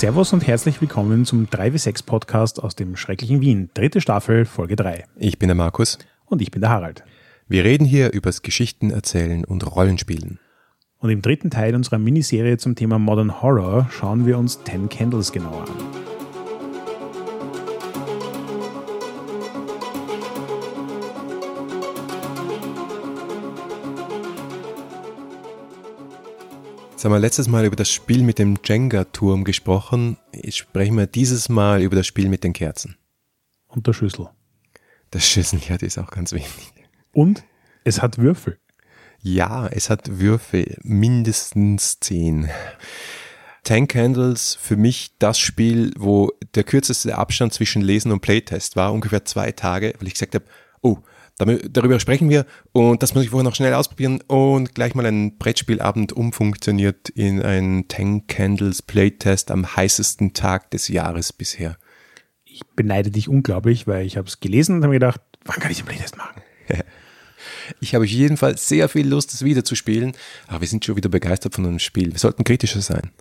Servus 0.00 0.32
und 0.32 0.46
herzlich 0.46 0.80
willkommen 0.80 1.26
zum 1.26 1.44
3W6 1.44 2.06
Podcast 2.06 2.64
aus 2.64 2.74
dem 2.74 2.96
schrecklichen 2.96 3.42
Wien. 3.42 3.68
Dritte 3.74 4.00
Staffel, 4.00 4.46
Folge 4.46 4.74
3. 4.74 5.04
Ich 5.16 5.38
bin 5.38 5.48
der 5.48 5.54
Markus. 5.54 5.98
Und 6.24 6.40
ich 6.40 6.50
bin 6.50 6.62
der 6.62 6.70
Harald. 6.70 7.04
Wir 7.48 7.64
reden 7.64 7.84
hier 7.84 8.10
übers 8.14 8.40
Geschichten 8.40 8.90
erzählen 8.90 9.44
und 9.44 9.76
Rollenspielen. 9.76 10.38
Und 11.00 11.10
im 11.10 11.20
dritten 11.20 11.50
Teil 11.50 11.74
unserer 11.74 11.98
Miniserie 11.98 12.56
zum 12.56 12.76
Thema 12.76 12.98
Modern 12.98 13.42
Horror 13.42 13.90
schauen 13.90 14.24
wir 14.24 14.38
uns 14.38 14.62
Ten 14.62 14.88
Candles 14.88 15.32
genauer 15.32 15.64
an. 15.64 15.99
Jetzt 27.00 27.06
haben 27.06 27.12
wir 27.12 27.18
letztes 27.18 27.48
Mal 27.48 27.64
über 27.64 27.76
das 27.76 27.90
Spiel 27.90 28.22
mit 28.22 28.38
dem 28.38 28.58
Jenga-Turm 28.62 29.44
gesprochen. 29.44 30.18
Jetzt 30.34 30.58
sprechen 30.58 30.98
wir 30.98 31.06
dieses 31.06 31.48
Mal 31.48 31.80
über 31.80 31.96
das 31.96 32.06
Spiel 32.06 32.28
mit 32.28 32.44
den 32.44 32.52
Kerzen. 32.52 32.98
Und 33.68 33.86
der 33.86 33.94
Schlüssel. 33.94 34.28
Der 35.10 35.20
Schlüssel, 35.20 35.60
ja, 35.66 35.78
das 35.78 35.96
ist 35.96 35.98
auch 35.98 36.10
ganz 36.10 36.32
wichtig. 36.32 36.70
Und 37.14 37.42
es 37.84 38.02
hat 38.02 38.18
Würfel. 38.18 38.58
Ja, 39.22 39.66
es 39.68 39.88
hat 39.88 40.20
Würfel, 40.20 40.76
mindestens 40.82 42.00
zehn. 42.00 42.50
Ten 43.64 43.88
Candles, 43.88 44.58
für 44.60 44.76
mich 44.76 45.14
das 45.18 45.38
Spiel, 45.38 45.94
wo 45.96 46.30
der 46.54 46.64
kürzeste 46.64 47.16
Abstand 47.16 47.54
zwischen 47.54 47.80
Lesen 47.80 48.12
und 48.12 48.20
Playtest 48.20 48.76
war, 48.76 48.92
ungefähr 48.92 49.24
zwei 49.24 49.52
Tage, 49.52 49.94
weil 49.98 50.08
ich 50.08 50.12
gesagt 50.12 50.34
habe, 50.34 50.44
oh, 50.82 50.98
Darüber 51.46 51.98
sprechen 52.00 52.28
wir 52.28 52.44
und 52.72 53.02
das 53.02 53.14
muss 53.14 53.24
ich 53.24 53.30
vorher 53.30 53.48
noch 53.48 53.54
schnell 53.54 53.72
ausprobieren 53.72 54.20
und 54.26 54.74
gleich 54.74 54.94
mal 54.94 55.06
ein 55.06 55.38
Brettspielabend 55.38 56.12
umfunktioniert 56.12 57.08
in 57.08 57.42
ein 57.42 57.86
Ten 57.88 58.26
Candles 58.26 58.82
Playtest 58.82 59.50
am 59.50 59.74
heißesten 59.76 60.34
Tag 60.34 60.70
des 60.70 60.88
Jahres 60.88 61.32
bisher. 61.32 61.78
Ich 62.44 62.60
beneide 62.76 63.10
dich 63.10 63.28
unglaublich, 63.28 63.86
weil 63.86 64.04
ich 64.04 64.16
habe 64.16 64.28
es 64.28 64.40
gelesen 64.40 64.76
und 64.76 64.82
habe 64.82 64.92
mir 64.92 65.00
gedacht, 65.00 65.20
wann 65.44 65.60
kann 65.60 65.70
ich 65.70 65.78
den 65.78 65.86
Playtest 65.86 66.16
machen? 66.16 66.42
Ich 67.80 67.94
habe 67.94 68.04
auf 68.04 68.10
jeden 68.10 68.36
Fall 68.36 68.58
sehr 68.58 68.88
viel 68.90 69.08
Lust, 69.08 69.32
das 69.32 69.44
wieder 69.44 69.64
zu 69.64 69.74
spielen, 69.74 70.12
aber 70.46 70.60
wir 70.60 70.68
sind 70.68 70.84
schon 70.84 70.96
wieder 70.96 71.08
begeistert 71.08 71.54
von 71.54 71.64
einem 71.64 71.78
Spiel. 71.78 72.12
Wir 72.12 72.18
sollten 72.18 72.44
kritischer 72.44 72.82
sein 72.82 73.12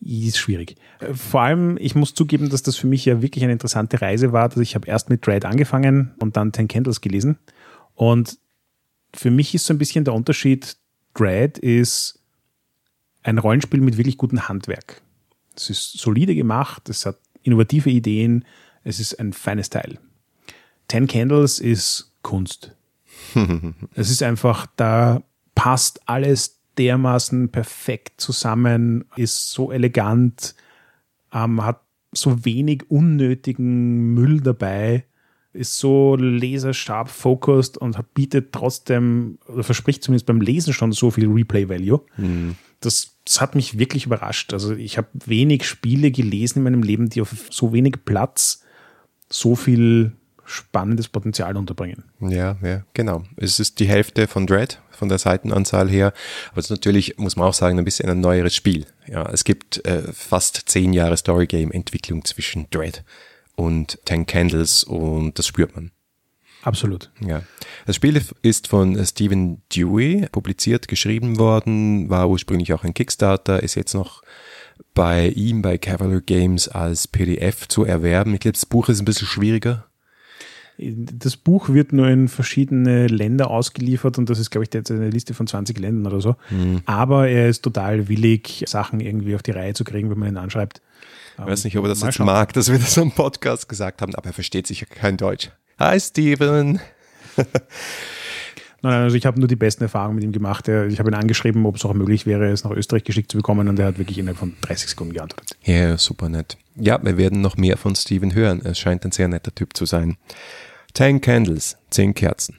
ist 0.00 0.38
schwierig. 0.38 0.76
Äh, 1.00 1.14
vor 1.14 1.42
allem, 1.42 1.76
ich 1.78 1.94
muss 1.94 2.14
zugeben, 2.14 2.50
dass 2.50 2.62
das 2.62 2.76
für 2.76 2.86
mich 2.86 3.04
ja 3.04 3.22
wirklich 3.22 3.44
eine 3.44 3.52
interessante 3.52 4.00
Reise 4.00 4.32
war. 4.32 4.44
Also 4.44 4.60
ich 4.60 4.74
habe 4.74 4.86
erst 4.86 5.10
mit 5.10 5.26
Dread 5.26 5.44
angefangen 5.44 6.14
und 6.20 6.36
dann 6.36 6.52
Ten 6.52 6.68
Candles 6.68 7.00
gelesen. 7.00 7.38
Und 7.94 8.38
für 9.14 9.30
mich 9.30 9.54
ist 9.54 9.66
so 9.66 9.74
ein 9.74 9.78
bisschen 9.78 10.04
der 10.04 10.14
Unterschied, 10.14 10.76
Dread 11.14 11.58
ist 11.58 12.18
ein 13.22 13.38
Rollenspiel 13.38 13.80
mit 13.80 13.96
wirklich 13.96 14.18
gutem 14.18 14.48
Handwerk. 14.48 15.00
Es 15.56 15.70
ist 15.70 15.98
solide 15.98 16.34
gemacht, 16.34 16.88
es 16.88 17.06
hat 17.06 17.18
innovative 17.42 17.90
Ideen, 17.90 18.44
es 18.82 19.00
ist 19.00 19.18
ein 19.18 19.32
feines 19.32 19.70
Teil. 19.70 19.98
Ten 20.88 21.06
Candles 21.06 21.60
ist 21.60 22.12
Kunst. 22.22 22.74
es 23.94 24.10
ist 24.10 24.22
einfach, 24.22 24.66
da 24.76 25.22
passt 25.54 26.00
alles 26.08 26.58
dermaßen 26.78 27.50
perfekt 27.50 28.20
zusammen, 28.20 29.04
ist 29.16 29.50
so 29.50 29.72
elegant, 29.72 30.54
ähm, 31.32 31.64
hat 31.64 31.80
so 32.12 32.44
wenig 32.44 32.90
unnötigen 32.90 34.14
Müll 34.14 34.40
dabei, 34.40 35.04
ist 35.52 35.78
so 35.78 36.16
lasersharp 36.16 37.08
focused 37.08 37.78
und 37.78 37.96
bietet 38.14 38.52
trotzdem, 38.52 39.38
oder 39.48 39.62
verspricht 39.62 40.02
zumindest 40.02 40.26
beim 40.26 40.40
Lesen 40.40 40.72
schon 40.72 40.92
so 40.92 41.10
viel 41.10 41.28
Replay-Value. 41.28 42.00
Mhm. 42.16 42.56
Das, 42.80 43.16
das, 43.24 43.40
hat 43.40 43.54
mich 43.54 43.78
wirklich 43.78 44.06
überrascht. 44.06 44.52
Also 44.52 44.74
ich 44.74 44.98
habe 44.98 45.08
wenig 45.24 45.64
Spiele 45.66 46.10
gelesen 46.10 46.58
in 46.58 46.64
meinem 46.64 46.82
Leben, 46.82 47.08
die 47.08 47.20
auf 47.20 47.32
so 47.50 47.72
wenig 47.72 48.04
Platz 48.04 48.64
so 49.28 49.54
viel 49.54 50.12
spannendes 50.44 51.08
Potenzial 51.08 51.56
unterbringen. 51.56 52.04
Ja, 52.20 52.56
ja, 52.62 52.84
genau. 52.94 53.24
Es 53.36 53.60
ist 53.60 53.80
die 53.80 53.88
Hälfte 53.88 54.26
von 54.26 54.46
Dread, 54.46 54.80
von 54.90 55.08
der 55.08 55.18
Seitenanzahl 55.18 55.88
her. 55.88 56.12
Aber 56.50 56.58
es 56.58 56.66
ist 56.66 56.70
natürlich, 56.70 57.18
muss 57.18 57.36
man 57.36 57.48
auch 57.48 57.54
sagen, 57.54 57.78
ein 57.78 57.84
bisschen 57.84 58.08
ein 58.08 58.20
neueres 58.20 58.54
Spiel. 58.54 58.86
Ja, 59.06 59.28
es 59.30 59.44
gibt 59.44 59.84
äh, 59.86 60.12
fast 60.12 60.62
zehn 60.66 60.92
Jahre 60.92 61.16
Storygame-Entwicklung 61.16 62.24
zwischen 62.24 62.68
Dread 62.70 63.04
und 63.56 63.98
Ten 64.04 64.26
Candles 64.26 64.84
und 64.84 65.38
das 65.38 65.46
spürt 65.46 65.74
man. 65.74 65.90
Absolut. 66.62 67.10
Ja. 67.20 67.42
Das 67.84 67.96
Spiel 67.96 68.20
ist 68.40 68.68
von 68.68 69.04
Stephen 69.04 69.60
Dewey 69.74 70.26
publiziert, 70.32 70.88
geschrieben 70.88 71.38
worden, 71.38 72.08
war 72.08 72.28
ursprünglich 72.30 72.72
auch 72.72 72.84
ein 72.84 72.94
Kickstarter, 72.94 73.62
ist 73.62 73.74
jetzt 73.74 73.92
noch 73.92 74.22
bei 74.94 75.28
ihm, 75.28 75.60
bei 75.60 75.76
Cavalier 75.76 76.22
Games 76.22 76.68
als 76.68 77.06
PDF 77.06 77.68
zu 77.68 77.84
erwerben. 77.84 78.34
Ich 78.34 78.40
glaube, 78.40 78.54
das 78.54 78.66
Buch 78.66 78.88
ist 78.88 79.00
ein 79.00 79.04
bisschen 79.04 79.26
schwieriger 79.26 79.86
das 80.78 81.36
Buch 81.36 81.68
wird 81.68 81.92
nur 81.92 82.08
in 82.08 82.28
verschiedene 82.28 83.06
Länder 83.06 83.50
ausgeliefert 83.50 84.18
und 84.18 84.28
das 84.28 84.38
ist, 84.38 84.50
glaube 84.50 84.64
ich, 84.64 84.74
jetzt 84.74 84.90
eine 84.90 85.10
Liste 85.10 85.34
von 85.34 85.46
20 85.46 85.78
Ländern 85.78 86.12
oder 86.12 86.20
so. 86.20 86.36
Mhm. 86.50 86.82
Aber 86.86 87.28
er 87.28 87.48
ist 87.48 87.62
total 87.62 88.08
willig, 88.08 88.64
Sachen 88.66 89.00
irgendwie 89.00 89.34
auf 89.36 89.42
die 89.42 89.52
Reihe 89.52 89.74
zu 89.74 89.84
kriegen, 89.84 90.10
wenn 90.10 90.18
man 90.18 90.30
ihn 90.30 90.36
anschreibt. 90.36 90.80
Ich 91.38 91.44
weiß 91.44 91.64
nicht, 91.64 91.76
ob 91.78 91.84
er 91.84 91.88
das 91.88 92.02
jetzt 92.02 92.18
mag, 92.20 92.52
dass 92.52 92.70
wir 92.70 92.78
das 92.78 92.96
am 92.98 93.12
Podcast 93.12 93.68
gesagt 93.68 94.02
haben, 94.02 94.14
aber 94.14 94.26
er 94.26 94.32
versteht 94.32 94.66
sicher 94.66 94.86
kein 94.86 95.16
Deutsch. 95.16 95.50
Hi, 95.78 95.98
Steven. 95.98 96.80
Nein, 98.84 99.04
also 99.04 99.16
ich 99.16 99.24
habe 99.24 99.38
nur 99.38 99.48
die 99.48 99.56
besten 99.56 99.82
Erfahrungen 99.84 100.16
mit 100.16 100.24
ihm 100.24 100.32
gemacht. 100.32 100.68
Ich 100.68 100.98
habe 100.98 101.10
ihn 101.10 101.14
angeschrieben, 101.14 101.64
ob 101.64 101.76
es 101.76 101.86
auch 101.86 101.94
möglich 101.94 102.26
wäre, 102.26 102.50
es 102.50 102.64
nach 102.64 102.70
Österreich 102.70 103.02
geschickt 103.02 103.32
zu 103.32 103.38
bekommen 103.38 103.66
und 103.66 103.78
er 103.78 103.86
hat 103.86 103.96
wirklich 103.96 104.18
innerhalb 104.18 104.36
von 104.36 104.52
30 104.60 104.90
Sekunden 104.90 105.14
geantwortet. 105.14 105.56
Ja, 105.62 105.96
super 105.96 106.28
nett. 106.28 106.58
Ja, 106.76 107.02
wir 107.02 107.16
werden 107.16 107.40
noch 107.40 107.56
mehr 107.56 107.78
von 107.78 107.94
Steven 107.94 108.34
hören. 108.34 108.60
Er 108.62 108.74
scheint 108.74 109.06
ein 109.06 109.10
sehr 109.10 109.26
netter 109.26 109.54
Typ 109.54 109.74
zu 109.74 109.86
sein. 109.86 110.18
Ten 110.92 111.22
Candles, 111.22 111.78
zehn 111.88 112.12
Kerzen. 112.12 112.58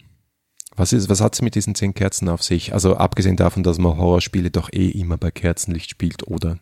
Was 0.75 0.93
ist, 0.93 1.09
was 1.09 1.21
hat's 1.21 1.43
mit 1.43 1.53
diesen 1.53 1.75
zehn 1.75 1.93
Kerzen 1.93 2.27
auf 2.27 2.41
sich? 2.41 2.73
Also 2.73 2.97
abgesehen 2.97 3.35
davon, 3.35 3.61
dass 3.61 3.77
man 3.77 3.95
Horrorspiele 3.95 4.49
doch 4.49 4.73
eh 4.73 4.89
immer 4.89 5.17
bei 5.17 5.29
Kerzenlicht 5.29 5.91
spielt, 5.91 6.27
oder? 6.27 6.57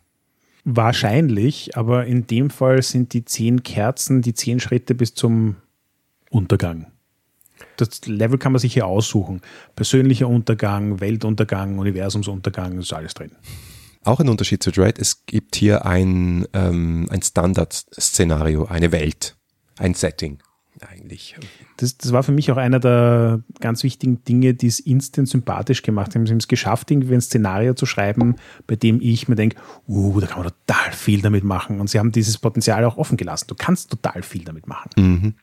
Wahrscheinlich, 0.64 1.74
aber 1.74 2.04
in 2.04 2.26
dem 2.26 2.50
Fall 2.50 2.82
sind 2.82 3.14
die 3.14 3.24
zehn 3.24 3.62
Kerzen 3.62 4.20
die 4.20 4.34
zehn 4.34 4.60
Schritte 4.60 4.94
bis 4.94 5.14
zum 5.14 5.56
Untergang. 6.28 6.88
Das 7.76 8.06
Level 8.06 8.38
kann 8.38 8.52
man 8.52 8.58
sich 8.58 8.72
hier 8.72 8.86
aussuchen. 8.86 9.40
Persönlicher 9.76 10.28
Untergang, 10.28 11.00
Weltuntergang, 11.00 11.78
Universumsuntergang, 11.78 12.78
ist 12.78 12.92
alles 12.92 13.14
drin. 13.14 13.32
Auch 14.04 14.20
ein 14.20 14.28
Unterschied 14.28 14.62
zu 14.62 14.70
Dread, 14.70 14.98
es 14.98 15.24
gibt 15.24 15.56
hier 15.56 15.86
ein, 15.86 16.46
ähm, 16.52 17.08
ein 17.10 17.22
Standard-Szenario, 17.22 18.66
eine 18.66 18.92
Welt, 18.92 19.36
ein 19.78 19.94
Setting 19.94 20.38
eigentlich. 20.88 21.36
Das, 21.76 21.96
das 21.98 22.12
war 22.12 22.22
für 22.22 22.32
mich 22.32 22.50
auch 22.50 22.56
einer 22.56 22.80
der 22.80 23.42
ganz 23.60 23.82
wichtigen 23.82 24.24
Dinge, 24.24 24.54
die 24.54 24.66
es 24.66 24.80
instant 24.80 25.28
sympathisch 25.28 25.82
gemacht 25.82 26.14
haben. 26.14 26.26
Sie 26.26 26.32
haben 26.32 26.38
es 26.38 26.48
geschafft, 26.48 26.90
irgendwie 26.90 27.14
ein 27.14 27.20
Szenario 27.20 27.74
zu 27.74 27.86
schreiben, 27.86 28.36
bei 28.66 28.76
dem 28.76 29.00
ich 29.00 29.28
mir 29.28 29.36
denke, 29.36 29.56
uh, 29.88 30.20
da 30.20 30.26
kann 30.26 30.42
man 30.42 30.52
total 30.66 30.92
viel 30.92 31.22
damit 31.22 31.44
machen. 31.44 31.80
Und 31.80 31.90
sie 31.90 31.98
haben 31.98 32.12
dieses 32.12 32.38
Potenzial 32.38 32.84
auch 32.84 32.96
offen 32.96 33.16
gelassen. 33.16 33.46
Du 33.48 33.54
kannst 33.54 33.90
total 33.90 34.22
viel 34.22 34.44
damit 34.44 34.66
machen. 34.66 34.90
Mhm. 34.96 35.34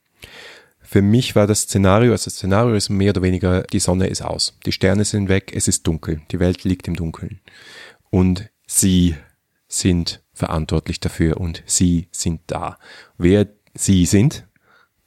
Für 0.92 1.02
mich 1.02 1.38
war 1.38 1.48
das 1.48 1.62
Szenario, 1.62 2.12
also 2.12 2.26
das 2.26 2.34
Szenario 2.34 2.76
ist 2.76 2.90
mehr 2.90 3.12
oder 3.12 3.22
weniger, 3.22 3.64
die 3.64 3.80
Sonne 3.80 4.08
ist 4.08 4.22
aus, 4.22 4.58
die 4.66 4.74
Sterne 4.74 5.06
sind 5.06 5.30
weg, 5.30 5.54
es 5.56 5.70
ist 5.70 5.88
dunkel, 5.88 6.20
die 6.32 6.40
Welt 6.42 6.66
liegt 6.66 6.86
im 6.86 6.98
Dunkeln. 6.98 7.40
Und 8.10 8.50
sie 8.68 9.16
sind 9.70 10.22
verantwortlich 10.34 11.00
dafür 11.00 11.38
und 11.38 11.64
sie 11.66 12.10
sind 12.12 12.42
da. 12.48 12.78
Wer 13.18 13.48
sie 13.74 14.06
sind, 14.06 14.46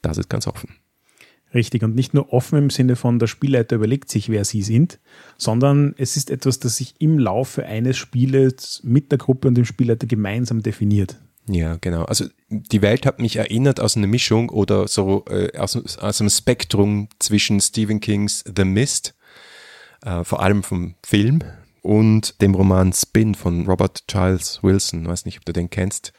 das 0.00 0.16
ist 0.16 0.30
ganz 0.30 0.46
offen. 0.46 0.70
Richtig, 1.52 1.82
und 1.82 1.94
nicht 1.94 2.14
nur 2.14 2.32
offen 2.32 2.56
im 2.56 2.70
Sinne 2.70 2.96
von, 2.96 3.18
der 3.18 3.26
Spielleiter 3.26 3.76
überlegt 3.76 4.08
sich, 4.08 4.30
wer 4.30 4.46
sie 4.46 4.62
sind, 4.62 5.00
sondern 5.36 5.94
es 5.98 6.16
ist 6.16 6.30
etwas, 6.30 6.60
das 6.60 6.78
sich 6.78 6.94
im 6.98 7.18
Laufe 7.18 7.66
eines 7.66 7.98
Spieles 7.98 8.80
mit 8.84 9.12
der 9.12 9.18
Gruppe 9.18 9.48
und 9.48 9.54
dem 9.54 9.66
Spielleiter 9.66 10.06
gemeinsam 10.06 10.62
definiert. 10.62 11.20
Ja, 11.46 11.76
genau. 11.80 12.04
Also 12.04 12.26
die 12.48 12.82
Welt 12.82 13.04
hat 13.04 13.18
mich 13.18 13.36
erinnert 13.36 13.80
aus 13.80 13.96
einer 13.96 14.06
Mischung 14.06 14.48
oder 14.48 14.88
so 14.88 15.24
äh, 15.28 15.56
aus, 15.58 15.76
aus 15.98 16.20
einem 16.20 16.30
Spektrum 16.30 17.08
zwischen 17.18 17.60
Stephen 17.60 18.00
Kings 18.00 18.44
The 18.56 18.64
Mist, 18.64 19.14
äh, 20.02 20.24
vor 20.24 20.40
allem 20.42 20.62
vom 20.62 20.94
Film, 21.04 21.40
und 21.82 22.40
dem 22.40 22.54
Roman 22.54 22.94
Spin 22.94 23.34
von 23.34 23.66
Robert 23.66 24.04
Giles 24.06 24.60
Wilson. 24.62 25.02
Ich 25.02 25.08
weiß 25.08 25.26
nicht, 25.26 25.38
ob 25.38 25.44
du 25.44 25.52
den 25.52 25.68
kennst. 25.68 26.14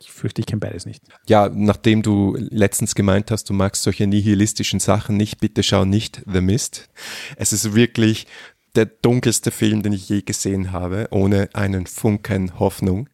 Ich 0.00 0.10
fürchte, 0.10 0.40
ich 0.40 0.46
kenne 0.46 0.60
beides 0.60 0.86
nicht. 0.86 1.04
Ja, 1.28 1.48
nachdem 1.48 2.02
du 2.02 2.34
letztens 2.38 2.94
gemeint 2.94 3.30
hast, 3.30 3.48
du 3.50 3.52
magst 3.52 3.82
solche 3.82 4.06
nihilistischen 4.06 4.80
Sachen 4.80 5.16
nicht, 5.16 5.38
bitte 5.38 5.62
schau 5.62 5.84
nicht 5.84 6.22
The 6.26 6.40
Mist. 6.40 6.88
Es 7.36 7.52
ist 7.52 7.74
wirklich 7.74 8.26
der 8.74 8.86
dunkelste 8.86 9.50
Film, 9.50 9.82
den 9.82 9.92
ich 9.92 10.08
je 10.08 10.22
gesehen 10.22 10.72
habe, 10.72 11.08
ohne 11.10 11.50
einen 11.52 11.86
Funken 11.86 12.58
Hoffnung. 12.58 13.08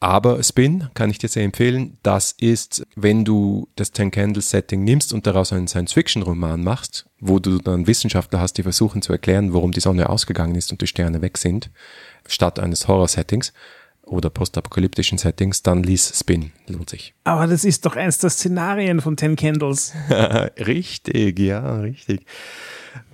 Aber 0.00 0.42
Spin 0.44 0.88
kann 0.94 1.10
ich 1.10 1.18
dir 1.18 1.28
sehr 1.28 1.44
empfehlen. 1.44 1.98
Das 2.02 2.32
ist, 2.38 2.86
wenn 2.94 3.24
du 3.24 3.68
das 3.74 3.90
Ten 3.90 4.10
Candles 4.12 4.50
Setting 4.50 4.84
nimmst 4.84 5.12
und 5.12 5.26
daraus 5.26 5.52
einen 5.52 5.66
Science-Fiction-Roman 5.66 6.62
machst, 6.62 7.06
wo 7.18 7.40
du 7.40 7.58
dann 7.58 7.86
Wissenschaftler 7.86 8.40
hast, 8.40 8.54
die 8.54 8.62
versuchen 8.62 9.02
zu 9.02 9.12
erklären, 9.12 9.52
warum 9.52 9.72
die 9.72 9.80
Sonne 9.80 10.08
ausgegangen 10.08 10.54
ist 10.54 10.70
und 10.70 10.80
die 10.80 10.86
Sterne 10.86 11.20
weg 11.20 11.36
sind, 11.36 11.70
statt 12.26 12.60
eines 12.60 12.86
Horror-Settings 12.86 13.52
oder 14.04 14.30
postapokalyptischen 14.30 15.18
Settings, 15.18 15.62
dann 15.62 15.82
lies 15.82 16.18
Spin. 16.18 16.52
Lohnt 16.68 16.90
sich. 16.90 17.14
Aber 17.24 17.46
das 17.46 17.64
ist 17.64 17.84
doch 17.84 17.96
eins 17.96 18.18
der 18.18 18.30
Szenarien 18.30 19.00
von 19.00 19.16
Ten 19.16 19.36
Candles. 19.36 19.92
richtig, 20.58 21.38
ja, 21.38 21.80
richtig. 21.80 22.24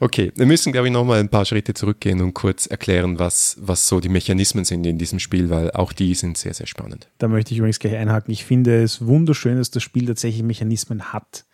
Okay, 0.01 0.33
wir 0.35 0.47
müssen, 0.47 0.73
glaube 0.73 0.89
ich, 0.89 0.93
nochmal 0.93 1.21
ein 1.21 1.29
paar 1.29 1.45
Schritte 1.45 1.75
zurückgehen 1.75 2.21
und 2.21 2.35
kurz 2.35 2.67
erklären, 2.67 3.19
was, 3.19 3.57
was 3.61 3.89
so 3.89 4.01
die 4.01 4.09
Mechanismen 4.09 4.65
sind 4.65 4.87
in 4.87 4.99
diesem 4.99 5.19
Spiel, 5.19 5.51
weil 5.51 5.71
auch 5.73 5.93
die 5.93 6.15
sind 6.15 6.37
sehr, 6.37 6.55
sehr 6.55 6.67
spannend. 6.67 7.09
Da 7.19 7.29
möchte 7.29 7.53
ich 7.53 7.59
übrigens 7.59 7.79
gleich 7.79 7.97
einhaken. 7.97 8.33
Ich 8.33 8.45
finde 8.45 8.83
es 8.83 9.07
wunderschön, 9.07 9.59
dass 9.59 9.71
das 9.71 9.83
Spiel 9.83 10.07
tatsächlich 10.07 10.43
Mechanismen 10.43 11.13
hat. 11.13 11.45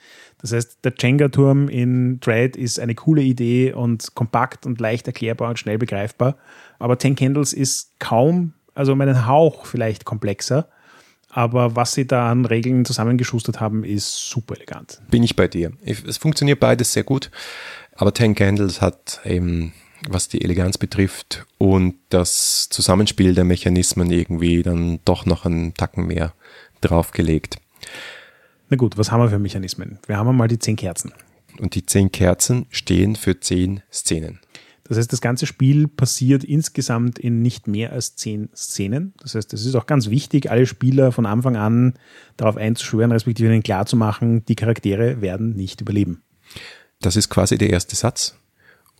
Das 0.40 0.52
heißt, 0.52 0.78
der 0.84 0.94
Jenga-Turm 0.98 1.68
in 1.68 2.18
Dread 2.20 2.56
ist 2.56 2.80
eine 2.80 2.94
coole 2.94 3.22
Idee 3.22 3.72
und 3.72 4.14
kompakt 4.14 4.64
und 4.66 4.80
leicht 4.80 5.06
erklärbar 5.06 5.50
und 5.50 5.58
schnell 5.58 5.78
begreifbar. 5.78 6.36
Aber 6.78 6.98
Ten 6.98 7.14
Candles 7.14 7.52
ist 7.52 7.98
kaum, 7.98 8.54
also 8.74 8.92
um 8.92 9.00
einen 9.00 9.26
Hauch 9.26 9.66
vielleicht 9.66 10.04
komplexer. 10.04 10.68
Aber 11.32 11.76
was 11.76 11.92
sie 11.92 12.06
da 12.06 12.30
an 12.30 12.44
Regeln 12.44 12.84
zusammengeschustert 12.84 13.60
haben, 13.60 13.84
ist 13.84 14.28
super 14.28 14.56
elegant. 14.56 15.00
Bin 15.10 15.22
ich 15.22 15.36
bei 15.36 15.46
dir. 15.46 15.72
Es 15.84 16.16
funktioniert 16.16 16.58
beides 16.58 16.92
sehr 16.92 17.04
gut. 17.04 17.30
Aber 18.00 18.14
Ten 18.14 18.34
Candles 18.34 18.80
hat 18.80 19.20
eben, 19.26 19.74
was 20.08 20.28
die 20.28 20.40
Eleganz 20.40 20.78
betrifft 20.78 21.44
und 21.58 21.96
das 22.08 22.70
Zusammenspiel 22.70 23.34
der 23.34 23.44
Mechanismen 23.44 24.10
irgendwie 24.10 24.62
dann 24.62 25.00
doch 25.04 25.26
noch 25.26 25.44
einen 25.44 25.74
Tacken 25.74 26.06
mehr 26.06 26.32
draufgelegt. 26.80 27.58
Na 28.70 28.78
gut, 28.78 28.96
was 28.96 29.12
haben 29.12 29.20
wir 29.20 29.28
für 29.28 29.38
Mechanismen? 29.38 29.98
Wir 30.06 30.16
haben 30.16 30.34
mal 30.34 30.48
die 30.48 30.58
zehn 30.58 30.76
Kerzen. 30.76 31.12
Und 31.58 31.74
die 31.74 31.84
zehn 31.84 32.10
Kerzen 32.10 32.64
stehen 32.70 33.16
für 33.16 33.38
zehn 33.38 33.82
Szenen. 33.92 34.40
Das 34.84 34.96
heißt, 34.96 35.12
das 35.12 35.20
ganze 35.20 35.44
Spiel 35.44 35.86
passiert 35.86 36.42
insgesamt 36.42 37.18
in 37.18 37.42
nicht 37.42 37.66
mehr 37.66 37.92
als 37.92 38.16
zehn 38.16 38.48
Szenen. 38.56 39.12
Das 39.20 39.34
heißt, 39.34 39.52
es 39.52 39.66
ist 39.66 39.74
auch 39.74 39.84
ganz 39.84 40.08
wichtig, 40.08 40.50
alle 40.50 40.64
Spieler 40.64 41.12
von 41.12 41.26
Anfang 41.26 41.56
an 41.58 41.98
darauf 42.38 42.56
einzuschwören, 42.56 43.12
respektive 43.12 43.52
ihnen 43.52 43.62
klarzumachen, 43.62 44.46
die 44.46 44.56
Charaktere 44.56 45.20
werden 45.20 45.54
nicht 45.54 45.82
überleben. 45.82 46.22
Das 47.00 47.16
ist 47.16 47.30
quasi 47.30 47.56
der 47.56 47.70
erste 47.70 47.96
Satz. 47.96 48.36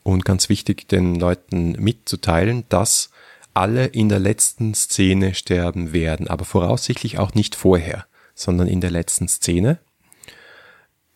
Und 0.02 0.24
ganz 0.24 0.48
wichtig, 0.48 0.88
den 0.88 1.16
Leuten 1.16 1.72
mitzuteilen, 1.72 2.64
dass 2.70 3.10
alle 3.52 3.86
in 3.86 4.08
der 4.08 4.18
letzten 4.18 4.74
Szene 4.74 5.34
sterben 5.34 5.92
werden, 5.92 6.28
aber 6.28 6.44
voraussichtlich 6.44 7.18
auch 7.18 7.34
nicht 7.34 7.54
vorher, 7.54 8.06
sondern 8.34 8.68
in 8.68 8.80
der 8.80 8.90
letzten 8.90 9.28
Szene. 9.28 9.78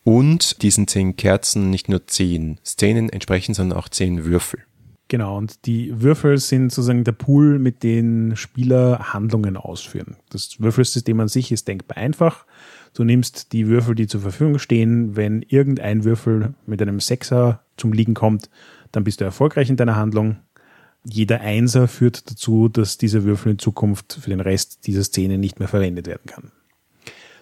Und 0.03 0.61
diesen 0.61 0.87
zehn 0.87 1.15
Kerzen 1.15 1.71
nicht 1.71 1.89
nur 1.89 2.05
zehn 2.05 2.59
Szenen 2.63 3.09
entsprechen, 3.09 3.55
sondern 3.55 3.79
auch 3.79 3.89
zehn 3.89 4.23
Würfel. 4.23 4.63
Genau, 5.07 5.37
und 5.37 5.65
die 5.65 6.01
Würfel 6.01 6.37
sind 6.37 6.71
sozusagen 6.71 7.03
der 7.03 7.11
Pool, 7.11 7.57
mit 7.57 7.83
dem 7.83 8.35
Spieler 8.35 9.13
Handlungen 9.13 9.57
ausführen. 9.57 10.17
Das 10.29 10.59
Würfelsystem 10.59 11.19
an 11.19 11.27
sich 11.27 11.51
ist 11.51 11.67
denkbar 11.67 11.97
einfach. 11.97 12.45
Du 12.95 13.03
nimmst 13.03 13.51
die 13.51 13.67
Würfel, 13.67 13.93
die 13.93 14.07
zur 14.07 14.21
Verfügung 14.21 14.57
stehen. 14.57 15.17
Wenn 15.17 15.41
irgendein 15.41 16.05
Würfel 16.05 16.55
mit 16.65 16.81
einem 16.81 17.01
Sechser 17.01 17.61
zum 17.75 17.91
Liegen 17.91 18.13
kommt, 18.13 18.49
dann 18.93 19.03
bist 19.03 19.19
du 19.19 19.25
erfolgreich 19.25 19.69
in 19.69 19.75
deiner 19.75 19.97
Handlung. 19.97 20.37
Jeder 21.03 21.41
Einser 21.41 21.89
führt 21.89 22.31
dazu, 22.31 22.69
dass 22.69 22.97
dieser 22.97 23.25
Würfel 23.25 23.51
in 23.51 23.59
Zukunft 23.59 24.17
für 24.21 24.29
den 24.29 24.39
Rest 24.39 24.87
dieser 24.87 25.03
Szene 25.03 25.37
nicht 25.37 25.59
mehr 25.59 25.67
verwendet 25.67 26.07
werden 26.07 26.25
kann. 26.25 26.51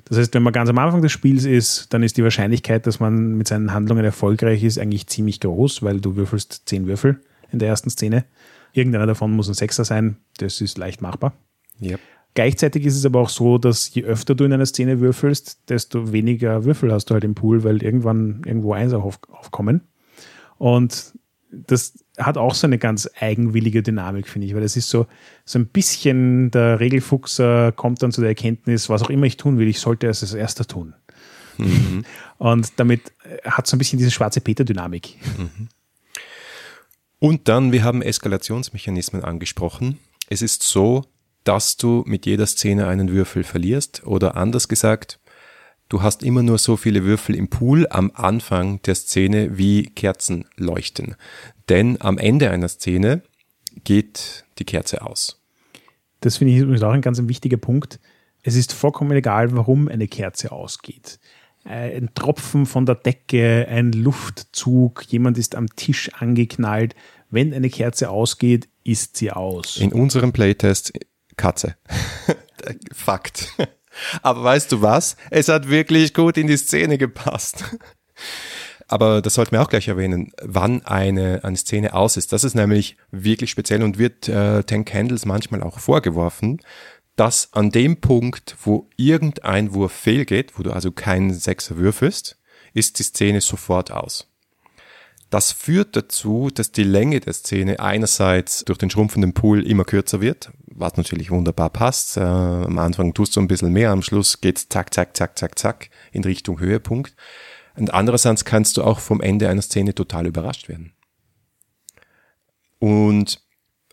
Das 0.05 0.17
heißt, 0.17 0.33
wenn 0.33 0.43
man 0.43 0.53
ganz 0.53 0.69
am 0.69 0.77
Anfang 0.79 1.03
des 1.03 1.11
Spiels 1.11 1.45
ist, 1.45 1.93
dann 1.93 2.01
ist 2.01 2.17
die 2.17 2.23
Wahrscheinlichkeit, 2.23 2.87
dass 2.87 2.99
man 2.99 3.35
mit 3.35 3.47
seinen 3.47 3.73
Handlungen 3.73 4.03
erfolgreich 4.03 4.63
ist, 4.63 4.79
eigentlich 4.79 5.07
ziemlich 5.07 5.39
groß, 5.39 5.83
weil 5.83 6.01
du 6.01 6.15
würfelst 6.15 6.63
zehn 6.65 6.87
Würfel 6.87 7.21
in 7.51 7.59
der 7.59 7.69
ersten 7.69 7.91
Szene. 7.91 8.25
Irgendeiner 8.73 9.05
davon 9.05 9.31
muss 9.31 9.47
ein 9.47 9.53
Sechser 9.53 9.85
sein, 9.85 10.17
das 10.37 10.59
ist 10.61 10.79
leicht 10.79 11.01
machbar. 11.01 11.33
Yep. 11.79 11.99
Gleichzeitig 12.35 12.85
ist 12.85 12.95
es 12.95 13.05
aber 13.05 13.19
auch 13.19 13.29
so, 13.29 13.57
dass 13.57 13.93
je 13.93 14.03
öfter 14.03 14.33
du 14.33 14.43
in 14.43 14.53
einer 14.53 14.65
Szene 14.65 14.99
würfelst, 14.99 15.69
desto 15.69 16.11
weniger 16.11 16.65
Würfel 16.65 16.91
hast 16.91 17.09
du 17.09 17.13
halt 17.13 17.23
im 17.23 17.35
Pool, 17.35 17.63
weil 17.63 17.83
irgendwann 17.83 18.41
irgendwo 18.45 18.73
Einser 18.73 19.03
auf, 19.03 19.19
aufkommen. 19.31 19.81
Und 20.57 21.13
das 21.51 21.93
hat 22.17 22.37
auch 22.37 22.55
so 22.55 22.65
eine 22.65 22.79
ganz 22.79 23.09
eigenwillige 23.19 23.83
Dynamik, 23.83 24.27
finde 24.27 24.47
ich, 24.47 24.55
weil 24.55 24.63
es 24.63 24.75
ist 24.75 24.89
so, 24.89 25.07
so 25.45 25.59
ein 25.59 25.67
bisschen 25.67 26.49
der 26.51 26.79
Regelfuchser 26.79 27.71
kommt 27.71 28.01
dann 28.01 28.11
zu 28.11 28.21
der 28.21 28.29
Erkenntnis, 28.29 28.89
was 28.89 29.03
auch 29.03 29.09
immer 29.09 29.25
ich 29.25 29.37
tun 29.37 29.57
will, 29.59 29.67
ich 29.67 29.79
sollte 29.79 30.07
es 30.07 30.23
als 30.23 30.33
erster 30.33 30.65
tun. 30.65 30.95
Mhm. 31.57 32.03
Und 32.39 32.73
damit 32.77 33.11
hat 33.45 33.67
so 33.67 33.75
ein 33.75 33.79
bisschen 33.79 33.99
diese 33.99 34.11
schwarze 34.11 34.41
Peter-Dynamik. 34.41 35.17
Mhm. 35.37 35.69
Und 37.19 37.47
dann, 37.47 37.71
wir 37.71 37.83
haben 37.83 38.01
Eskalationsmechanismen 38.01 39.23
angesprochen. 39.23 39.99
Es 40.29 40.41
ist 40.41 40.63
so, 40.63 41.05
dass 41.43 41.77
du 41.77 42.03
mit 42.05 42.25
jeder 42.25 42.45
Szene 42.45 42.87
einen 42.87 43.11
Würfel 43.11 43.43
verlierst 43.43 44.05
oder 44.05 44.35
anders 44.37 44.67
gesagt, 44.67 45.19
du 45.89 46.01
hast 46.01 46.23
immer 46.23 46.43
nur 46.43 46.57
so 46.57 46.77
viele 46.77 47.03
Würfel 47.03 47.35
im 47.35 47.49
Pool 47.49 47.87
am 47.89 48.11
Anfang 48.13 48.81
der 48.83 48.95
Szene 48.95 49.57
wie 49.57 49.83
Kerzen 49.83 50.45
leuchten. 50.55 51.15
Denn 51.69 51.99
am 52.01 52.17
Ende 52.17 52.49
einer 52.49 52.69
Szene 52.69 53.21
geht 53.83 54.45
die 54.59 54.65
Kerze 54.65 55.01
aus. 55.01 55.41
Das 56.21 56.37
finde 56.37 56.53
ich 56.53 56.59
übrigens 56.59 56.83
auch 56.83 56.91
ein 56.91 57.01
ganz 57.01 57.21
wichtiger 57.27 57.57
Punkt. 57.57 57.99
Es 58.43 58.55
ist 58.55 58.73
vollkommen 58.73 59.11
egal, 59.11 59.55
warum 59.55 59.87
eine 59.87 60.07
Kerze 60.07 60.51
ausgeht. 60.51 61.19
Ein 61.65 62.09
Tropfen 62.13 62.65
von 62.65 62.85
der 62.85 62.95
Decke, 62.95 63.67
ein 63.69 63.93
Luftzug, 63.93 65.05
jemand 65.07 65.37
ist 65.37 65.55
am 65.55 65.67
Tisch 65.75 66.11
angeknallt. 66.13 66.93
Wenn 67.29 67.53
eine 67.53 67.69
Kerze 67.69 68.09
ausgeht, 68.09 68.67
ist 68.83 69.15
sie 69.15 69.31
aus. 69.31 69.77
In 69.77 69.93
unserem 69.93 70.33
Playtest 70.33 70.93
Katze. 71.37 71.75
Fakt. 72.93 73.49
Aber 74.21 74.43
weißt 74.43 74.71
du 74.71 74.81
was? 74.81 75.17
Es 75.29 75.49
hat 75.49 75.69
wirklich 75.69 76.13
gut 76.13 76.37
in 76.37 76.47
die 76.47 76.57
Szene 76.57 76.97
gepasst. 76.97 77.63
Aber 78.87 79.21
das 79.21 79.35
sollten 79.35 79.53
wir 79.53 79.61
auch 79.61 79.69
gleich 79.69 79.87
erwähnen, 79.87 80.31
wann 80.41 80.85
eine, 80.85 81.43
eine 81.43 81.57
Szene 81.57 81.93
aus 81.93 82.17
ist. 82.17 82.33
Das 82.33 82.43
ist 82.43 82.53
nämlich 82.53 82.97
wirklich 83.11 83.49
speziell 83.49 83.83
und 83.83 83.97
wird 83.97 84.27
äh, 84.27 84.63
Tank 84.63 84.93
Handles 84.93 85.25
manchmal 85.25 85.63
auch 85.63 85.79
vorgeworfen, 85.79 86.59
dass 87.15 87.53
an 87.53 87.69
dem 87.69 88.01
Punkt, 88.01 88.55
wo 88.63 88.89
irgendein 88.97 89.73
Wurf 89.73 89.93
fehlgeht, 89.93 90.57
wo 90.57 90.63
du 90.63 90.71
also 90.71 90.91
keinen 90.91 91.33
Sechser 91.33 91.77
würfelst, 91.77 92.39
ist 92.73 92.99
die 92.99 93.03
Szene 93.03 93.41
sofort 93.41 93.91
aus. 93.91 94.32
Das 95.33 95.51
führt 95.51 95.95
dazu, 95.95 96.51
dass 96.53 96.71
die 96.71 96.83
Länge 96.83 97.19
der 97.19 97.33
Szene 97.33 97.79
einerseits 97.79 98.65
durch 98.65 98.77
den 98.77 98.91
schrumpfenden 98.91 99.33
Pool 99.33 99.65
immer 99.65 99.83
kürzer 99.83 100.21
wird, 100.21 100.51
was 100.67 100.95
natürlich 100.95 101.31
wunderbar 101.31 101.71
passt. 101.71 102.17
Äh, 102.17 102.19
am 102.19 102.77
Anfang 102.77 103.15
tust 103.15 103.35
du 103.35 103.39
ein 103.39 103.47
bisschen 103.47 103.73
mehr, 103.73 103.89
am 103.89 104.03
Schluss 104.03 104.41
geht's 104.41 104.69
zack, 104.69 104.93
zack, 104.93 105.17
zack, 105.17 105.39
zack, 105.39 105.57
zack 105.57 105.89
in 106.11 106.23
Richtung 106.23 106.59
Höhepunkt. 106.59 107.15
Und 107.75 107.91
andererseits 107.95 108.45
kannst 108.45 108.77
du 108.77 108.83
auch 108.83 108.99
vom 108.99 109.21
Ende 109.21 109.49
einer 109.49 109.63
Szene 109.63 109.95
total 109.95 110.27
überrascht 110.27 110.69
werden. 110.69 110.93
Und 112.77 113.41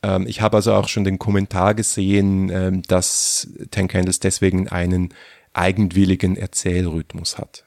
ähm, 0.03 0.27
ich 0.27 0.43
habe 0.43 0.59
also 0.59 0.75
auch 0.75 0.89
schon 0.89 1.05
den 1.05 1.19
Kommentar 1.19 1.73
gesehen, 1.73 2.51
ähm, 2.51 2.83
dass 2.83 3.49
Ten 3.71 3.89
Candles 3.89 4.21
deswegen 4.21 4.69
einen 4.69 5.15
eigenwilligen 5.55 6.37
Erzählrhythmus 6.37 7.39
hat. 7.39 7.65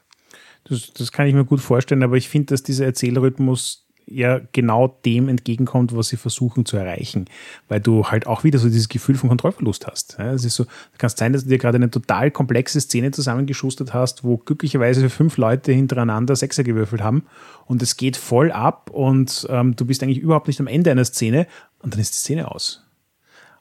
Das, 0.64 0.92
das 0.92 1.12
kann 1.12 1.26
ich 1.26 1.34
mir 1.34 1.44
gut 1.44 1.60
vorstellen, 1.60 2.02
aber 2.02 2.16
ich 2.16 2.28
finde, 2.28 2.46
dass 2.46 2.62
dieser 2.62 2.86
Erzählrhythmus 2.86 3.84
ja 4.06 4.40
genau 4.52 4.98
dem 5.04 5.28
entgegenkommt, 5.28 5.96
was 5.96 6.08
sie 6.08 6.16
versuchen 6.16 6.66
zu 6.66 6.76
erreichen, 6.76 7.26
weil 7.68 7.80
du 7.80 8.06
halt 8.06 8.26
auch 8.26 8.44
wieder 8.44 8.58
so 8.58 8.68
dieses 8.68 8.88
Gefühl 8.88 9.14
von 9.16 9.28
Kontrollverlust 9.28 9.86
hast. 9.86 10.18
Es 10.18 10.44
ist 10.44 10.56
so, 10.56 10.66
kann 10.98 11.10
sein, 11.10 11.32
dass 11.32 11.44
du 11.44 11.48
dir 11.48 11.58
gerade 11.58 11.76
eine 11.76 11.90
total 11.90 12.30
komplexe 12.30 12.80
Szene 12.80 13.10
zusammengeschustert 13.10 13.94
hast, 13.94 14.24
wo 14.24 14.36
glücklicherweise 14.36 15.08
fünf 15.10 15.36
Leute 15.36 15.72
hintereinander 15.72 16.36
Sechser 16.36 16.64
gewürfelt 16.64 17.02
haben 17.02 17.24
und 17.66 17.82
es 17.82 17.96
geht 17.96 18.16
voll 18.16 18.52
ab 18.52 18.90
und 18.90 19.46
ähm, 19.50 19.76
du 19.76 19.86
bist 19.86 20.02
eigentlich 20.02 20.18
überhaupt 20.18 20.48
nicht 20.48 20.60
am 20.60 20.66
Ende 20.66 20.90
einer 20.90 21.04
Szene 21.04 21.46
und 21.80 21.94
dann 21.94 22.00
ist 22.00 22.14
die 22.14 22.18
Szene 22.18 22.50
aus. 22.50 22.82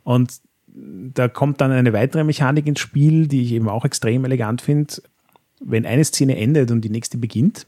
Und 0.04 0.42
da 0.76 1.28
kommt 1.28 1.62
dann 1.62 1.72
eine 1.72 1.94
weitere 1.94 2.24
Mechanik 2.24 2.66
ins 2.66 2.80
Spiel, 2.80 3.28
die 3.28 3.44
ich 3.44 3.52
eben 3.54 3.70
auch 3.70 3.86
extrem 3.86 4.26
elegant 4.26 4.62
finde 4.62 4.96
wenn 5.66 5.86
eine 5.86 6.04
Szene 6.04 6.38
endet 6.38 6.72
und 6.72 6.82
die 6.82 6.90
nächste 6.90 7.18
beginnt, 7.18 7.68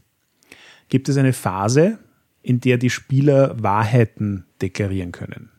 gibt 0.90 1.10
es 1.10 1.18
eine 1.18 1.34
Phase, 1.34 1.98
in 2.42 2.60
der 2.60 2.78
die 2.78 2.90
Spieler 2.90 3.62
Wahrheiten 3.62 4.46
deklarieren 4.62 5.12
können. 5.12 5.50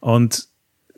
Und 0.00 0.48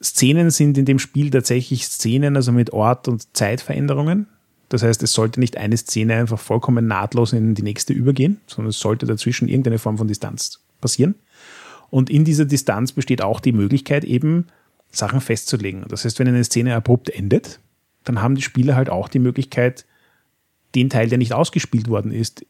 Szenen 0.02 0.50
sind 0.50 0.78
in 0.78 0.84
dem 0.84 0.98
Spiel 0.98 1.30
tatsächlich 1.30 1.86
Szenen, 1.86 2.36
also 2.36 2.52
mit 2.52 2.72
Ort- 2.72 3.06
und 3.06 3.36
Zeitveränderungen. 3.36 4.26
Das 4.68 4.82
heißt, 4.82 5.02
es 5.02 5.12
sollte 5.12 5.40
nicht 5.40 5.56
eine 5.56 5.76
Szene 5.76 6.14
einfach 6.14 6.38
vollkommen 6.38 6.86
nahtlos 6.86 7.32
in 7.32 7.54
die 7.54 7.62
nächste 7.62 7.92
übergehen, 7.92 8.40
sondern 8.46 8.70
es 8.70 8.80
sollte 8.80 9.06
dazwischen 9.06 9.48
irgendeine 9.48 9.78
Form 9.78 9.98
von 9.98 10.08
Distanz 10.08 10.60
passieren. 10.80 11.16
Und 11.90 12.08
in 12.08 12.24
dieser 12.24 12.44
Distanz 12.44 12.92
besteht 12.92 13.20
auch 13.20 13.40
die 13.40 13.52
Möglichkeit, 13.52 14.04
eben 14.04 14.46
Sachen 14.90 15.20
festzulegen. 15.20 15.84
Das 15.88 16.04
heißt, 16.04 16.18
wenn 16.18 16.28
eine 16.28 16.44
Szene 16.44 16.74
abrupt 16.74 17.10
endet, 17.10 17.60
dann 18.04 18.22
haben 18.22 18.36
die 18.36 18.42
Spieler 18.42 18.76
halt 18.76 18.88
auch 18.88 19.08
die 19.08 19.18
Möglichkeit, 19.18 19.86
den 20.74 20.90
Teil, 20.90 21.08
der 21.08 21.18
nicht 21.18 21.32
ausgespielt 21.32 21.88
worden 21.88 22.12
ist, 22.12 22.44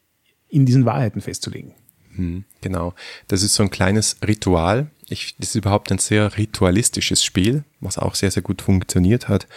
in 0.49 0.65
diesen 0.65 0.85
Wahrheiten 0.85 1.21
festzulegen. 1.21 1.73
Hm, 2.15 2.43
genau. 2.59 2.93
Das 3.27 3.41
ist 3.41 3.55
so 3.55 3.63
ein 3.63 3.69
kleines 3.69 4.17
Ritual. 4.25 4.87
Ich, 5.07 5.35
das 5.37 5.49
ist 5.49 5.55
überhaupt 5.55 5.91
ein 5.91 5.97
sehr 5.97 6.37
ritualistisches 6.37 7.23
Spiel, 7.23 7.63
was 7.79 7.97
auch 7.97 8.15
sehr, 8.15 8.31
sehr 8.31 8.43
gut 8.43 8.61
funktioniert 8.61 9.27
hat, 9.27 9.47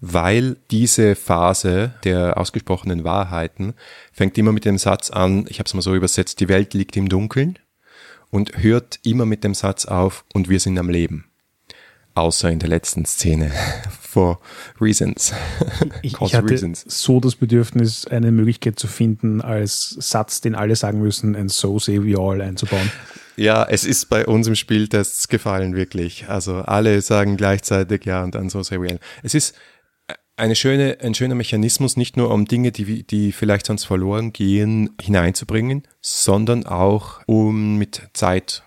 weil 0.00 0.56
diese 0.70 1.14
Phase 1.14 1.94
der 2.04 2.38
ausgesprochenen 2.38 3.04
Wahrheiten 3.04 3.74
fängt 4.12 4.38
immer 4.38 4.52
mit 4.52 4.64
dem 4.64 4.78
Satz 4.78 5.10
an, 5.10 5.46
ich 5.48 5.58
habe 5.58 5.66
es 5.66 5.74
mal 5.74 5.82
so 5.82 5.94
übersetzt, 5.94 6.40
die 6.40 6.48
Welt 6.48 6.74
liegt 6.74 6.96
im 6.96 7.08
Dunkeln 7.08 7.58
und 8.30 8.62
hört 8.62 8.98
immer 9.04 9.26
mit 9.26 9.44
dem 9.44 9.54
Satz 9.54 9.84
auf, 9.84 10.24
und 10.34 10.48
wir 10.48 10.58
sind 10.58 10.78
am 10.78 10.90
Leben. 10.90 11.26
Außer 12.14 12.50
in 12.50 12.58
der 12.58 12.68
letzten 12.68 13.04
Szene. 13.04 13.50
For 14.00 14.38
reasons. 14.80 15.32
Ich, 16.02 16.20
ich 16.20 16.34
hatte 16.34 16.48
reasons. 16.48 16.84
so 16.86 17.18
das 17.18 17.34
Bedürfnis, 17.34 18.06
eine 18.06 18.30
Möglichkeit 18.30 18.78
zu 18.78 18.86
finden, 18.86 19.40
als 19.40 19.90
Satz, 19.98 20.40
den 20.40 20.54
alle 20.54 20.76
sagen 20.76 21.00
müssen, 21.00 21.34
and 21.34 21.50
so 21.50 21.80
say 21.80 22.00
we 22.00 22.16
all 22.16 22.40
einzubauen. 22.40 22.92
Ja, 23.36 23.64
es 23.64 23.84
ist 23.84 24.08
bei 24.08 24.26
uns 24.26 24.46
im 24.46 24.54
Spieltest 24.54 25.28
gefallen, 25.28 25.74
wirklich. 25.74 26.28
Also 26.28 26.58
alle 26.58 27.02
sagen 27.02 27.36
gleichzeitig 27.36 28.04
ja 28.04 28.22
und 28.22 28.36
dann 28.36 28.48
so 28.50 28.62
say 28.62 28.80
we 28.80 28.88
all. 28.88 29.00
Es 29.24 29.34
ist 29.34 29.56
eine 30.36 30.56
schöne, 30.56 30.98
ein 31.00 31.14
schöner 31.14 31.34
Mechanismus, 31.34 31.96
nicht 31.96 32.16
nur 32.16 32.30
um 32.30 32.44
Dinge, 32.44 32.72
die, 32.72 33.04
die 33.04 33.32
vielleicht 33.32 33.66
sonst 33.66 33.84
verloren 33.84 34.32
gehen, 34.32 34.90
hineinzubringen, 35.00 35.82
sondern 36.00 36.66
auch 36.66 37.20
um 37.26 37.76
mit 37.76 38.02
Zeit 38.12 38.62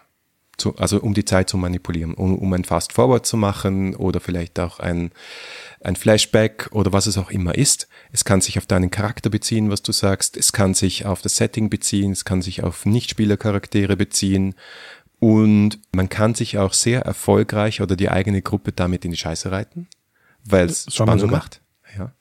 zu, 0.57 0.75
also 0.77 0.99
um 0.99 1.13
die 1.13 1.25
Zeit 1.25 1.49
zu 1.49 1.57
manipulieren, 1.57 2.13
um, 2.13 2.37
um 2.37 2.53
ein 2.53 2.63
Fast 2.63 2.93
Forward 2.93 3.25
zu 3.25 3.37
machen 3.37 3.95
oder 3.95 4.19
vielleicht 4.19 4.59
auch 4.59 4.79
ein, 4.79 5.11
ein 5.81 5.95
Flashback 5.95 6.69
oder 6.71 6.93
was 6.93 7.05
es 7.05 7.17
auch 7.17 7.29
immer 7.29 7.55
ist. 7.55 7.87
Es 8.11 8.25
kann 8.25 8.41
sich 8.41 8.57
auf 8.57 8.65
deinen 8.65 8.91
Charakter 8.91 9.29
beziehen, 9.29 9.69
was 9.69 9.83
du 9.83 9.91
sagst. 9.91 10.35
Es 10.35 10.51
kann 10.51 10.73
sich 10.73 11.05
auf 11.05 11.21
das 11.21 11.35
Setting 11.35 11.69
beziehen. 11.69 12.11
Es 12.11 12.25
kann 12.25 12.41
sich 12.41 12.63
auf 12.63 12.85
Nichtspielercharaktere 12.85 13.95
beziehen. 13.95 14.55
Und 15.19 15.79
man 15.91 16.09
kann 16.09 16.35
sich 16.35 16.57
auch 16.57 16.73
sehr 16.73 17.01
erfolgreich 17.01 17.81
oder 17.81 17.95
die 17.95 18.09
eigene 18.09 18.41
Gruppe 18.41 18.71
damit 18.71 19.05
in 19.05 19.11
die 19.11 19.17
Scheiße 19.17 19.51
reiten, 19.51 19.87
weil 20.43 20.67
es 20.67 20.85
Spannung 20.93 21.31
macht. 21.31 21.61
Ja. 21.97 22.13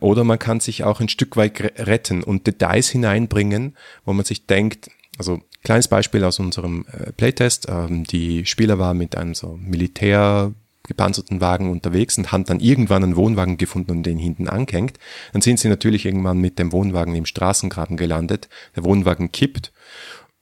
Oder 0.00 0.24
man 0.24 0.38
kann 0.38 0.60
sich 0.60 0.82
auch 0.82 1.00
ein 1.00 1.08
Stück 1.08 1.36
weit 1.36 1.60
retten 1.78 2.24
und 2.24 2.46
Details 2.46 2.88
hineinbringen, 2.88 3.76
wo 4.04 4.12
man 4.12 4.24
sich 4.24 4.46
denkt, 4.46 4.90
also 5.18 5.42
Kleines 5.62 5.88
Beispiel 5.88 6.24
aus 6.24 6.38
unserem 6.38 6.86
äh, 6.92 7.12
Playtest. 7.12 7.66
Ähm, 7.68 8.04
die 8.04 8.46
Spieler 8.46 8.78
waren 8.78 8.98
mit 8.98 9.16
einem 9.16 9.34
so 9.34 9.58
Militär 9.60 10.52
gepanzerten 10.90 11.40
Wagen 11.40 11.70
unterwegs 11.70 12.18
und 12.18 12.32
haben 12.32 12.44
dann 12.44 12.58
irgendwann 12.58 13.04
einen 13.04 13.16
Wohnwagen 13.16 13.58
gefunden 13.58 13.92
und 13.92 14.02
den 14.02 14.18
hinten 14.18 14.48
angehängt. 14.48 14.98
Dann 15.32 15.42
sind 15.42 15.60
sie 15.60 15.68
natürlich 15.68 16.04
irgendwann 16.04 16.38
mit 16.38 16.58
dem 16.58 16.72
Wohnwagen 16.72 17.14
im 17.14 17.26
Straßengraben 17.26 17.96
gelandet. 17.96 18.48
Der 18.74 18.84
Wohnwagen 18.84 19.30
kippt 19.30 19.72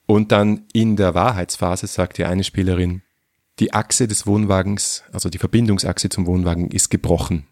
und 0.07 0.33
dann 0.33 0.63
in 0.73 0.97
der 0.97 1.15
Wahrheitsphase 1.15 1.87
sagt 1.87 2.17
die 2.17 2.25
eine 2.25 2.45
Spielerin, 2.45 3.03
die 3.59 3.75
Achse 3.75 4.09
des 4.09 4.27
Wohnwagens, 4.27 5.05
also 5.13 5.29
die 5.29 5.39
Verbindungsachse 5.39 6.09
zum 6.09 6.27
Wohnwagen 6.27 6.71
ist 6.71 6.89
gebrochen. 6.89 7.47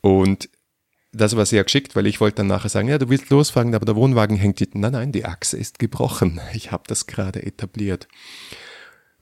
Und 0.00 0.48
das 1.12 1.36
war 1.36 1.46
sehr 1.46 1.64
geschickt, 1.64 1.96
weil 1.96 2.06
ich 2.06 2.20
wollte 2.20 2.36
dann 2.36 2.46
nachher 2.48 2.68
sagen, 2.68 2.88
ja, 2.88 2.98
du 2.98 3.08
willst 3.08 3.30
losfahren, 3.30 3.74
aber 3.74 3.86
der 3.86 3.96
Wohnwagen 3.96 4.36
hängt 4.36 4.58
hinten. 4.58 4.80
Nein, 4.80 4.92
nein, 4.92 5.12
die 5.12 5.24
Achse 5.24 5.56
ist 5.56 5.78
gebrochen. 5.78 6.40
Ich 6.52 6.72
habe 6.72 6.84
das 6.86 7.06
gerade 7.06 7.42
etabliert. 7.42 8.08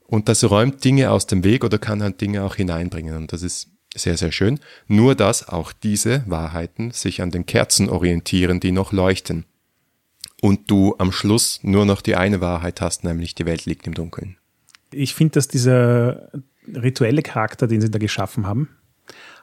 Und 0.07 0.29
das 0.29 0.43
räumt 0.43 0.83
Dinge 0.83 1.09
aus 1.11 1.25
dem 1.27 1.43
Weg 1.43 1.63
oder 1.63 1.77
kann 1.77 2.03
halt 2.03 2.21
Dinge 2.21 2.43
auch 2.43 2.55
hineinbringen. 2.55 3.15
Und 3.15 3.33
das 3.33 3.41
ist 3.41 3.69
sehr, 3.95 4.17
sehr 4.17 4.31
schön. 4.31 4.59
Nur 4.87 5.15
dass 5.15 5.47
auch 5.47 5.71
diese 5.71 6.23
Wahrheiten 6.27 6.91
sich 6.91 7.21
an 7.21 7.31
den 7.31 7.45
Kerzen 7.45 7.89
orientieren, 7.89 8.59
die 8.59 8.71
noch 8.71 8.91
leuchten. 8.91 9.45
Und 10.41 10.69
du 10.69 10.95
am 10.99 11.11
Schluss 11.11 11.59
nur 11.63 11.85
noch 11.85 12.01
die 12.01 12.15
eine 12.15 12.41
Wahrheit 12.41 12.81
hast, 12.81 13.03
nämlich 13.03 13.35
die 13.35 13.45
Welt 13.45 13.65
liegt 13.65 13.87
im 13.87 13.93
Dunkeln. 13.93 14.37
Ich 14.91 15.15
finde, 15.15 15.33
dass 15.33 15.47
dieser 15.47 16.29
rituelle 16.67 17.21
Charakter, 17.21 17.67
den 17.67 17.81
sie 17.81 17.89
da 17.89 17.99
geschaffen 17.99 18.45
haben, 18.45 18.69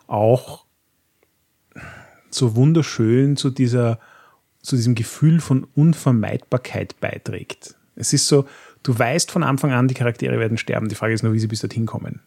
auch 0.06 0.66
so 2.34 2.56
wunderschön 2.56 3.36
zu 3.36 3.50
dieser, 3.50 3.98
zu 4.62 4.76
diesem 4.76 4.94
Gefühl 4.94 5.40
von 5.40 5.66
Unvermeidbarkeit 5.74 6.98
beiträgt. 7.00 7.74
Es 7.96 8.12
ist 8.12 8.26
so, 8.26 8.46
du 8.82 8.98
weißt 8.98 9.30
von 9.30 9.42
Anfang 9.42 9.72
an, 9.72 9.88
die 9.88 9.94
Charaktere 9.94 10.38
werden 10.38 10.58
sterben. 10.58 10.88
Die 10.88 10.94
Frage 10.94 11.14
ist 11.14 11.22
nur, 11.22 11.32
wie 11.32 11.38
sie 11.38 11.46
bis 11.46 11.60
dorthin 11.60 11.86
kommen. 11.86 12.20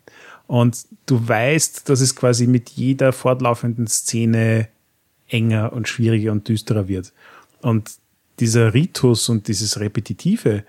Und 0.47 0.85
du 1.05 1.27
weißt, 1.27 1.89
dass 1.89 2.01
es 2.01 2.15
quasi 2.15 2.47
mit 2.47 2.69
jeder 2.69 3.13
fortlaufenden 3.13 3.87
Szene 3.87 4.67
enger 5.27 5.73
und 5.73 5.87
schwieriger 5.87 6.31
und 6.31 6.47
düsterer 6.47 6.87
wird. 6.87 7.13
Und 7.61 7.91
dieser 8.39 8.73
Ritus 8.73 9.29
und 9.29 9.47
dieses 9.47 9.79
Repetitive 9.79 10.63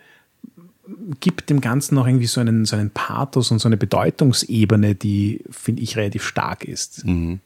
gibt 1.20 1.50
dem 1.50 1.60
Ganzen 1.60 1.96
noch 1.96 2.06
irgendwie 2.06 2.26
so 2.26 2.40
einen, 2.40 2.64
so 2.64 2.76
einen 2.76 2.90
Pathos 2.90 3.50
und 3.50 3.58
so 3.58 3.68
eine 3.68 3.76
Bedeutungsebene, 3.76 4.94
die, 4.94 5.42
finde 5.50 5.82
ich, 5.82 5.96
relativ 5.96 6.24
stark 6.24 6.64
ist. 6.64 7.04
Mhm. 7.04 7.40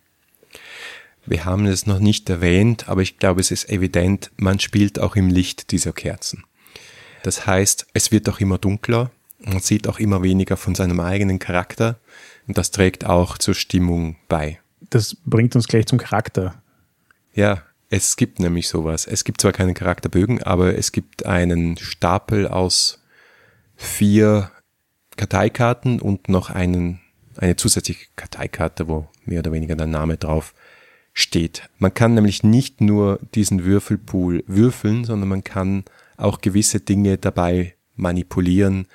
Wir 1.31 1.45
haben 1.45 1.67
es 1.67 1.87
noch 1.87 2.01
nicht 2.01 2.29
erwähnt, 2.29 2.89
aber 2.89 3.03
ich 3.03 3.19
glaube, 3.19 3.41
es 3.41 3.53
ist 3.53 3.71
evident, 3.71 4.33
man 4.37 4.59
spielt 4.59 4.99
auch 4.99 5.15
im 5.15 5.29
Licht 5.29 5.71
dieser 5.71 5.93
Kerzen. 5.93 6.43
Das 7.23 7.47
heißt, 7.47 7.87
es 7.95 8.11
wird 8.11 8.29
auch 8.29 8.41
immer 8.41 8.59
dunkler, 8.59 9.13
man 9.39 9.61
sieht 9.61 9.87
auch 9.87 10.01
immer 10.01 10.25
weniger 10.25 10.57
von 10.57 10.75
seinem 10.75 10.99
eigenen 10.99 11.39
Charakter 11.39 12.01
und 12.49 12.59
das 12.59 12.73
trägt 12.73 13.07
auch 13.07 13.39
zur 13.39 13.55
Stimmung 13.55 14.17
bei. 14.27 14.59
Das 14.81 15.17
bringt 15.25 15.55
uns 15.55 15.69
gleich 15.69 15.87
zum 15.87 15.99
Charakter. 15.99 16.61
Ja, 17.33 17.63
es 17.91 18.17
gibt 18.17 18.41
nämlich 18.41 18.67
sowas. 18.67 19.07
Es 19.07 19.23
gibt 19.23 19.41
zwar 19.41 19.53
keine 19.53 19.75
Charakterbögen, 19.75 20.43
aber 20.43 20.77
es 20.77 20.91
gibt 20.91 21.27
einen 21.27 21.77
Stapel 21.77 22.49
aus 22.49 23.05
vier 23.77 24.51
Karteikarten 25.17 26.01
und 26.01 26.29
noch 26.29 26.51
einen, 26.51 26.99
eine 27.37 27.55
zusätzliche 27.55 28.07
Karteikarte, 28.17 28.89
wo 28.89 29.09
mehr 29.25 29.39
oder 29.39 29.53
weniger 29.53 29.77
der 29.77 29.87
Name 29.87 30.17
drauf 30.17 30.55
steht. 31.13 31.69
Man 31.79 31.95
kann 31.95 32.15
nämlich 32.15 32.43
nicht 32.43 32.81
nur 32.81 33.19
diesen 33.35 33.65
Würfelpool 33.65 34.45
würfeln, 34.47 35.05
sondern 35.05 35.29
man 35.29 35.45
kann 35.45 35.85
auch 36.17 36.41
gewisse 36.41 36.81
Dinge 36.81 37.19
dabei 37.19 37.75
manipulieren, 37.97 38.87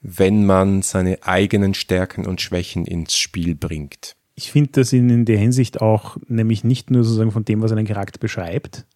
wenn 0.00 0.46
man 0.46 0.82
seine 0.82 1.22
eigenen 1.22 1.74
Stärken 1.74 2.26
und 2.26 2.40
Schwächen 2.40 2.84
ins 2.84 3.16
Spiel 3.16 3.54
bringt. 3.54 4.14
Ich 4.34 4.52
finde 4.52 4.70
das 4.72 4.92
in 4.92 5.24
der 5.24 5.38
Hinsicht 5.38 5.80
auch 5.80 6.18
nämlich 6.28 6.62
nicht 6.62 6.90
nur 6.90 7.04
sozusagen 7.04 7.32
von 7.32 7.44
dem, 7.44 7.62
was 7.62 7.72
einen 7.72 7.86
Charakter 7.86 8.18
beschreibt, 8.18 8.86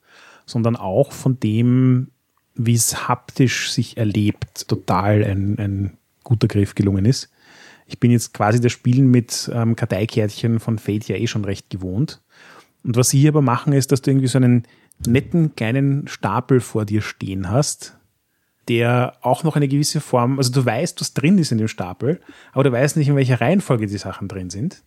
sondern 0.46 0.76
auch 0.76 1.12
von 1.12 1.40
dem, 1.40 2.08
wie 2.54 2.74
es 2.74 3.08
haptisch 3.08 3.72
sich 3.72 3.96
erlebt, 3.96 4.68
total 4.68 5.24
ein, 5.24 5.58
ein 5.58 5.98
guter 6.24 6.46
Griff 6.46 6.74
gelungen 6.74 7.06
ist. 7.06 7.30
Ich 7.86 7.98
bin 7.98 8.10
jetzt 8.10 8.34
quasi 8.34 8.60
das 8.60 8.70
Spielen 8.70 9.10
mit 9.10 9.50
ähm, 9.52 9.74
Karteikärtchen 9.74 10.60
von 10.60 10.78
Fate 10.78 11.08
ja 11.08 11.16
eh 11.16 11.26
schon 11.26 11.44
recht 11.44 11.70
gewohnt. 11.70 12.20
Und 12.84 12.96
was 12.96 13.10
sie 13.10 13.20
hier 13.20 13.30
aber 13.30 13.42
machen, 13.42 13.72
ist, 13.72 13.92
dass 13.92 14.02
du 14.02 14.10
irgendwie 14.10 14.28
so 14.28 14.38
einen 14.38 14.64
netten 15.06 15.54
kleinen 15.54 16.08
Stapel 16.08 16.60
vor 16.60 16.84
dir 16.84 17.02
stehen 17.02 17.50
hast, 17.50 17.98
der 18.68 19.16
auch 19.22 19.44
noch 19.44 19.56
eine 19.56 19.68
gewisse 19.68 20.00
Form, 20.00 20.38
also 20.38 20.52
du 20.52 20.64
weißt, 20.64 21.00
was 21.00 21.14
drin 21.14 21.38
ist 21.38 21.52
in 21.52 21.58
dem 21.58 21.68
Stapel, 21.68 22.20
aber 22.52 22.64
du 22.64 22.72
weißt 22.72 22.96
nicht, 22.96 23.08
in 23.08 23.16
welcher 23.16 23.40
Reihenfolge 23.40 23.86
die 23.86 23.98
Sachen 23.98 24.28
drin 24.28 24.50
sind. 24.50 24.82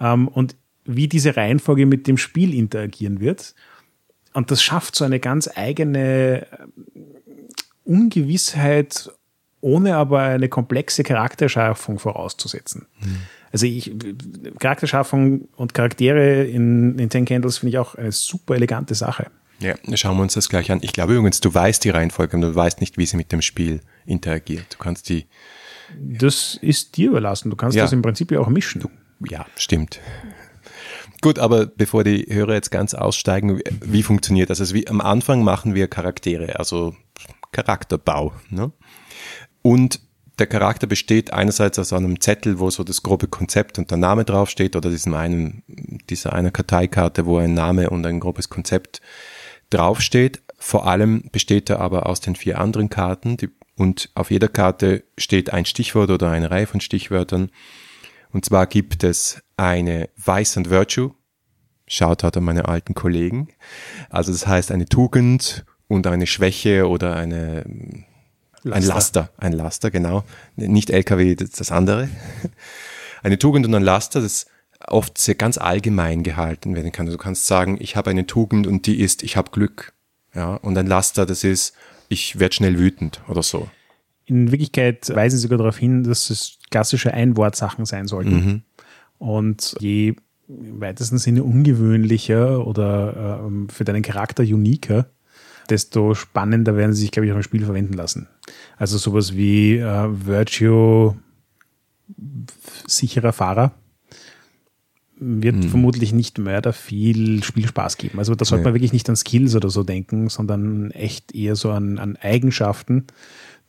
Ähm, 0.00 0.28
und 0.28 0.56
wie 0.84 1.08
diese 1.08 1.36
Reihenfolge 1.36 1.86
mit 1.86 2.06
dem 2.06 2.18
Spiel 2.18 2.54
interagieren 2.54 3.20
wird. 3.20 3.54
Und 4.32 4.50
das 4.50 4.62
schafft 4.62 4.96
so 4.96 5.04
eine 5.04 5.20
ganz 5.20 5.48
eigene 5.54 6.46
äh, 6.50 6.66
Ungewissheit, 7.84 9.10
ohne 9.64 9.96
aber 9.96 10.20
eine 10.20 10.48
komplexe 10.48 11.02
Charakterschaffung 11.02 11.98
vorauszusetzen. 11.98 12.86
Mhm. 13.00 13.16
Also 13.50 13.66
ich, 13.66 13.92
Charakterschaffung 14.58 15.48
und 15.56 15.72
Charaktere 15.72 16.44
in, 16.44 16.98
in 16.98 17.08
Ten 17.08 17.24
Candles 17.24 17.58
finde 17.58 17.70
ich 17.70 17.78
auch 17.78 17.94
eine 17.94 18.12
super 18.12 18.56
elegante 18.56 18.94
Sache. 18.94 19.28
Ja, 19.60 19.74
schauen 19.94 20.18
wir 20.18 20.22
uns 20.22 20.34
das 20.34 20.50
gleich 20.50 20.70
an. 20.70 20.80
Ich 20.82 20.92
glaube 20.92 21.14
übrigens, 21.14 21.40
du 21.40 21.54
weißt 21.54 21.82
die 21.84 21.90
Reihenfolge 21.90 22.36
und 22.36 22.42
du 22.42 22.54
weißt 22.54 22.80
nicht, 22.80 22.98
wie 22.98 23.06
sie 23.06 23.16
mit 23.16 23.32
dem 23.32 23.40
Spiel 23.40 23.80
interagiert. 24.04 24.66
Du 24.74 24.78
kannst 24.78 25.08
die. 25.08 25.26
Das 25.98 26.58
ist 26.60 26.96
dir 26.96 27.08
überlassen. 27.10 27.48
Du 27.48 27.56
kannst 27.56 27.76
ja. 27.76 27.84
das 27.84 27.92
im 27.92 28.02
Prinzip 28.02 28.32
ja 28.32 28.40
auch 28.40 28.48
mischen. 28.48 28.82
Du, 28.82 28.90
ja, 29.30 29.46
stimmt. 29.56 30.00
Gut, 31.22 31.38
aber 31.38 31.66
bevor 31.66 32.04
die 32.04 32.26
Hörer 32.28 32.52
jetzt 32.54 32.70
ganz 32.70 32.92
aussteigen, 32.92 33.62
wie 33.80 34.02
funktioniert 34.02 34.50
das? 34.50 34.60
Also 34.60 34.74
wie, 34.74 34.88
am 34.88 35.00
Anfang 35.00 35.42
machen 35.42 35.74
wir 35.74 35.88
Charaktere, 35.88 36.58
also 36.58 36.94
Charakterbau. 37.52 38.32
Ne? 38.50 38.72
Und 39.66 40.00
der 40.38 40.46
Charakter 40.46 40.86
besteht 40.86 41.32
einerseits 41.32 41.78
aus 41.78 41.94
einem 41.94 42.20
Zettel, 42.20 42.58
wo 42.58 42.68
so 42.68 42.84
das 42.84 43.02
grobe 43.02 43.28
Konzept 43.28 43.78
und 43.78 43.90
der 43.90 43.96
Name 43.96 44.26
draufsteht, 44.26 44.76
oder 44.76 44.90
diesem 44.90 45.14
einen, 45.14 45.62
dieser 46.10 46.34
einer 46.34 46.50
Karteikarte, 46.50 47.24
wo 47.24 47.38
ein 47.38 47.54
Name 47.54 47.88
und 47.88 48.04
ein 48.04 48.20
grobes 48.20 48.50
Konzept 48.50 49.00
draufsteht. 49.70 50.42
Vor 50.58 50.86
allem 50.86 51.30
besteht 51.32 51.70
er 51.70 51.80
aber 51.80 52.06
aus 52.06 52.20
den 52.20 52.36
vier 52.36 52.60
anderen 52.60 52.90
Karten, 52.90 53.38
die, 53.38 53.48
und 53.76 54.10
auf 54.14 54.30
jeder 54.30 54.48
Karte 54.48 55.04
steht 55.16 55.50
ein 55.50 55.64
Stichwort 55.64 56.10
oder 56.10 56.30
eine 56.30 56.50
Reihe 56.50 56.66
von 56.66 56.82
Stichwörtern. 56.82 57.50
Und 58.32 58.44
zwar 58.44 58.66
gibt 58.66 59.02
es 59.02 59.42
eine 59.56 60.10
Vice 60.16 60.58
and 60.58 60.68
Virtue. 60.68 61.14
Schaut 61.86 62.22
halt 62.22 62.36
an 62.36 62.44
meine 62.44 62.68
alten 62.68 62.94
Kollegen. 62.94 63.48
Also 64.10 64.30
das 64.30 64.46
heißt 64.46 64.72
eine 64.72 64.86
Tugend 64.86 65.64
und 65.88 66.06
eine 66.06 66.26
Schwäche 66.26 66.86
oder 66.86 67.16
eine 67.16 68.04
Laster. 68.64 68.76
Ein 68.76 68.94
Laster, 68.94 69.30
ein 69.36 69.52
Laster, 69.52 69.90
genau. 69.90 70.24
Nicht 70.56 70.90
LKW, 70.90 71.34
das, 71.34 71.50
das 71.50 71.70
andere. 71.70 72.08
Eine 73.22 73.38
Tugend 73.38 73.64
und 73.66 73.74
ein 73.74 73.82
Laster, 73.82 74.20
das 74.20 74.46
oft 74.86 75.16
sehr 75.16 75.34
ganz 75.34 75.56
allgemein 75.56 76.22
gehalten 76.22 76.74
werden 76.74 76.92
kann. 76.92 77.06
Du 77.06 77.16
kannst 77.16 77.46
sagen, 77.46 77.78
ich 77.80 77.96
habe 77.96 78.10
eine 78.10 78.26
Tugend 78.26 78.66
und 78.66 78.86
die 78.86 79.00
ist, 79.00 79.22
ich 79.22 79.38
habe 79.38 79.50
Glück. 79.50 79.94
Ja, 80.34 80.56
und 80.56 80.76
ein 80.76 80.86
Laster, 80.86 81.24
das 81.24 81.42
ist, 81.42 81.74
ich 82.08 82.38
werde 82.38 82.54
schnell 82.54 82.78
wütend 82.78 83.22
oder 83.28 83.42
so. 83.42 83.68
In 84.26 84.50
Wirklichkeit 84.50 85.08
weisen 85.14 85.38
sie 85.38 85.42
sogar 85.42 85.58
darauf 85.58 85.78
hin, 85.78 86.04
dass 86.04 86.28
es 86.28 86.58
klassische 86.70 87.14
Einwortsachen 87.14 87.86
sein 87.86 88.06
sollten. 88.06 88.34
Mhm. 88.34 88.62
Und 89.18 89.76
je 89.80 90.16
im 90.48 90.80
weitesten 90.80 91.18
Sinne 91.18 91.44
ungewöhnlicher 91.44 92.66
oder 92.66 93.40
äh, 93.42 93.72
für 93.72 93.84
deinen 93.84 94.02
Charakter 94.02 94.42
uniker, 94.42 95.06
desto 95.70 96.14
spannender 96.14 96.76
werden 96.76 96.92
sie 96.92 97.02
sich, 97.02 97.10
glaube 97.10 97.26
ich, 97.26 97.32
auch 97.32 97.36
im 97.36 97.42
Spiel 97.42 97.64
verwenden 97.64 97.94
lassen. 97.94 98.28
Also 98.76 98.98
sowas 98.98 99.36
wie 99.36 99.76
äh, 99.76 100.08
Virtue 100.26 101.16
sicherer 102.86 103.32
Fahrer 103.32 103.72
wird 105.16 105.56
hm. 105.56 105.70
vermutlich 105.70 106.12
nicht 106.12 106.38
Mörder 106.38 106.72
viel 106.72 107.42
Spielspaß 107.42 107.96
geben. 107.96 108.18
Also 108.18 108.34
da 108.34 108.44
sollte 108.44 108.62
ja. 108.62 108.64
man 108.66 108.74
wirklich 108.74 108.92
nicht 108.92 109.08
an 109.08 109.16
Skills 109.16 109.54
oder 109.54 109.70
so 109.70 109.84
denken, 109.84 110.28
sondern 110.28 110.90
echt 110.90 111.34
eher 111.34 111.56
so 111.56 111.70
an, 111.70 111.98
an 111.98 112.16
Eigenschaften, 112.16 113.04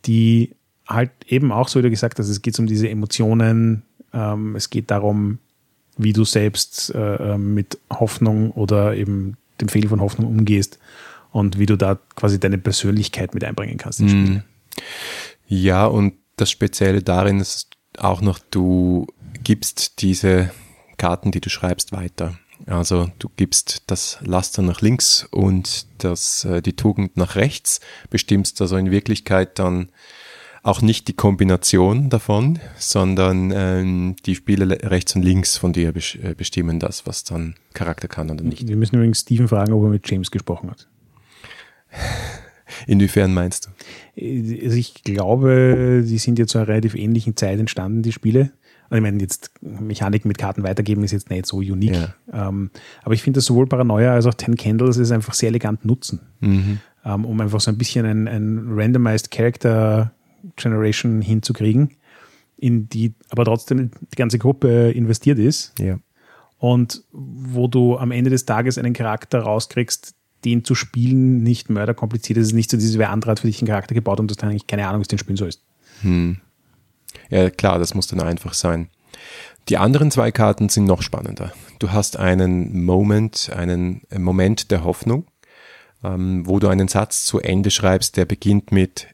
die 0.06 0.52
halt 0.88 1.12
eben 1.28 1.52
auch 1.52 1.68
so, 1.68 1.80
wie 1.80 1.84
du 1.84 1.90
gesagt 1.90 2.20
hast, 2.20 2.30
es 2.30 2.42
geht 2.42 2.58
um 2.60 2.68
diese 2.68 2.90
Emotionen, 2.90 3.84
ähm, 4.14 4.56
es 4.56 4.70
geht 4.70 4.92
darum, 4.92 5.40
wie 5.98 6.14
du 6.14 6.26
selbst 6.26 6.94
äh, 6.94 7.16
ähm, 7.34 7.54
mit 7.54 7.78
Hoffnung 7.92 8.52
oder 8.52 8.96
eben 8.96 9.38
dem 9.62 9.70
Fehl 9.70 9.88
von 9.88 10.02
Hoffnung 10.02 10.28
umgehst 10.28 10.80
und 11.32 11.58
wie 11.58 11.66
du 11.66 11.78
da 11.78 11.98
quasi 12.16 12.40
deine 12.40 12.58
Persönlichkeit 12.58 13.34
mit 13.34 13.44
einbringen 13.44 13.78
kannst 13.78 14.02
ins 14.02 14.12
Spiel. 14.12 14.44
Ja, 15.48 15.86
und 15.86 16.14
das 16.38 16.52
Spezielle 16.52 17.02
darin 17.02 17.40
ist 17.40 17.70
auch 17.98 18.22
noch, 18.22 18.40
du 18.52 19.08
gibst 19.44 20.02
diese 20.02 20.52
Karten, 20.98 21.32
die 21.32 21.42
du 21.42 21.50
schreibst, 21.50 21.92
weiter. 21.92 22.38
Also 22.68 23.12
du 23.20 23.30
gibst 23.36 23.84
das 23.88 24.18
Laster 24.22 24.62
nach 24.62 24.82
links 24.82 25.28
und 25.32 25.88
das, 25.98 26.46
äh, 26.46 26.62
die 26.62 26.76
Tugend 26.76 27.18
nach 27.18 27.36
rechts, 27.36 27.82
bestimmst 28.10 28.62
also 28.62 28.78
in 28.78 28.92
Wirklichkeit 28.92 29.60
dann 29.60 29.90
auch 30.64 30.82
nicht 30.82 31.08
die 31.08 31.14
Kombination 31.14 32.10
davon, 32.10 32.60
sondern 32.78 33.52
ähm, 33.54 34.16
die 34.26 34.34
Spiele 34.34 34.80
rechts 34.90 35.16
und 35.16 35.22
links 35.22 35.58
von 35.58 35.74
dir 35.74 35.94
äh, 35.96 36.34
bestimmen 36.34 36.80
das, 36.80 37.06
was 37.06 37.24
dann 37.24 37.56
Charakter 37.74 38.08
kann 38.08 38.32
oder 38.32 38.44
nicht. 38.44 38.68
Wir 38.68 38.76
müssen 38.76 38.96
übrigens 38.96 39.20
Steven 39.20 39.48
fragen, 39.48 39.74
ob 39.74 39.84
er 39.84 39.90
mit 39.90 40.10
James 40.10 40.32
gesprochen 40.32 40.72
hat. 40.72 40.88
Inwiefern 42.88 43.34
meinst 43.34 43.68
du? 43.68 43.70
Also 44.66 44.78
ich 44.78 45.04
glaube, 45.04 46.04
die 46.06 46.18
sind 46.18 46.40
ja 46.40 46.46
zu 46.46 46.58
einer 46.58 46.68
relativ 46.68 46.96
ähnlichen 46.96 47.36
Zeit 47.36 47.60
entstanden, 47.60 48.02
die 48.02 48.12
Spiele. 48.12 48.52
Also 48.90 48.98
ich 48.98 49.02
meine, 49.02 49.20
jetzt 49.22 49.52
Mechanik 49.62 50.26
mit 50.26 50.38
Karten 50.38 50.64
weitergeben 50.64 51.04
ist 51.04 51.12
jetzt 51.12 51.30
nicht 51.30 51.46
so 51.46 51.58
unique. 51.58 51.96
Ja. 52.32 52.50
Ähm, 52.50 52.70
aber 53.04 53.14
ich 53.14 53.24
finde, 53.24 53.40
dass 53.40 53.46
sowohl 53.46 53.68
Paranoia 53.68 54.14
als 54.14 54.26
auch 54.26 54.34
Ten 54.34 54.56
Candles 54.56 54.98
ist 54.98 55.12
einfach 55.12 55.34
sehr 55.34 55.50
elegant 55.50 55.86
nutzen, 55.86 56.20
mhm. 56.40 56.80
ähm, 57.04 57.26
um 57.26 57.42
einfach 57.42 57.60
so 57.60 57.72
ein 57.72 57.78
bisschen 57.78 58.06
ein, 58.06 58.28
ein 58.28 58.68
randomized 58.70 59.32
Character 59.32 60.12
Generation 60.56 61.22
hinzukriegen, 61.22 61.92
in 62.58 62.88
die 62.88 63.16
aber 63.30 63.46
trotzdem 63.46 63.90
die 63.90 64.16
ganze 64.16 64.38
Gruppe 64.38 64.92
investiert 64.92 65.40
ist. 65.40 65.74
Ja. 65.80 66.00
Und 66.58 67.04
wo 67.12 67.68
du 67.68 67.98
am 67.98 68.12
Ende 68.12 68.30
des 68.30 68.46
Tages 68.46 68.78
einen 68.78 68.94
Charakter 68.94 69.40
rauskriegst, 69.40 70.15
den 70.46 70.64
zu 70.64 70.76
spielen 70.76 71.44
nicht 71.44 71.70
mörderkompliziert. 71.70 72.38
Es 72.38 72.48
ist 72.48 72.54
nicht 72.54 72.70
so, 72.70 72.78
dieses, 72.78 72.98
wer 72.98 73.10
andere 73.10 73.32
hat 73.32 73.40
für 73.40 73.48
dich 73.48 73.60
einen 73.60 73.68
Charakter 73.68 73.96
gebaut 73.96 74.20
und 74.20 74.30
du 74.30 74.36
hast 74.36 74.44
eigentlich 74.44 74.68
keine 74.68 74.88
Ahnung, 74.88 75.02
es 75.02 75.08
den 75.08 75.20
spielen 75.20 75.38
sollst. 75.38 75.62
Hm. 76.02 76.38
Ja, 77.30 77.50
klar, 77.50 77.80
das 77.80 77.94
muss 77.94 78.08
dann 78.08 78.22
einfach 78.22 78.54
sein. 78.54 78.90
Die 79.70 79.78
anderen 79.78 80.12
zwei 80.12 80.32
Karten 80.32 80.70
sind 80.70 80.86
noch 80.86 81.02
spannender. 81.02 81.52
Du 81.80 81.92
hast 81.92 82.18
einen 82.18 82.84
Moment, 82.84 83.52
einen 83.56 84.02
Moment 84.16 84.70
der 84.70 84.84
Hoffnung, 84.84 85.26
ähm, 86.04 86.46
wo 86.46 86.60
du 86.60 86.68
einen 86.68 86.88
Satz 86.88 87.26
zu 87.26 87.40
Ende 87.40 87.72
schreibst, 87.72 88.18
der 88.18 88.26
beginnt 88.26 88.72
mit 88.72 89.08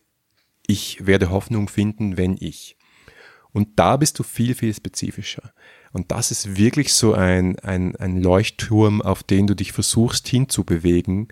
ich 0.67 1.06
werde 1.06 1.30
Hoffnung 1.30 1.67
finden, 1.67 2.17
wenn 2.17 2.38
ich. 2.39 2.78
Und 3.54 3.68
da 3.78 3.98
bist 3.98 4.18
du 4.20 4.24
viel, 4.24 4.56
viel 4.56 4.74
spezifischer. 4.74 5.52
Und 5.92 6.12
das 6.12 6.32
ist 6.32 6.56
wirklich 6.58 6.94
so 6.94 7.14
ein, 7.14 7.60
ein, 7.60 7.96
ein 7.98 8.22
Leuchtturm, 8.22 9.02
auf 9.02 9.24
den 9.24 9.48
du 9.48 9.56
dich 9.56 9.74
versuchst 9.74 10.28
hinzubewegen, 10.28 11.28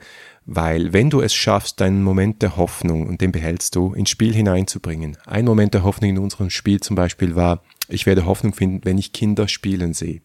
weil 0.45 0.91
wenn 0.91 1.09
du 1.09 1.21
es 1.21 1.33
schaffst, 1.33 1.79
deinen 1.79 2.03
Moment 2.03 2.41
der 2.41 2.57
Hoffnung, 2.57 3.07
und 3.07 3.21
den 3.21 3.31
behältst 3.31 3.75
du, 3.75 3.93
ins 3.93 4.09
Spiel 4.09 4.33
hineinzubringen. 4.33 5.17
Ein 5.25 5.45
Moment 5.45 5.73
der 5.73 5.83
Hoffnung 5.83 6.09
in 6.09 6.17
unserem 6.17 6.49
Spiel 6.49 6.81
zum 6.81 6.95
Beispiel 6.95 7.35
war, 7.35 7.63
ich 7.87 8.05
werde 8.05 8.25
Hoffnung 8.25 8.53
finden, 8.53 8.81
wenn 8.83 8.97
ich 8.97 9.13
Kinder 9.13 9.47
spielen 9.47 9.93
sehe. 9.93 10.21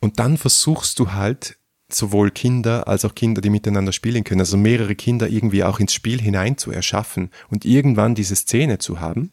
Und 0.00 0.18
dann 0.18 0.36
versuchst 0.36 0.98
du 0.98 1.12
halt 1.12 1.56
sowohl 1.88 2.30
Kinder 2.30 2.88
als 2.88 3.04
auch 3.04 3.14
Kinder, 3.14 3.40
die 3.40 3.50
miteinander 3.50 3.92
spielen 3.92 4.24
können, 4.24 4.40
also 4.40 4.56
mehrere 4.56 4.94
Kinder 4.94 5.28
irgendwie 5.28 5.64
auch 5.64 5.78
ins 5.80 5.94
Spiel 5.94 6.20
hinein 6.20 6.58
zu 6.58 6.70
erschaffen 6.72 7.30
und 7.48 7.64
irgendwann 7.64 8.14
diese 8.14 8.36
Szene 8.36 8.78
zu 8.78 9.00
haben. 9.00 9.32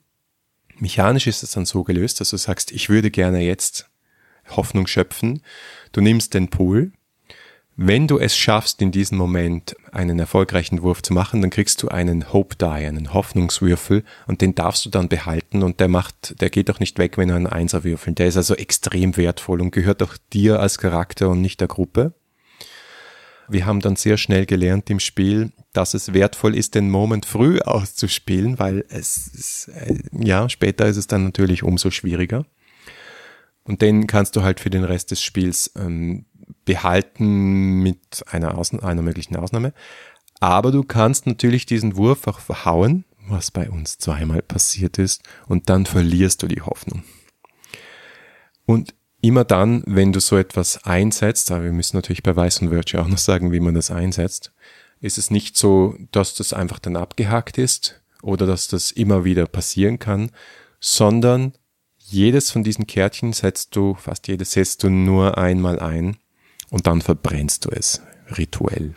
Mechanisch 0.79 1.27
ist 1.27 1.43
es 1.43 1.51
dann 1.51 1.65
so 1.65 1.83
gelöst, 1.83 2.19
dass 2.19 2.29
du 2.31 2.37
sagst, 2.37 2.71
ich 2.71 2.89
würde 2.89 3.11
gerne 3.11 3.41
jetzt 3.41 3.89
Hoffnung 4.49 4.87
schöpfen. 4.87 5.41
Du 5.91 6.01
nimmst 6.01 6.33
den 6.33 6.49
Pool. 6.49 6.91
Wenn 7.75 8.07
du 8.07 8.19
es 8.19 8.37
schaffst, 8.37 8.83
in 8.83 8.91
diesem 8.91 9.17
Moment 9.17 9.75
einen 9.91 10.19
erfolgreichen 10.19 10.83
Wurf 10.83 11.01
zu 11.01 11.11
machen, 11.11 11.41
dann 11.41 11.49
kriegst 11.49 11.81
du 11.81 11.87
einen 11.87 12.31
Hope 12.31 12.55
Die, 12.55 12.65
einen 12.65 13.13
Hoffnungswürfel 13.13 14.03
und 14.27 14.41
den 14.41 14.53
darfst 14.53 14.85
du 14.85 14.91
dann 14.91 15.09
behalten 15.09 15.63
und 15.63 15.79
der 15.79 15.87
macht, 15.87 16.39
der 16.39 16.51
geht 16.51 16.69
auch 16.69 16.79
nicht 16.79 16.99
weg, 16.99 17.17
wenn 17.17 17.29
du 17.29 17.35
einen 17.35 17.47
Einser 17.47 17.83
würfeln. 17.83 18.13
Der 18.13 18.27
ist 18.27 18.37
also 18.37 18.53
extrem 18.53 19.17
wertvoll 19.17 19.59
und 19.59 19.71
gehört 19.71 20.03
auch 20.03 20.17
dir 20.33 20.59
als 20.59 20.77
Charakter 20.77 21.29
und 21.29 21.41
nicht 21.41 21.61
der 21.61 21.67
Gruppe. 21.67 22.13
Wir 23.47 23.65
haben 23.65 23.79
dann 23.79 23.95
sehr 23.95 24.17
schnell 24.17 24.45
gelernt 24.45 24.89
im 24.89 24.99
Spiel, 24.99 25.51
dass 25.73 25.93
es 25.93 26.13
wertvoll 26.13 26.55
ist, 26.55 26.75
den 26.75 26.89
Moment 26.89 27.25
früh 27.25 27.59
auszuspielen, 27.59 28.59
weil 28.59 28.85
es, 28.89 29.27
ist, 29.27 29.67
äh, 29.69 29.97
ja, 30.11 30.47
später 30.49 30.85
ist 30.85 30.97
es 30.97 31.07
dann 31.07 31.25
natürlich 31.25 31.63
umso 31.63 31.91
schwieriger. 31.91 32.45
Und 33.63 33.81
den 33.81 34.07
kannst 34.07 34.35
du 34.35 34.43
halt 34.43 34.59
für 34.59 34.69
den 34.69 34.83
Rest 34.83 35.11
des 35.11 35.21
Spiels 35.21 35.71
ähm, 35.77 36.25
behalten 36.65 37.81
mit 37.81 38.23
einer, 38.27 38.57
Ausn 38.57 38.79
einer 38.81 39.01
möglichen 39.01 39.35
Ausnahme. 39.35 39.73
Aber 40.39 40.71
du 40.71 40.83
kannst 40.83 41.25
natürlich 41.25 41.65
diesen 41.65 41.95
Wurf 41.95 42.27
auch 42.27 42.39
verhauen, 42.39 43.05
was 43.27 43.51
bei 43.51 43.69
uns 43.69 43.97
zweimal 43.97 44.41
passiert 44.41 44.97
ist, 44.97 45.23
und 45.47 45.69
dann 45.69 45.85
verlierst 45.85 46.43
du 46.43 46.47
die 46.47 46.61
Hoffnung. 46.61 47.03
Und 48.65 48.93
immer 49.23 49.45
dann, 49.45 49.83
wenn 49.85 50.11
du 50.11 50.19
so 50.19 50.37
etwas 50.37 50.83
einsetzt, 50.83 51.49
aber 51.49 51.63
wir 51.63 51.71
müssen 51.71 51.95
natürlich 51.95 52.23
bei 52.23 52.35
Weiß 52.35 52.59
und 52.59 52.71
Virtue 52.71 53.01
auch 53.01 53.07
noch 53.07 53.17
sagen, 53.17 53.53
wie 53.53 53.61
man 53.61 53.73
das 53.73 53.89
einsetzt, 53.89 54.51
ist 54.99 55.17
es 55.17 55.31
nicht 55.31 55.55
so, 55.55 55.95
dass 56.11 56.35
das 56.35 56.51
einfach 56.51 56.79
dann 56.79 56.97
abgehakt 56.97 57.57
ist 57.57 58.01
oder 58.21 58.45
dass 58.45 58.67
das 58.67 58.91
immer 58.91 59.23
wieder 59.23 59.47
passieren 59.47 59.97
kann, 59.97 60.29
sondern 60.81 61.53
jedes 61.97 62.51
von 62.51 62.65
diesen 62.65 62.85
Kärtchen 62.85 63.31
setzt 63.31 63.77
du, 63.77 63.95
fast 63.95 64.27
jedes 64.27 64.51
setzt 64.51 64.83
du 64.83 64.89
nur 64.89 65.37
einmal 65.37 65.79
ein 65.79 66.17
und 66.69 66.85
dann 66.85 67.01
verbrennst 67.01 67.63
du 67.63 67.69
es 67.69 68.01
rituell. 68.37 68.93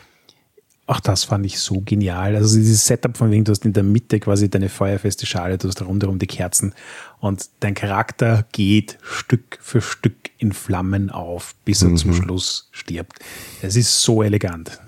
Ach, 0.88 1.01
das 1.01 1.25
fand 1.25 1.44
ich 1.44 1.59
so 1.59 1.81
genial. 1.81 2.37
Also 2.37 2.57
dieses 2.57 2.87
Setup 2.87 3.16
von 3.16 3.31
wegen, 3.31 3.44
du 3.44 3.51
hast 3.51 3.64
in 3.64 3.72
der 3.72 3.83
Mitte 3.83 4.20
quasi 4.20 4.49
deine 4.49 4.68
feuerfeste 4.68 5.27
Schale, 5.27 5.59
du 5.59 5.66
hast 5.66 5.83
rundherum 5.83 6.20
die 6.20 6.29
Kerzen 6.29 6.75
und 7.18 7.49
dein 7.59 7.75
Charakter 7.75 8.46
geht 8.53 8.99
Stück 9.03 9.59
für 9.61 9.81
Stück 9.81 10.31
in 10.38 10.53
Flammen 10.53 11.11
auf, 11.11 11.57
bis 11.64 11.83
er 11.83 11.88
mhm. 11.88 11.96
zum 11.96 12.14
Schluss 12.14 12.68
stirbt. 12.70 13.18
Es 13.62 13.75
ist 13.75 14.01
so 14.01 14.22
elegant. 14.22 14.81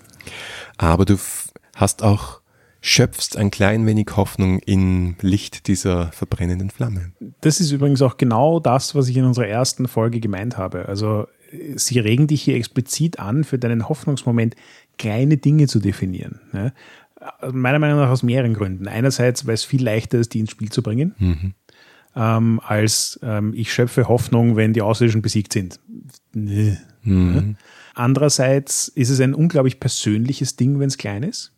Aber 0.77 1.05
du 1.05 1.19
hast 1.75 2.05
auch 2.05 2.41
schöpfst 2.81 3.37
ein 3.37 3.51
klein 3.51 3.85
wenig 3.87 4.11
Hoffnung 4.15 4.61
im 4.61 5.17
Licht 5.21 5.67
dieser 5.67 6.13
verbrennenden 6.13 6.71
Flamme. 6.71 7.11
Das 7.41 7.59
ist 7.59 7.73
übrigens 7.73 8.03
auch 8.03 8.17
genau 8.17 8.61
das, 8.61 8.95
was 8.95 9.09
ich 9.09 9.17
in 9.17 9.25
unserer 9.25 9.49
ersten 9.49 9.89
Folge 9.89 10.21
gemeint 10.21 10.57
habe. 10.57 10.87
Also 10.87 11.27
sie 11.77 11.99
regen 11.99 12.27
dich 12.27 12.43
hier 12.43 12.57
explizit 12.57 13.19
an, 13.19 13.45
für 13.45 13.59
deinen 13.59 13.89
Hoffnungsmoment 13.89 14.55
kleine 14.99 15.37
Dinge 15.37 15.67
zu 15.67 15.81
definieren. 15.81 16.41
Ja. 16.53 16.73
Meiner 17.51 17.79
Meinung 17.79 17.99
nach 17.99 18.11
aus 18.11 18.23
mehreren 18.23 18.55
Gründen. 18.55 18.87
Einerseits, 18.87 19.47
weil 19.47 19.55
es 19.55 19.65
viel 19.65 19.83
leichter 19.83 20.19
ist, 20.19 20.35
die 20.35 20.41
ins 20.41 20.51
Spiel 20.51 20.71
zu 20.71 20.83
bringen, 20.83 21.15
mhm. 21.19 21.55
ähm, 22.15 22.61
als 22.65 23.19
ähm, 23.23 23.55
ich 23.55 23.73
schöpfe 23.73 24.09
Hoffnung, 24.09 24.57
wenn 24.57 24.73
die 24.73 24.83
Außerirdischen 24.83 25.23
besiegt 25.23 25.53
sind. 25.53 25.81
Nee. 26.33 26.77
Mhm. 27.03 27.57
Andererseits 27.95 28.89
ist 28.89 29.11
es 29.11 29.21
ein 29.21 29.35
unglaublich 29.35 29.81
persönliches 29.81 30.55
Ding, 30.57 30.79
wenn 30.79 30.89
es 30.89 30.99
klein 30.99 31.25
ist. 31.25 31.53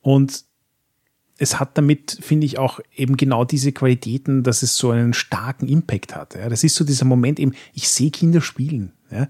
Und 0.00 0.44
es 1.38 1.58
hat 1.58 1.76
damit, 1.76 2.18
finde 2.20 2.46
ich, 2.46 2.58
auch 2.58 2.80
eben 2.94 3.16
genau 3.16 3.44
diese 3.44 3.72
Qualitäten, 3.72 4.42
dass 4.42 4.62
es 4.62 4.76
so 4.76 4.90
einen 4.90 5.14
starken 5.14 5.68
Impact 5.68 6.14
hat. 6.14 6.36
Ja. 6.36 6.48
Das 6.48 6.62
ist 6.62 6.76
so 6.76 6.84
dieser 6.84 7.04
Moment 7.04 7.40
eben, 7.40 7.54
ich 7.74 7.88
sehe 7.88 8.10
Kinder 8.10 8.40
spielen. 8.40 8.92
Ja 9.10 9.28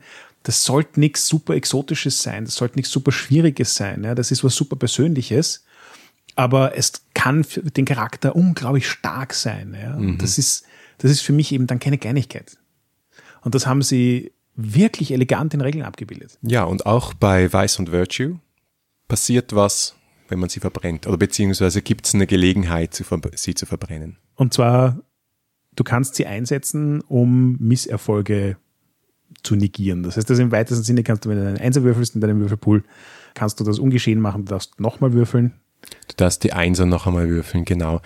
das 0.49 0.65
sollte 0.65 0.99
nichts 0.99 1.29
super 1.29 1.53
Exotisches 1.53 2.23
sein, 2.23 2.47
das 2.47 2.55
sollte 2.55 2.77
nichts 2.77 2.91
super 2.91 3.13
Schwieriges 3.13 3.75
sein. 3.75 4.03
Ja? 4.03 4.15
Das 4.15 4.31
ist 4.31 4.43
was 4.43 4.55
super 4.55 4.77
Persönliches. 4.77 5.63
aber 6.37 6.75
es 6.75 7.05
kann 7.13 7.45
für 7.45 7.61
den 7.61 7.85
Charakter 7.85 8.35
unglaublich 8.35 8.89
stark 8.89 9.35
sein. 9.35 9.77
Ja? 9.79 9.97
Mhm. 9.97 10.17
Das, 10.17 10.39
ist, 10.39 10.65
das 10.97 11.11
ist 11.11 11.21
für 11.21 11.35
mich 11.35 11.53
eben 11.53 11.67
dann 11.67 11.81
keine 11.81 11.99
Kleinigkeit. 11.99 12.57
Und 13.43 13.55
das 13.55 13.67
haben 13.67 13.83
sie 13.83 14.33
wirklich 14.55 15.11
elegant 15.11 15.53
in 15.53 15.61
Regeln 15.61 15.85
abgebildet. 15.85 16.39
Ja, 16.41 16.65
und 16.65 16.87
auch 16.87 17.13
bei 17.13 17.53
Vice 17.53 17.79
und 17.81 17.93
Virtue 17.93 18.41
passiert 19.07 19.55
was, 19.55 19.97
wenn 20.29 20.39
man 20.39 20.49
sie 20.49 20.61
verbrennt. 20.61 21.07
Oder 21.07 21.19
beziehungsweise 21.19 21.83
gibt 21.83 22.07
es 22.07 22.15
eine 22.15 22.27
Gelegenheit, 22.27 22.95
sie 22.95 23.55
zu 23.55 23.67
verbrennen. 23.67 24.17
Und 24.35 24.55
zwar, 24.55 24.99
du 25.77 25.85
kannst 25.85 26.15
sie 26.15 26.25
einsetzen, 26.25 27.03
um 27.03 27.59
Misserfolge 27.59 28.57
zu 29.43 29.57
negieren. 29.57 30.03
Das 30.03 30.17
heißt, 30.17 30.29
das 30.29 30.39
im 30.39 30.53
weitesten 30.53 30.85
Sinne 30.85 31.03
kannst 31.03 31.25
du, 31.25 31.29
wenn 31.29 31.39
du 31.39 31.47
einen 31.47 31.59
Einser 31.59 31.83
würfelst 31.83 32.15
in 32.15 32.21
deinem 32.21 32.41
Würfelpool, 32.41 32.85
kannst 33.35 33.61
du 33.61 33.65
das 33.65 33.79
ungeschehen 33.79 34.21
machen, 34.21 34.45
du 34.45 34.51
darfst 34.51 34.81
nochmal 34.81 35.13
würfeln. 35.13 35.55
Du 36.09 36.15
darfst 36.17 36.43
die 36.43 36.53
Einser 36.53 36.87
noch 36.87 37.07
einmal 37.07 37.29
würfeln, 37.29 37.65
genau. 37.65 38.01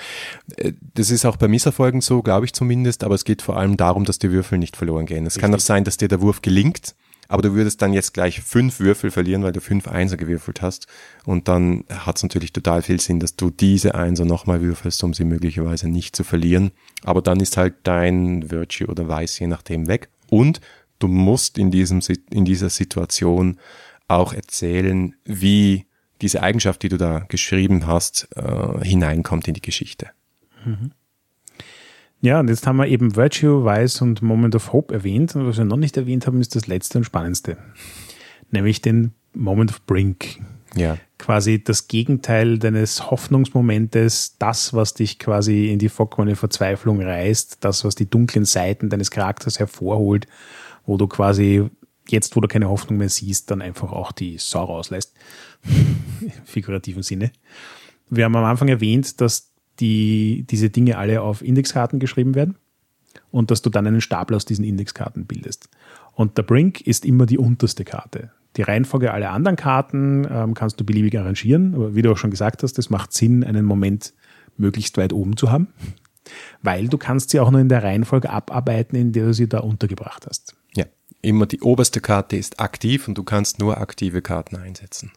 Äh, 0.56 0.72
das 0.94 1.10
ist 1.10 1.24
auch 1.24 1.36
bei 1.36 1.48
Misserfolgen 1.48 2.00
so, 2.00 2.22
glaube 2.22 2.44
ich 2.44 2.52
zumindest, 2.52 3.02
aber 3.02 3.14
es 3.14 3.24
geht 3.24 3.42
vor 3.42 3.56
allem 3.56 3.76
darum, 3.76 4.04
dass 4.04 4.18
die 4.18 4.30
Würfel 4.30 4.58
nicht 4.58 4.76
verloren 4.76 5.06
gehen. 5.06 5.24
Es 5.26 5.38
kann 5.38 5.54
auch 5.54 5.60
sein, 5.60 5.84
dass 5.84 5.96
dir 5.96 6.08
der 6.08 6.20
Wurf 6.20 6.42
gelingt, 6.42 6.94
aber 7.28 7.40
du 7.40 7.54
würdest 7.54 7.80
dann 7.80 7.94
jetzt 7.94 8.12
gleich 8.12 8.42
fünf 8.42 8.78
Würfel 8.78 9.10
verlieren, 9.10 9.42
weil 9.42 9.52
du 9.52 9.62
fünf 9.62 9.88
Einser 9.88 10.18
gewürfelt 10.18 10.60
hast. 10.60 10.86
Und 11.24 11.48
dann 11.48 11.84
hat 11.88 12.16
es 12.16 12.22
natürlich 12.22 12.52
total 12.52 12.82
viel 12.82 13.00
Sinn, 13.00 13.20
dass 13.20 13.36
du 13.36 13.48
diese 13.48 13.94
Einser 13.94 14.26
nochmal 14.26 14.60
würfelst, 14.60 15.02
um 15.02 15.14
sie 15.14 15.24
möglicherweise 15.24 15.88
nicht 15.88 16.14
zu 16.14 16.24
verlieren. 16.24 16.72
Aber 17.04 17.22
dann 17.22 17.40
ist 17.40 17.56
halt 17.56 17.74
dein 17.84 18.50
Virtue 18.50 18.86
oder 18.86 19.08
Weiß 19.08 19.38
je 19.38 19.46
nachdem 19.46 19.88
weg. 19.88 20.10
Und 20.28 20.60
du 21.02 21.08
musst 21.08 21.58
in, 21.58 21.70
diesem, 21.70 22.00
in 22.30 22.44
dieser 22.44 22.70
Situation 22.70 23.58
auch 24.08 24.32
erzählen, 24.32 25.14
wie 25.24 25.86
diese 26.20 26.42
Eigenschaft, 26.42 26.82
die 26.82 26.88
du 26.88 26.96
da 26.96 27.20
geschrieben 27.28 27.86
hast, 27.86 28.28
äh, 28.36 28.84
hineinkommt 28.84 29.48
in 29.48 29.54
die 29.54 29.62
Geschichte. 29.62 30.10
Mhm. 30.64 30.92
Ja, 32.20 32.38
und 32.38 32.48
jetzt 32.48 32.66
haben 32.68 32.76
wir 32.76 32.86
eben 32.86 33.16
Virtue, 33.16 33.64
Vice 33.64 34.00
und 34.00 34.22
Moment 34.22 34.54
of 34.54 34.72
Hope 34.72 34.94
erwähnt. 34.94 35.34
Und 35.34 35.46
was 35.46 35.58
wir 35.58 35.64
noch 35.64 35.76
nicht 35.76 35.96
erwähnt 35.96 36.28
haben, 36.28 36.40
ist 36.40 36.54
das 36.54 36.68
letzte 36.68 36.98
und 36.98 37.04
spannendste. 37.04 37.56
Nämlich 38.52 38.80
den 38.80 39.12
Moment 39.34 39.72
of 39.72 39.82
Brink. 39.86 40.38
Ja. 40.76 40.98
Quasi 41.18 41.62
das 41.62 41.88
Gegenteil 41.88 42.58
deines 42.58 43.10
Hoffnungsmomentes, 43.10 44.36
das, 44.38 44.72
was 44.72 44.94
dich 44.94 45.18
quasi 45.18 45.72
in 45.72 45.80
die 45.80 45.88
vollkommene 45.88 46.36
Verzweiflung 46.36 47.02
reißt, 47.02 47.58
das, 47.60 47.84
was 47.84 47.96
die 47.96 48.08
dunklen 48.08 48.44
Seiten 48.44 48.88
deines 48.88 49.10
Charakters 49.10 49.58
hervorholt, 49.58 50.28
wo 50.86 50.96
du 50.96 51.06
quasi 51.06 51.68
jetzt, 52.08 52.36
wo 52.36 52.40
du 52.40 52.48
keine 52.48 52.68
Hoffnung 52.68 52.98
mehr 52.98 53.08
siehst, 53.08 53.50
dann 53.50 53.62
einfach 53.62 53.92
auch 53.92 54.12
die 54.12 54.38
Sau 54.38 54.64
rauslässt. 54.64 55.14
Im 55.64 56.30
figurativen 56.44 57.02
Sinne. 57.02 57.32
Wir 58.10 58.24
haben 58.24 58.36
am 58.36 58.44
Anfang 58.44 58.68
erwähnt, 58.68 59.20
dass 59.20 59.52
die, 59.80 60.44
diese 60.50 60.70
Dinge 60.70 60.98
alle 60.98 61.22
auf 61.22 61.42
Indexkarten 61.42 61.98
geschrieben 61.98 62.34
werden 62.34 62.56
und 63.30 63.50
dass 63.50 63.62
du 63.62 63.70
dann 63.70 63.86
einen 63.86 64.00
Stapel 64.00 64.36
aus 64.36 64.44
diesen 64.44 64.64
Indexkarten 64.64 65.26
bildest. 65.26 65.68
Und 66.14 66.36
der 66.36 66.42
Brink 66.42 66.82
ist 66.82 67.04
immer 67.04 67.26
die 67.26 67.38
unterste 67.38 67.84
Karte. 67.84 68.30
Die 68.56 68.62
Reihenfolge 68.62 69.12
aller 69.12 69.30
anderen 69.30 69.56
Karten 69.56 70.26
ähm, 70.30 70.54
kannst 70.54 70.78
du 70.78 70.84
beliebig 70.84 71.18
arrangieren, 71.18 71.74
aber 71.74 71.94
wie 71.94 72.02
du 72.02 72.12
auch 72.12 72.18
schon 72.18 72.30
gesagt 72.30 72.62
hast, 72.62 72.78
es 72.78 72.90
macht 72.90 73.12
Sinn, 73.12 73.44
einen 73.44 73.64
Moment 73.64 74.12
möglichst 74.58 74.98
weit 74.98 75.14
oben 75.14 75.38
zu 75.38 75.50
haben, 75.50 75.68
weil 76.62 76.88
du 76.88 76.98
kannst 76.98 77.30
sie 77.30 77.40
auch 77.40 77.50
nur 77.50 77.60
in 77.60 77.70
der 77.70 77.82
Reihenfolge 77.82 78.28
abarbeiten, 78.28 78.96
in 78.96 79.12
der 79.12 79.26
du 79.26 79.34
sie 79.34 79.48
da 79.48 79.60
untergebracht 79.60 80.26
hast. 80.28 80.54
Immer 81.22 81.46
die 81.46 81.60
oberste 81.60 82.00
Karte 82.00 82.36
ist 82.36 82.60
aktiv 82.60 83.06
und 83.06 83.16
du 83.16 83.22
kannst 83.22 83.60
nur 83.60 83.78
aktive 83.78 84.22
Karten 84.22 84.56
einsetzen. 84.56 85.12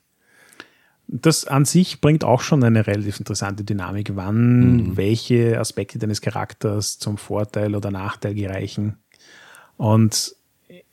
Das 1.07 1.45
an 1.45 1.65
sich 1.65 2.01
bringt 2.01 2.23
auch 2.23 2.41
schon 2.41 2.63
eine 2.63 2.87
relativ 2.87 3.19
interessante 3.19 3.63
Dynamik, 3.63 4.15
wann 4.15 4.77
mhm. 4.77 4.97
welche 4.97 5.59
Aspekte 5.59 5.99
deines 5.99 6.21
Charakters 6.21 6.97
zum 6.99 7.17
Vorteil 7.17 7.75
oder 7.75 7.91
Nachteil 7.91 8.33
gereichen. 8.33 8.97
Und 9.77 10.35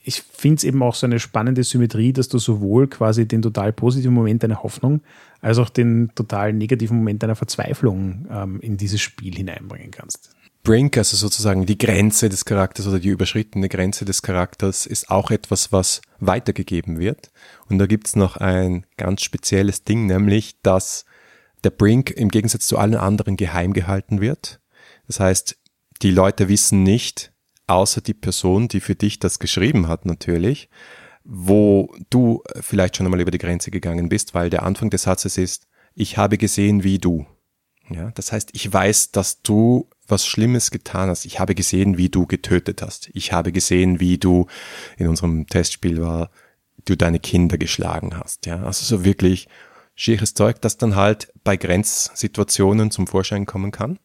ich 0.05 0.23
finde 0.23 0.57
es 0.57 0.65
eben 0.65 0.83
auch 0.83 0.95
so 0.95 1.07
eine 1.07 1.21
spannende 1.21 1.63
Symmetrie, 1.63 2.13
dass 2.13 2.29
du 2.29 2.39
sowohl 2.39 2.89
quasi 2.89 3.27
den 3.27 3.43
total 3.43 3.73
positiven 3.73 4.15
Moment 4.15 4.43
deiner 4.43 4.63
Hoffnung 4.63 5.01
als 5.41 5.59
auch 5.59 5.71
den 5.71 6.11
total 6.15 6.53
negativen 6.53 6.97
Moment 6.99 7.23
deiner 7.23 7.37
Verzweiflung 7.37 8.27
ähm, 8.31 8.61
in 8.61 8.77
dieses 8.77 9.01
Spiel 9.01 9.35
hineinbringen 9.35 9.91
kannst. 9.91 10.35
Brink, 10.63 10.97
also 10.97 11.17
sozusagen 11.17 11.67
die 11.67 11.79
Grenze 11.79 12.29
des 12.29 12.45
Charakters 12.45 12.87
oder 12.87 13.01
die 13.01 13.09
überschrittene 13.09 13.69
Grenze 13.69 14.05
des 14.05 14.23
Charakters, 14.23 14.87
ist 14.87 15.11
auch 15.11 15.31
etwas, 15.31 15.73
was 15.73 16.03
weitergegeben 16.21 17.01
wird. 17.01 17.33
Und 17.69 17.79
da 17.79 17.87
gibt's 17.87 18.15
noch 18.15 18.37
ein 18.37 18.87
ganz 18.97 19.23
spezielles 19.23 19.83
Ding, 19.83 20.07
nämlich, 20.07 20.61
dass 20.63 21.05
der 21.65 21.71
Brink 21.71 22.11
im 22.11 22.29
Gegensatz 22.29 22.67
zu 22.67 22.79
allen 22.79 22.95
anderen 22.95 23.37
geheim 23.37 23.73
gehalten 23.73 24.21
wird. 24.21 24.61
Das 25.09 25.19
heißt, 25.19 25.57
die 26.03 26.11
Leute 26.11 26.49
wissen 26.49 26.85
nicht, 26.85 27.33
außer 27.67 28.01
die 28.01 28.15
Person, 28.15 28.69
die 28.69 28.81
für 28.81 28.95
dich 28.95 29.19
das 29.19 29.39
geschrieben 29.39 29.89
hat 29.89 30.07
natürlich, 30.07 30.69
wo 31.25 31.95
du 32.11 32.43
vielleicht 32.61 32.97
schon 32.97 33.07
einmal 33.07 33.21
über 33.21 33.31
die 33.31 33.39
Grenze 33.39 33.71
gegangen 33.71 34.09
bist, 34.09 34.35
weil 34.35 34.51
der 34.51 34.63
Anfang 34.63 34.91
des 34.91 35.03
Satzes 35.03 35.39
ist, 35.39 35.67
ich 35.95 36.17
habe 36.17 36.39
gesehen, 36.39 36.85
wie 36.85 36.99
du. 36.99 37.27
Ja, 37.91 38.11
das 38.13 38.33
heißt, 38.33 38.51
ich 38.53 38.73
weiß, 38.73 39.11
dass 39.11 39.43
du 39.43 39.89
was 40.13 40.27
Schlimmes 40.27 40.71
getan 40.71 41.09
hast. 41.09 41.25
Ich 41.25 41.41
habe 41.41 41.57
gesehen, 41.57 41.99
wie 41.99 42.09
du 42.09 42.27
getötet 42.27 42.83
hast. 42.83 43.11
Ich 43.13 43.33
habe 43.33 43.51
gesehen, 43.51 43.99
wie 43.99 44.19
du 44.19 44.47
in 44.97 45.09
unserem 45.09 45.49
Testspiel 45.49 46.01
war, 46.01 46.31
du 46.85 46.97
deine 46.97 47.19
Kinder 47.19 47.59
geschlagen 47.59 48.17
hast. 48.17 48.47
Ja, 48.47 48.63
also 48.63 48.85
so 48.85 49.05
wirklich 49.05 49.49
schieres 49.95 50.35
Zeug, 50.35 50.61
das 50.61 50.79
dann 50.79 50.95
halt 50.95 51.33
bei 51.43 51.57
Grenzsituationen 51.57 52.91
zum 52.91 53.07
Vorschein 53.07 53.47
kommen 53.47 53.73
kann. 53.73 53.99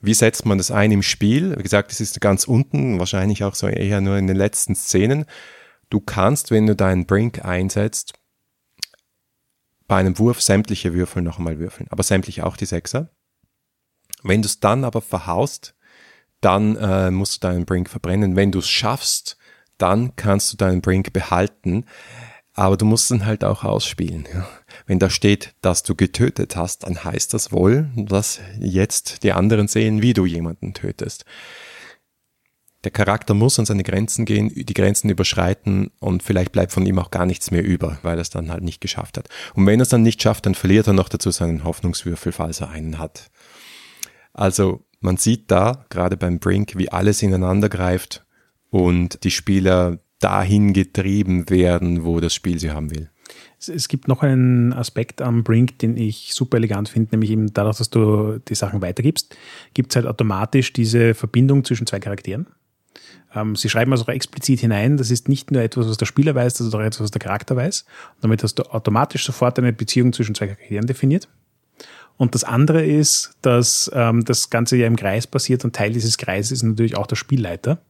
Wie 0.00 0.14
setzt 0.14 0.46
man 0.46 0.58
das 0.58 0.70
ein 0.70 0.92
im 0.92 1.02
Spiel? 1.02 1.56
Wie 1.56 1.62
gesagt, 1.62 1.90
es 1.90 2.00
ist 2.00 2.20
ganz 2.20 2.44
unten, 2.44 2.98
wahrscheinlich 2.98 3.42
auch 3.44 3.54
so 3.54 3.66
eher 3.66 4.00
nur 4.00 4.16
in 4.16 4.26
den 4.26 4.36
letzten 4.36 4.74
Szenen. 4.74 5.24
Du 5.90 6.00
kannst, 6.00 6.50
wenn 6.50 6.66
du 6.66 6.76
deinen 6.76 7.06
Brink 7.06 7.44
einsetzt, 7.44 8.14
bei 9.88 9.96
einem 9.96 10.18
Wurf 10.18 10.40
sämtliche 10.42 10.94
Würfel 10.94 11.22
noch 11.22 11.38
einmal 11.38 11.58
würfeln, 11.58 11.88
aber 11.90 12.02
sämtliche 12.02 12.46
auch 12.46 12.56
die 12.56 12.66
Sechser. 12.66 13.10
Wenn 14.28 14.42
du 14.42 14.46
es 14.46 14.60
dann 14.60 14.84
aber 14.84 15.00
verhaust, 15.00 15.74
dann 16.40 16.76
äh, 16.76 17.10
musst 17.10 17.36
du 17.36 17.48
deinen 17.48 17.64
Brink 17.64 17.88
verbrennen. 17.88 18.36
Wenn 18.36 18.52
du 18.52 18.60
es 18.60 18.68
schaffst, 18.68 19.36
dann 19.78 20.14
kannst 20.16 20.52
du 20.52 20.56
deinen 20.56 20.82
Brink 20.82 21.12
behalten. 21.12 21.84
Aber 22.52 22.76
du 22.76 22.84
musst 22.84 23.10
ihn 23.10 23.24
halt 23.24 23.44
auch 23.44 23.64
ausspielen. 23.64 24.28
Ja. 24.32 24.48
Wenn 24.86 24.98
da 24.98 25.10
steht, 25.10 25.54
dass 25.62 25.82
du 25.82 25.94
getötet 25.94 26.56
hast, 26.56 26.84
dann 26.84 27.04
heißt 27.04 27.32
das 27.32 27.52
wohl, 27.52 27.88
dass 27.96 28.40
jetzt 28.58 29.22
die 29.22 29.32
anderen 29.32 29.68
sehen, 29.68 30.02
wie 30.02 30.12
du 30.12 30.26
jemanden 30.26 30.74
tötest. 30.74 31.24
Der 32.84 32.90
Charakter 32.92 33.34
muss 33.34 33.58
an 33.58 33.66
seine 33.66 33.82
Grenzen 33.82 34.24
gehen, 34.24 34.52
die 34.54 34.74
Grenzen 34.74 35.10
überschreiten 35.10 35.90
und 35.98 36.22
vielleicht 36.22 36.52
bleibt 36.52 36.72
von 36.72 36.86
ihm 36.86 36.98
auch 36.98 37.10
gar 37.10 37.26
nichts 37.26 37.50
mehr 37.50 37.64
über, 37.64 37.98
weil 38.02 38.18
er 38.18 38.22
es 38.22 38.30
dann 38.30 38.50
halt 38.50 38.62
nicht 38.62 38.80
geschafft 38.80 39.18
hat. 39.18 39.28
Und 39.54 39.66
wenn 39.66 39.80
er 39.80 39.82
es 39.82 39.88
dann 39.88 40.02
nicht 40.02 40.22
schafft, 40.22 40.46
dann 40.46 40.54
verliert 40.54 40.86
er 40.86 40.92
noch 40.92 41.08
dazu 41.08 41.30
seinen 41.30 41.64
Hoffnungswürfel, 41.64 42.30
falls 42.30 42.60
er 42.60 42.70
einen 42.70 42.98
hat. 42.98 43.30
Also 44.38 44.84
man 45.00 45.16
sieht 45.16 45.50
da, 45.50 45.84
gerade 45.90 46.16
beim 46.16 46.38
Brink, 46.38 46.74
wie 46.76 46.92
alles 46.92 47.22
ineinander 47.22 47.68
greift 47.68 48.24
und 48.70 49.24
die 49.24 49.32
Spieler 49.32 49.98
dahin 50.20 50.72
getrieben 50.72 51.50
werden, 51.50 52.04
wo 52.04 52.20
das 52.20 52.34
Spiel 52.34 52.60
sie 52.60 52.70
haben 52.70 52.92
will. 52.92 53.10
Es 53.58 53.88
gibt 53.88 54.06
noch 54.06 54.22
einen 54.22 54.72
Aspekt 54.72 55.20
am 55.20 55.42
Brink, 55.42 55.80
den 55.80 55.96
ich 55.96 56.32
super 56.34 56.58
elegant 56.58 56.88
finde, 56.88 57.10
nämlich 57.10 57.30
eben 57.32 57.52
dadurch, 57.52 57.78
dass 57.78 57.90
du 57.90 58.38
die 58.38 58.54
Sachen 58.54 58.80
weitergibst, 58.80 59.36
gibt 59.74 59.90
es 59.90 59.96
halt 59.96 60.06
automatisch 60.06 60.72
diese 60.72 61.14
Verbindung 61.14 61.64
zwischen 61.64 61.88
zwei 61.88 61.98
Charakteren. 61.98 62.46
Ähm, 63.34 63.56
sie 63.56 63.68
schreiben 63.68 63.90
also 63.90 64.04
auch 64.04 64.08
explizit 64.08 64.60
hinein, 64.60 64.96
das 64.96 65.10
ist 65.10 65.28
nicht 65.28 65.50
nur 65.50 65.62
etwas, 65.62 65.88
was 65.88 65.96
der 65.96 66.06
Spieler 66.06 66.36
weiß, 66.36 66.54
das 66.54 66.68
ist 66.68 66.74
auch 66.74 66.80
etwas, 66.80 67.00
was 67.00 67.10
der 67.10 67.20
Charakter 67.20 67.56
weiß. 67.56 67.84
Damit 68.20 68.44
hast 68.44 68.54
du 68.54 68.62
automatisch 68.72 69.26
sofort 69.26 69.58
eine 69.58 69.72
Beziehung 69.72 70.12
zwischen 70.12 70.36
zwei 70.36 70.46
Charakteren 70.46 70.86
definiert. 70.86 71.28
Und 72.18 72.34
das 72.34 72.44
andere 72.44 72.84
ist, 72.84 73.30
dass 73.42 73.90
ähm, 73.94 74.24
das 74.24 74.50
Ganze 74.50 74.76
ja 74.76 74.86
im 74.86 74.96
Kreis 74.96 75.26
passiert 75.26 75.64
und 75.64 75.74
Teil 75.74 75.92
dieses 75.92 76.18
Kreises 76.18 76.50
ist 76.50 76.62
natürlich 76.64 76.96
auch 76.96 77.06
der 77.06 77.16
Spielleiter. 77.16 77.80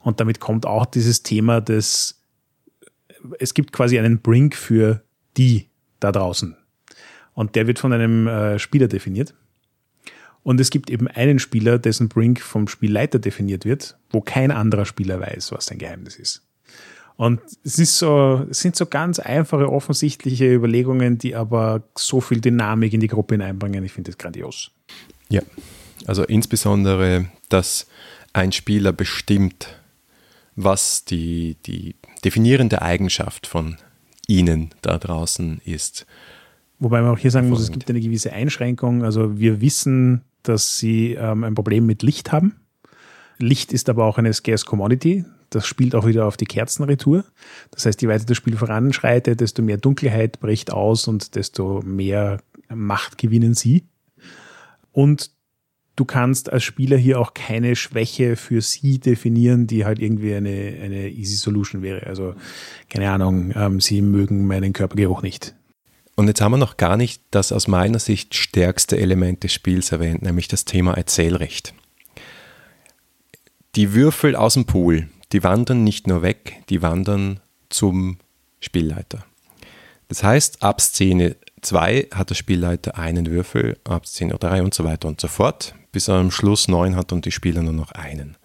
Und 0.00 0.18
damit 0.18 0.40
kommt 0.40 0.66
auch 0.66 0.86
dieses 0.86 1.22
Thema 1.22 1.60
des, 1.60 2.20
es 3.38 3.54
gibt 3.54 3.72
quasi 3.72 3.98
einen 3.98 4.20
Brink 4.20 4.56
für 4.56 5.02
die 5.36 5.68
da 6.00 6.10
draußen. 6.10 6.56
Und 7.34 7.54
der 7.54 7.66
wird 7.66 7.78
von 7.78 7.92
einem 7.92 8.26
äh, 8.26 8.58
Spieler 8.58 8.88
definiert. 8.88 9.34
Und 10.42 10.58
es 10.58 10.70
gibt 10.70 10.88
eben 10.88 11.06
einen 11.08 11.38
Spieler, 11.38 11.78
dessen 11.78 12.08
Brink 12.08 12.40
vom 12.40 12.68
Spielleiter 12.68 13.18
definiert 13.18 13.66
wird, 13.66 13.98
wo 14.10 14.22
kein 14.22 14.50
anderer 14.50 14.86
Spieler 14.86 15.20
weiß, 15.20 15.52
was 15.52 15.66
sein 15.66 15.78
Geheimnis 15.78 16.16
ist. 16.16 16.46
Und 17.16 17.40
es 17.64 17.78
ist 17.78 17.98
so, 17.98 18.46
es 18.50 18.60
sind 18.60 18.76
so 18.76 18.86
ganz 18.86 19.18
einfache, 19.18 19.70
offensichtliche 19.70 20.52
Überlegungen, 20.52 21.16
die 21.16 21.34
aber 21.34 21.82
so 21.96 22.20
viel 22.20 22.40
Dynamik 22.40 22.92
in 22.92 23.00
die 23.00 23.08
Gruppe 23.08 23.34
hineinbringen. 23.34 23.84
Ich 23.84 23.92
finde 23.92 24.10
das 24.10 24.18
grandios. 24.18 24.70
Ja, 25.28 25.40
also 26.06 26.24
insbesondere, 26.24 27.26
dass 27.48 27.86
ein 28.34 28.52
Spieler 28.52 28.92
bestimmt, 28.92 29.80
was 30.56 31.04
die, 31.04 31.56
die 31.64 31.96
definierende 32.24 32.82
Eigenschaft 32.82 33.46
von 33.46 33.76
ihnen 34.28 34.70
da 34.82 34.98
draußen 34.98 35.60
ist. 35.64 36.06
Wobei 36.78 37.00
man 37.00 37.12
auch 37.12 37.18
hier 37.18 37.30
sagen 37.30 37.48
muss, 37.48 37.60
es 37.60 37.72
gibt 37.72 37.88
eine 37.88 38.00
gewisse 38.00 38.32
Einschränkung. 38.32 39.04
Also 39.04 39.38
wir 39.38 39.62
wissen, 39.62 40.22
dass 40.42 40.78
sie 40.78 41.14
ähm, 41.14 41.44
ein 41.44 41.54
Problem 41.54 41.86
mit 41.86 42.02
Licht 42.02 42.32
haben. 42.32 42.56
Licht 43.38 43.72
ist 43.72 43.88
aber 43.88 44.04
auch 44.04 44.18
eine 44.18 44.32
scarce 44.32 44.66
Commodity. 44.66 45.24
Das 45.50 45.66
spielt 45.66 45.94
auch 45.94 46.06
wieder 46.06 46.26
auf 46.26 46.36
die 46.36 46.44
Kerzenretour. 46.44 47.24
Das 47.70 47.86
heißt, 47.86 48.02
je 48.02 48.08
weiter 48.08 48.24
das 48.24 48.36
Spiel 48.36 48.56
voranschreitet, 48.56 49.40
desto 49.40 49.62
mehr 49.62 49.76
Dunkelheit 49.76 50.40
bricht 50.40 50.72
aus 50.72 51.08
und 51.08 51.34
desto 51.34 51.82
mehr 51.84 52.40
Macht 52.68 53.18
gewinnen 53.18 53.54
sie. 53.54 53.84
Und 54.92 55.30
du 55.96 56.04
kannst 56.04 56.52
als 56.52 56.64
Spieler 56.64 56.96
hier 56.96 57.20
auch 57.20 57.34
keine 57.34 57.76
Schwäche 57.76 58.36
für 58.36 58.60
sie 58.60 58.98
definieren, 58.98 59.66
die 59.66 59.84
halt 59.84 59.98
irgendwie 59.98 60.34
eine, 60.34 60.78
eine 60.82 61.08
easy 61.10 61.36
Solution 61.36 61.82
wäre. 61.82 62.06
Also, 62.06 62.34
keine 62.88 63.10
Ahnung, 63.10 63.52
ähm, 63.54 63.80
sie 63.80 64.02
mögen 64.02 64.46
meinen 64.46 64.72
Körpergeruch 64.72 65.22
nicht. 65.22 65.54
Und 66.16 66.28
jetzt 66.28 66.40
haben 66.40 66.52
wir 66.52 66.58
noch 66.58 66.78
gar 66.78 66.96
nicht 66.96 67.22
das 67.30 67.52
aus 67.52 67.68
meiner 67.68 67.98
Sicht 67.98 68.34
stärkste 68.34 68.96
Element 68.96 69.44
des 69.44 69.52
Spiels 69.52 69.92
erwähnt, 69.92 70.22
nämlich 70.22 70.48
das 70.48 70.64
Thema 70.64 70.94
Erzählrecht. 70.94 71.74
Die 73.74 73.92
Würfel 73.92 74.34
aus 74.34 74.54
dem 74.54 74.64
Pool, 74.64 75.08
die 75.32 75.42
wandern 75.42 75.84
nicht 75.84 76.06
nur 76.06 76.22
weg, 76.22 76.62
die 76.68 76.82
wandern 76.82 77.40
zum 77.68 78.18
Spielleiter. 78.60 79.24
Das 80.08 80.22
heißt, 80.22 80.62
ab 80.62 80.80
Szene 80.80 81.36
2 81.62 82.08
hat 82.14 82.30
der 82.30 82.34
Spielleiter 82.36 82.96
einen 82.96 83.26
Würfel, 83.26 83.78
ab 83.84 84.06
Szene 84.06 84.34
3 84.34 84.62
und 84.62 84.74
so 84.74 84.84
weiter 84.84 85.08
und 85.08 85.20
so 85.20 85.28
fort, 85.28 85.74
bis 85.90 86.08
er 86.08 86.16
am 86.16 86.30
Schluss 86.30 86.68
9 86.68 86.94
hat 86.96 87.12
und 87.12 87.24
die 87.24 87.32
Spieler 87.32 87.62
nur 87.62 87.72
noch 87.72 87.92
einen. 87.92 88.36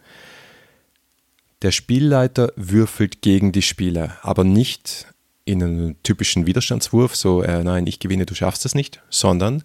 Der 1.62 1.72
Spielleiter 1.72 2.52
würfelt 2.56 3.22
gegen 3.22 3.52
die 3.52 3.62
Spieler, 3.62 4.17
aber 4.24 4.44
nicht 4.44 5.06
in 5.46 5.62
einem 5.62 5.96
typischen 6.02 6.48
Widerstandswurf, 6.48 7.15
so 7.15 7.44
äh, 7.44 7.63
nein, 7.63 7.86
ich 7.86 8.00
gewinne, 8.00 8.26
du 8.26 8.34
schaffst 8.34 8.65
es 8.65 8.74
nicht, 8.74 9.02
sondern 9.10 9.63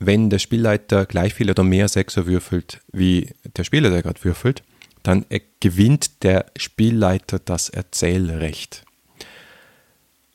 wenn 0.00 0.30
der 0.30 0.38
Spielleiter 0.38 1.06
gleich 1.06 1.34
viel 1.34 1.50
oder 1.50 1.62
mehr 1.62 1.86
Sechser 1.86 2.26
würfelt, 2.26 2.80
wie 2.90 3.30
der 3.56 3.64
Spieler, 3.64 3.90
der 3.90 4.02
gerade 4.02 4.24
würfelt, 4.24 4.62
dann 5.02 5.24
gewinnt 5.60 6.22
der 6.22 6.46
Spielleiter 6.56 7.38
das 7.38 7.68
Erzählrecht. 7.68 8.84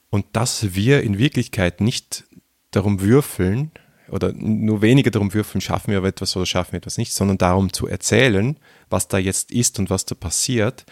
Und 0.10 0.26
dass 0.34 0.76
wir 0.76 1.04
in 1.04 1.18
Wirklichkeit 1.18 1.82
nicht 1.82 2.24
darum 2.72 3.02
würfeln, 3.02 3.72
oder 4.10 4.34
nur 4.34 4.82
weniger 4.82 5.12
darum 5.12 5.34
würfeln, 5.34 5.62
schaffen 5.62 5.92
wir 5.92 6.04
etwas 6.04 6.36
oder 6.36 6.46
schaffen 6.46 6.74
wir 6.74 6.78
etwas 6.78 6.98
nicht, 6.98 7.14
sondern 7.14 7.38
darum 7.38 7.74
zu 7.74 7.88
erzählen, 7.88 8.58
was 8.90 9.08
da 9.08 9.18
jetzt 9.18 9.52
ist 9.52 9.80
und 9.80 9.90
was 9.90 10.06
da 10.06 10.16
passiert, 10.16 10.86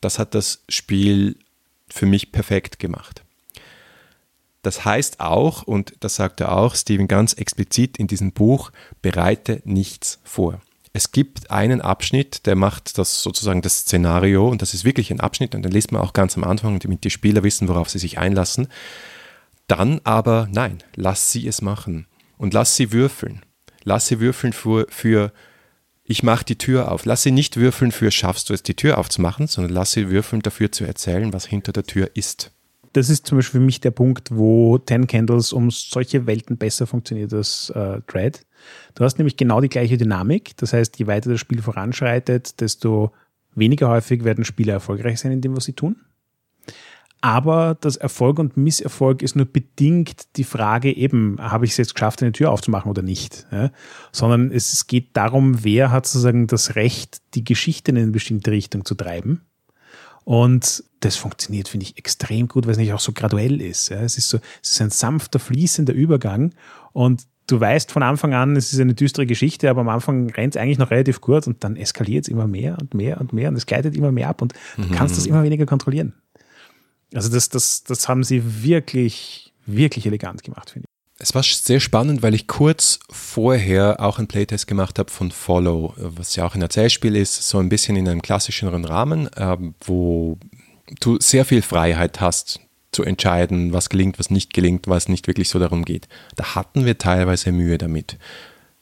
das 0.00 0.18
hat 0.18 0.34
das 0.34 0.62
Spiel 0.68 1.36
für 1.88 2.06
mich 2.06 2.32
perfekt 2.32 2.78
gemacht. 2.78 3.24
Das 4.62 4.84
heißt 4.84 5.20
auch, 5.20 5.62
und 5.62 5.94
das 6.00 6.16
sagt 6.16 6.40
er 6.40 6.52
auch, 6.52 6.74
Steven 6.74 7.08
ganz 7.08 7.32
explizit 7.32 7.98
in 7.98 8.06
diesem 8.06 8.32
Buch, 8.32 8.70
bereite 9.02 9.62
nichts 9.64 10.20
vor. 10.22 10.60
Es 10.92 11.12
gibt 11.12 11.50
einen 11.50 11.80
Abschnitt, 11.80 12.46
der 12.46 12.56
macht 12.56 12.98
das 12.98 13.22
sozusagen 13.22 13.62
das 13.62 13.80
Szenario, 13.80 14.48
und 14.48 14.60
das 14.60 14.74
ist 14.74 14.84
wirklich 14.84 15.10
ein 15.10 15.20
Abschnitt, 15.20 15.54
und 15.54 15.62
den 15.62 15.72
liest 15.72 15.92
man 15.92 16.02
auch 16.02 16.12
ganz 16.12 16.36
am 16.36 16.44
Anfang, 16.44 16.78
damit 16.80 17.04
die 17.04 17.10
Spieler 17.10 17.44
wissen, 17.44 17.68
worauf 17.68 17.88
sie 17.88 17.98
sich 17.98 18.18
einlassen. 18.18 18.68
Dann 19.68 20.00
aber, 20.02 20.48
nein, 20.50 20.78
lass 20.96 21.30
sie 21.30 21.46
es 21.46 21.62
machen 21.62 22.06
und 22.38 22.54
lass 22.54 22.74
sie 22.74 22.92
würfeln. 22.92 23.44
Lass 23.84 24.08
sie 24.08 24.18
würfeln 24.18 24.52
für, 24.52 24.86
für 24.90 25.32
ich 26.02 26.24
mache 26.24 26.44
die 26.44 26.58
Tür 26.58 26.90
auf. 26.90 27.04
Lass 27.04 27.22
sie 27.22 27.30
nicht 27.30 27.56
würfeln 27.56 27.92
für 27.92 28.10
schaffst 28.10 28.50
du 28.50 28.54
es, 28.54 28.64
die 28.64 28.74
Tür 28.74 28.98
aufzumachen, 28.98 29.46
sondern 29.46 29.72
lass 29.72 29.92
sie 29.92 30.10
würfeln 30.10 30.42
dafür 30.42 30.72
zu 30.72 30.84
erzählen, 30.84 31.32
was 31.32 31.46
hinter 31.46 31.72
der 31.72 31.84
Tür 31.84 32.10
ist 32.14 32.50
das 32.92 33.08
ist 33.08 33.26
zum 33.26 33.38
Beispiel 33.38 33.60
für 33.60 33.64
mich 33.64 33.80
der 33.80 33.92
Punkt, 33.92 34.30
wo 34.32 34.78
Ten 34.78 35.06
Candles 35.06 35.52
um 35.52 35.70
solche 35.70 36.26
Welten 36.26 36.56
besser 36.56 36.86
funktioniert 36.86 37.32
als 37.32 37.70
äh, 37.70 38.00
Dread. 38.06 38.44
Du 38.94 39.04
hast 39.04 39.18
nämlich 39.18 39.36
genau 39.36 39.60
die 39.60 39.68
gleiche 39.68 39.96
Dynamik. 39.96 40.56
Das 40.56 40.72
heißt, 40.72 40.98
je 40.98 41.06
weiter 41.06 41.30
das 41.30 41.40
Spiel 41.40 41.62
voranschreitet, 41.62 42.60
desto 42.60 43.12
weniger 43.54 43.88
häufig 43.88 44.24
werden 44.24 44.44
Spieler 44.44 44.74
erfolgreich 44.74 45.20
sein 45.20 45.32
in 45.32 45.40
dem, 45.40 45.56
was 45.56 45.64
sie 45.64 45.72
tun. 45.72 45.96
Aber 47.22 47.76
das 47.78 47.96
Erfolg 47.96 48.38
und 48.38 48.56
Misserfolg 48.56 49.22
ist 49.22 49.36
nur 49.36 49.44
bedingt 49.44 50.36
die 50.36 50.44
Frage 50.44 50.90
eben, 50.96 51.36
habe 51.38 51.66
ich 51.66 51.72
es 51.72 51.76
jetzt 51.76 51.94
geschafft, 51.94 52.22
eine 52.22 52.32
Tür 52.32 52.50
aufzumachen 52.50 52.90
oder 52.90 53.02
nicht? 53.02 53.46
Ja? 53.52 53.70
Sondern 54.10 54.50
es 54.50 54.86
geht 54.86 55.16
darum, 55.16 55.62
wer 55.62 55.90
hat 55.90 56.06
sozusagen 56.06 56.46
das 56.46 56.76
Recht, 56.76 57.20
die 57.34 57.44
Geschichte 57.44 57.90
in 57.90 57.98
eine 57.98 58.10
bestimmte 58.10 58.50
Richtung 58.50 58.86
zu 58.86 58.94
treiben. 58.94 59.42
Und 60.24 60.84
das 61.00 61.16
funktioniert, 61.16 61.68
finde 61.68 61.84
ich, 61.84 61.98
extrem 61.98 62.48
gut, 62.48 62.64
weil 62.64 62.72
es 62.72 62.78
nicht 62.78 62.92
auch 62.92 63.00
so 63.00 63.12
graduell 63.12 63.60
ist. 63.60 63.90
Ja. 63.90 64.00
Es, 64.00 64.16
ist 64.16 64.28
so, 64.28 64.38
es 64.62 64.70
ist 64.70 64.80
ein 64.80 64.90
sanfter, 64.90 65.38
fließender 65.38 65.92
Übergang 65.92 66.54
und 66.92 67.26
du 67.50 67.60
weißt 67.60 67.90
von 67.90 68.02
Anfang 68.02 68.34
an, 68.34 68.56
es 68.56 68.72
ist 68.72 68.80
eine 68.80 68.94
düstere 68.94 69.26
Geschichte, 69.26 69.68
aber 69.70 69.80
am 69.80 69.88
Anfang 69.88 70.30
rennt 70.30 70.54
es 70.54 70.60
eigentlich 70.60 70.78
noch 70.78 70.90
relativ 70.90 71.20
kurz 71.20 71.46
und 71.46 71.64
dann 71.64 71.76
eskaliert 71.76 72.24
es 72.24 72.28
immer 72.28 72.46
mehr 72.46 72.78
und 72.80 72.94
mehr 72.94 73.20
und 73.20 73.32
mehr 73.32 73.48
und 73.48 73.56
es 73.56 73.66
gleitet 73.66 73.96
immer 73.96 74.12
mehr 74.12 74.28
ab 74.28 74.42
und 74.42 74.54
du 74.76 74.82
mhm. 74.82 74.92
kannst 74.92 75.16
das 75.16 75.26
immer 75.26 75.42
weniger 75.42 75.66
kontrollieren. 75.66 76.14
Also 77.14 77.28
das, 77.28 77.48
das, 77.48 77.82
das 77.82 78.08
haben 78.08 78.22
sie 78.22 78.62
wirklich, 78.62 79.52
wirklich 79.66 80.06
elegant 80.06 80.44
gemacht, 80.44 80.70
finde 80.70 80.86
ich. 80.86 80.90
Es 81.22 81.34
war 81.34 81.42
sehr 81.42 81.80
spannend, 81.80 82.22
weil 82.22 82.34
ich 82.34 82.46
kurz 82.46 82.98
vorher 83.10 84.00
auch 84.00 84.18
einen 84.18 84.28
Playtest 84.28 84.66
gemacht 84.66 84.98
habe 84.98 85.10
von 85.10 85.30
Follow, 85.30 85.92
was 85.98 86.34
ja 86.34 86.46
auch 86.46 86.54
ein 86.54 86.62
Erzählspiel 86.62 87.14
ist, 87.14 87.46
so 87.46 87.58
ein 87.58 87.68
bisschen 87.68 87.96
in 87.96 88.08
einem 88.08 88.22
klassischeren 88.22 88.86
Rahmen, 88.86 89.26
äh, 89.34 89.56
wo 89.82 90.38
du 91.00 91.18
sehr 91.20 91.44
viel 91.44 91.60
Freiheit 91.60 92.22
hast 92.22 92.60
zu 92.92 93.04
entscheiden, 93.04 93.72
was 93.72 93.88
gelingt, 93.88 94.18
was 94.18 94.30
nicht 94.30 94.52
gelingt, 94.52 94.88
was 94.88 95.08
nicht 95.08 95.26
wirklich 95.26 95.48
so 95.48 95.58
darum 95.58 95.84
geht. 95.84 96.08
Da 96.36 96.54
hatten 96.54 96.84
wir 96.84 96.98
teilweise 96.98 97.52
Mühe 97.52 97.78
damit. 97.78 98.18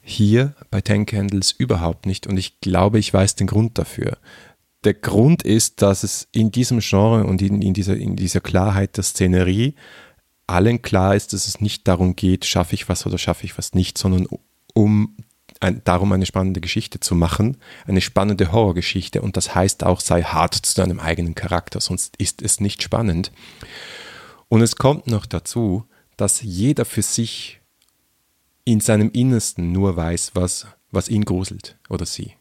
Hier 0.00 0.54
bei 0.70 0.80
Ten 0.80 1.04
Candles 1.04 1.52
überhaupt 1.52 2.06
nicht 2.06 2.26
und 2.26 2.38
ich 2.38 2.60
glaube, 2.60 2.98
ich 2.98 3.12
weiß 3.12 3.34
den 3.34 3.46
Grund 3.46 3.78
dafür. 3.78 4.16
Der 4.84 4.94
Grund 4.94 5.42
ist, 5.42 5.82
dass 5.82 6.04
es 6.04 6.28
in 6.32 6.50
diesem 6.50 6.80
Genre 6.80 7.24
und 7.24 7.42
in, 7.42 7.60
in, 7.60 7.74
dieser, 7.74 7.96
in 7.96 8.16
dieser 8.16 8.40
Klarheit 8.40 8.96
der 8.96 9.04
Szenerie 9.04 9.74
allen 10.46 10.80
klar 10.80 11.14
ist, 11.14 11.32
dass 11.32 11.46
es 11.46 11.60
nicht 11.60 11.86
darum 11.86 12.16
geht, 12.16 12.46
schaffe 12.46 12.74
ich 12.74 12.88
was 12.88 13.06
oder 13.06 13.18
schaffe 13.18 13.44
ich 13.44 13.58
was 13.58 13.74
nicht, 13.74 13.98
sondern 13.98 14.26
um 14.72 15.14
ein, 15.60 15.82
darum 15.84 16.12
eine 16.12 16.26
spannende 16.26 16.60
Geschichte 16.60 17.00
zu 17.00 17.14
machen, 17.14 17.56
eine 17.86 18.00
spannende 18.00 18.52
Horrorgeschichte. 18.52 19.22
Und 19.22 19.36
das 19.36 19.54
heißt 19.54 19.84
auch, 19.84 20.00
sei 20.00 20.22
hart 20.22 20.54
zu 20.54 20.74
deinem 20.74 21.00
eigenen 21.00 21.34
Charakter, 21.34 21.80
sonst 21.80 22.16
ist 22.16 22.42
es 22.42 22.60
nicht 22.60 22.82
spannend. 22.82 23.32
Und 24.48 24.62
es 24.62 24.76
kommt 24.76 25.06
noch 25.06 25.26
dazu, 25.26 25.84
dass 26.16 26.42
jeder 26.42 26.84
für 26.84 27.02
sich 27.02 27.60
in 28.64 28.80
seinem 28.80 29.10
Innersten 29.10 29.72
nur 29.72 29.96
weiß, 29.96 30.32
was, 30.34 30.66
was 30.90 31.08
ihn 31.08 31.24
gruselt 31.24 31.78
oder 31.88 32.06
sie. 32.06 32.34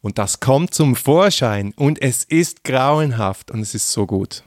Und 0.00 0.18
das 0.18 0.40
kommt 0.40 0.74
zum 0.74 0.94
Vorschein 0.96 1.72
und 1.74 2.00
es 2.00 2.24
ist 2.24 2.64
grauenhaft 2.64 3.50
und 3.50 3.60
es 3.60 3.74
ist 3.74 3.90
so 3.90 4.06
gut 4.06 4.44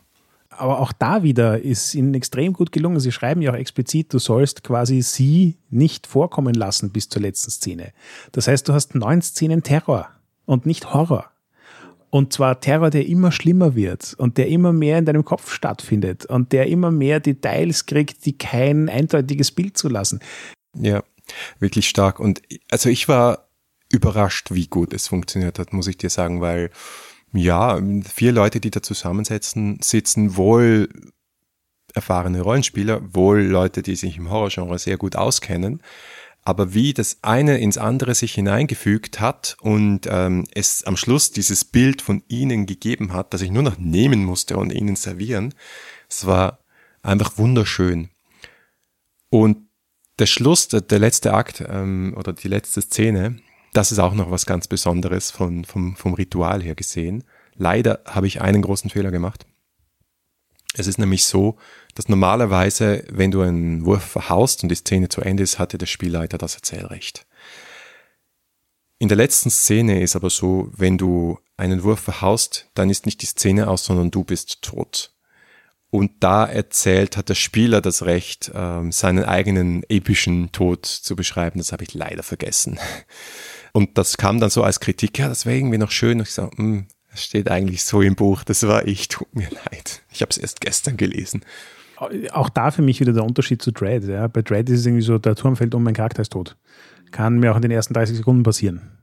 aber 0.52 0.80
auch 0.80 0.92
da 0.92 1.24
wieder 1.24 1.62
ist 1.62 1.96
ihnen 1.96 2.14
extrem 2.14 2.54
gut 2.54 2.72
gelungen. 2.72 3.00
Sie 3.00 3.12
schreiben 3.12 3.42
ja 3.42 3.52
auch 3.52 3.58
explizit, 3.58 4.14
du 4.14 4.20
sollst 4.20 4.64
quasi 4.64 5.02
sie 5.02 5.58
nicht 5.70 6.08
vorkommen 6.08 6.54
lassen 6.54 6.92
bis 6.92 7.10
zur 7.10 7.22
letzten 7.22 7.52
Szene. 7.52 7.94
Das 8.34 8.48
heißt, 8.48 8.68
du 8.68 8.74
hast 8.74 8.94
neun 8.94 9.22
Szenen 9.22 9.64
Terror 9.64 10.10
und 10.46 10.66
nicht 10.66 10.94
Horror. 10.94 11.32
Und 12.10 12.34
zwar 12.34 12.60
Terror, 12.60 12.90
der 12.90 13.08
immer 13.08 13.32
schlimmer 13.32 13.74
wird 13.74 14.14
und 14.18 14.38
der 14.38 14.50
immer 14.50 14.74
mehr 14.74 14.98
in 14.98 15.06
deinem 15.06 15.24
Kopf 15.24 15.54
stattfindet 15.54 16.26
und 16.26 16.52
der 16.52 16.68
immer 16.68 16.92
mehr 16.92 17.22
Details 17.22 17.86
kriegt, 17.86 18.26
die 18.26 18.38
kein 18.38 18.90
eindeutiges 18.90 19.52
Bild 19.52 19.78
zulassen. 19.78 20.20
Ja, 20.78 21.04
wirklich 21.60 21.88
stark. 21.88 22.20
Und 22.20 22.42
also 22.70 22.90
ich 22.90 23.08
war 23.08 23.48
überrascht, 23.90 24.52
wie 24.52 24.68
gut 24.68 24.94
es 24.94 25.08
funktioniert 25.08 25.58
hat, 25.58 25.72
muss 25.72 25.88
ich 25.88 25.98
dir 25.98 26.10
sagen, 26.10 26.42
weil 26.42 26.70
ja, 27.34 27.80
vier 28.04 28.32
Leute, 28.32 28.60
die 28.60 28.72
da 28.72 28.82
zusammensetzen, 28.82 29.80
sitzen 29.82 30.36
wohl 30.36 30.90
erfahrene 31.94 32.42
Rollenspieler, 32.42 33.02
wohl 33.14 33.42
Leute, 33.42 33.82
die 33.82 33.96
sich 33.96 34.18
im 34.18 34.30
Horrorgenre 34.30 34.80
sehr 34.80 34.98
gut 34.98 35.16
auskennen. 35.16 35.82
Aber 36.44 36.74
wie 36.74 36.94
das 36.94 37.20
eine 37.22 37.60
ins 37.60 37.78
andere 37.78 38.16
sich 38.16 38.34
hineingefügt 38.34 39.20
hat 39.20 39.58
und 39.62 40.08
ähm, 40.10 40.46
es 40.54 40.84
am 40.84 40.98
Schluss 40.98 41.32
dieses 41.32 41.66
Bild 41.66 42.02
von 42.02 42.24
ihnen 42.28 42.66
gegeben 42.66 43.14
hat, 43.14 43.34
das 43.34 43.42
ich 43.42 43.52
nur 43.52 43.62
noch 43.62 43.78
nehmen 43.78 44.26
musste 44.26 44.58
und 44.58 44.74
ihnen 44.74 44.96
servieren, 44.96 45.54
es 46.10 46.26
war 46.26 46.60
einfach 47.04 47.38
wunderschön. 47.38 48.10
Und 49.30 49.68
der 50.18 50.26
Schluss, 50.26 50.68
der, 50.68 50.82
der 50.82 51.00
letzte 51.00 51.34
Akt 51.34 51.64
ähm, 51.68 52.16
oder 52.18 52.34
die 52.34 52.48
letzte 52.48 52.82
Szene, 52.82 53.38
das 53.74 53.92
ist 53.92 54.00
auch 54.00 54.14
noch 54.14 54.32
was 54.32 54.46
ganz 54.46 54.68
Besonderes 54.68 55.32
von, 55.32 55.66
vom, 55.66 55.96
vom 55.96 56.14
Ritual 56.14 56.62
her 56.62 56.76
gesehen. 56.76 57.24
Leider 57.56 58.02
habe 58.06 58.28
ich 58.28 58.42
einen 58.42 58.62
großen 58.62 58.90
Fehler 58.90 59.12
gemacht. 59.12 59.46
Es 60.74 60.88
ist 60.88 60.98
nämlich 60.98 61.26
so, 61.26 61.58
dass 61.96 62.08
normalerweise, 62.08 63.04
wenn 63.10 63.32
du 63.32 63.42
einen 63.42 63.86
Wurf 63.86 64.04
verhaust 64.04 64.64
und 64.64 64.70
die 64.70 64.76
Szene 64.76 65.10
zu 65.10 65.22
Ende 65.22 65.44
ist, 65.44 65.60
hatte 65.60 65.78
der 65.78 65.86
Spielleiter 65.86 66.38
das 66.38 66.56
Erzählrecht. 66.56 67.26
In 69.00 69.10
der 69.10 69.18
letzten 69.18 69.50
Szene 69.50 70.02
ist 70.02 70.16
aber 70.16 70.30
so, 70.30 70.70
wenn 70.76 70.98
du 70.98 71.40
einen 71.58 71.84
Wurf 71.84 72.00
verhaust, 72.00 72.70
dann 72.74 72.90
ist 72.90 73.06
nicht 73.06 73.22
die 73.22 73.26
Szene 73.26 73.68
aus, 73.68 73.86
sondern 73.86 74.12
du 74.12 74.24
bist 74.24 74.62
tot. 74.62 75.14
Und 75.90 76.24
da 76.24 76.46
erzählt, 76.46 77.18
hat 77.18 77.28
der 77.28 77.36
Spieler 77.36 77.82
das 77.82 78.04
Recht, 78.04 78.52
ähm, 78.56 78.94
seinen 78.94 79.26
eigenen 79.26 79.84
epischen 79.90 80.54
Tod 80.54 80.86
zu 80.86 81.18
beschreiben. 81.18 81.60
Das 81.60 81.74
habe 81.74 81.84
ich 81.84 81.94
leider 81.94 82.24
vergessen. 82.24 82.80
Und 83.74 83.98
das 83.98 84.18
kam 84.18 84.40
dann 84.40 84.50
so 84.50 84.64
als 84.64 84.80
Kritik, 84.80 85.18
ja, 85.20 85.28
das 85.30 85.46
wäre 85.46 85.58
irgendwie 85.58 85.78
noch 85.78 85.92
schön. 85.92 86.20
Und 86.20 86.28
ich 86.28 86.34
so, 86.34 86.50
hm, 86.56 86.88
das 87.12 87.24
steht 87.24 87.50
eigentlich 87.50 87.84
so 87.84 88.02
im 88.02 88.16
Buch, 88.16 88.44
das 88.44 88.66
war 88.68 88.88
ich, 88.88 89.08
tut 89.08 89.34
mir 89.36 89.50
leid. 89.50 90.02
Ich 90.12 90.22
habe 90.22 90.30
es 90.30 90.38
erst 90.38 90.62
gestern 90.62 90.98
gelesen. 90.98 91.42
Auch 92.32 92.50
da 92.50 92.72
für 92.72 92.82
mich 92.82 93.00
wieder 93.00 93.14
der 93.14 93.24
Unterschied 93.24 93.62
zu 93.62 93.72
Dread. 93.72 94.06
Ja. 94.06 94.28
Bei 94.28 94.42
Dread 94.42 94.70
ist 94.70 94.80
es 94.80 94.86
irgendwie 94.86 95.04
so, 95.04 95.20
der 95.20 95.36
Turm 95.36 95.56
fällt 95.56 95.76
um, 95.76 95.84
mein 95.84 95.94
Charakter 95.94 96.22
ist 96.22 96.32
tot. 96.32 96.58
Kann 97.12 97.40
mir 97.40 97.52
auch 97.52 97.58
in 97.58 97.62
den 97.62 97.72
ersten 97.72 97.94
30 97.94 98.18
Sekunden 98.18 98.44
passieren. 98.44 98.98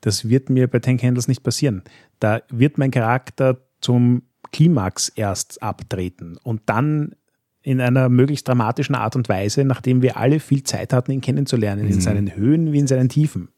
Das 0.00 0.28
wird 0.28 0.50
mir 0.50 0.68
bei 0.68 0.78
Tank 0.78 1.02
Handles 1.02 1.26
nicht 1.26 1.42
passieren. 1.42 1.82
Da 2.20 2.42
wird 2.50 2.78
mein 2.78 2.90
Charakter 2.90 3.62
zum 3.80 4.22
Klimax 4.52 5.08
erst 5.08 5.62
abtreten 5.62 6.36
und 6.42 6.62
dann 6.66 7.16
in 7.62 7.80
einer 7.80 8.08
möglichst 8.08 8.46
dramatischen 8.46 8.94
Art 8.94 9.16
und 9.16 9.28
Weise, 9.28 9.64
nachdem 9.64 10.00
wir 10.00 10.16
alle 10.16 10.38
viel 10.38 10.62
Zeit 10.62 10.92
hatten, 10.92 11.10
ihn 11.10 11.20
kennenzulernen, 11.20 11.86
mhm. 11.86 11.92
in 11.92 12.00
seinen 12.00 12.36
Höhen 12.36 12.72
wie 12.72 12.78
in 12.78 12.86
seinen 12.86 13.08
Tiefen. 13.08 13.48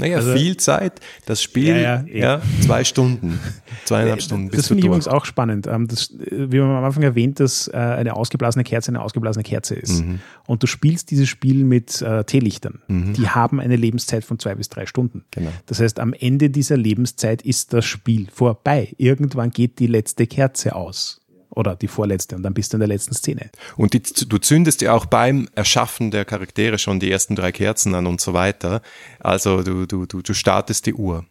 Naja, 0.00 0.16
also, 0.16 0.32
viel 0.34 0.56
Zeit. 0.56 1.00
Das 1.24 1.40
Spiel, 1.40 1.76
ja, 1.76 2.02
ja, 2.02 2.04
ja 2.06 2.42
zwei 2.62 2.82
Stunden, 2.82 3.38
zweieinhalb 3.84 4.22
Stunden. 4.22 4.50
Das 4.50 4.66
finde 4.66 4.80
ich 4.80 4.86
übrigens 4.86 5.06
auch 5.06 5.24
spannend. 5.24 5.68
Ähm, 5.68 5.86
das, 5.86 6.12
wie 6.18 6.58
man 6.58 6.70
am 6.70 6.84
Anfang 6.84 7.04
erwähnt, 7.04 7.38
dass 7.38 7.68
äh, 7.68 7.76
eine 7.76 8.16
ausgeblasene 8.16 8.64
Kerze 8.64 8.90
eine 8.90 9.00
ausgeblasene 9.00 9.44
Kerze 9.44 9.76
ist. 9.76 10.04
Mhm. 10.04 10.18
Und 10.46 10.64
du 10.64 10.66
spielst 10.66 11.12
dieses 11.12 11.28
Spiel 11.28 11.64
mit 11.64 12.02
äh, 12.02 12.24
Teelichtern. 12.24 12.82
Mhm. 12.88 13.12
Die 13.12 13.28
haben 13.28 13.60
eine 13.60 13.76
Lebenszeit 13.76 14.24
von 14.24 14.40
zwei 14.40 14.56
bis 14.56 14.68
drei 14.68 14.86
Stunden. 14.86 15.24
Genau. 15.30 15.52
Das 15.66 15.78
heißt, 15.78 16.00
am 16.00 16.12
Ende 16.12 16.50
dieser 16.50 16.76
Lebenszeit 16.76 17.42
ist 17.42 17.72
das 17.72 17.84
Spiel 17.84 18.26
vorbei. 18.32 18.94
Irgendwann 18.98 19.50
geht 19.50 19.78
die 19.78 19.86
letzte 19.86 20.26
Kerze 20.26 20.74
aus. 20.74 21.23
Oder 21.54 21.76
die 21.76 21.88
vorletzte 21.88 22.34
und 22.34 22.42
dann 22.42 22.52
bist 22.52 22.72
du 22.72 22.76
in 22.76 22.80
der 22.80 22.88
letzten 22.88 23.14
Szene. 23.14 23.50
Und 23.76 23.92
die, 23.92 24.02
du 24.02 24.38
zündest 24.38 24.80
ja 24.80 24.92
auch 24.92 25.06
beim 25.06 25.48
Erschaffen 25.54 26.10
der 26.10 26.24
Charaktere 26.24 26.78
schon 26.78 26.98
die 26.98 27.10
ersten 27.10 27.36
drei 27.36 27.52
Kerzen 27.52 27.94
an 27.94 28.06
und 28.06 28.20
so 28.20 28.32
weiter. 28.32 28.82
Also 29.20 29.62
du, 29.62 29.86
du, 29.86 30.06
du, 30.06 30.20
du 30.20 30.34
startest 30.34 30.86
die 30.86 30.94
Uhr. 30.94 31.24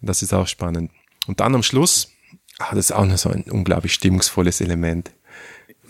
Das 0.00 0.22
ist 0.22 0.32
auch 0.32 0.46
spannend. 0.46 0.92
Und 1.26 1.40
dann 1.40 1.54
am 1.54 1.62
Schluss, 1.62 2.12
ah, 2.58 2.70
das 2.70 2.86
ist 2.86 2.92
auch 2.92 3.06
noch 3.06 3.18
so 3.18 3.30
ein 3.30 3.42
unglaublich 3.44 3.94
stimmungsvolles 3.94 4.60
Element. 4.60 5.10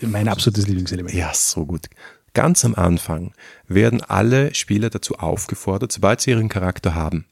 Mein 0.00 0.28
absolutes 0.28 0.66
Lieblingselement. 0.66 1.14
Ja, 1.14 1.33
so 1.35 1.66
gut. 1.66 1.87
Ganz 2.33 2.64
am 2.64 2.74
Anfang 2.74 3.33
werden 3.68 4.00
alle 4.00 4.54
Spieler 4.54 4.90
dazu 4.90 5.16
aufgefordert, 5.16 5.92
sobald 5.92 6.20
sie 6.20 6.30
ihren 6.30 6.48
Charakter 6.48 6.94
haben, 6.94 7.26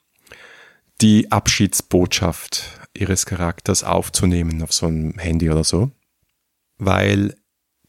die 1.00 1.32
Abschiedsbotschaft 1.32 2.80
ihres 2.94 3.26
Charakters 3.26 3.82
aufzunehmen 3.82 4.62
auf 4.62 4.72
so 4.72 4.86
einem 4.86 5.18
Handy 5.18 5.50
oder 5.50 5.64
so 5.64 5.90
weil 6.84 7.34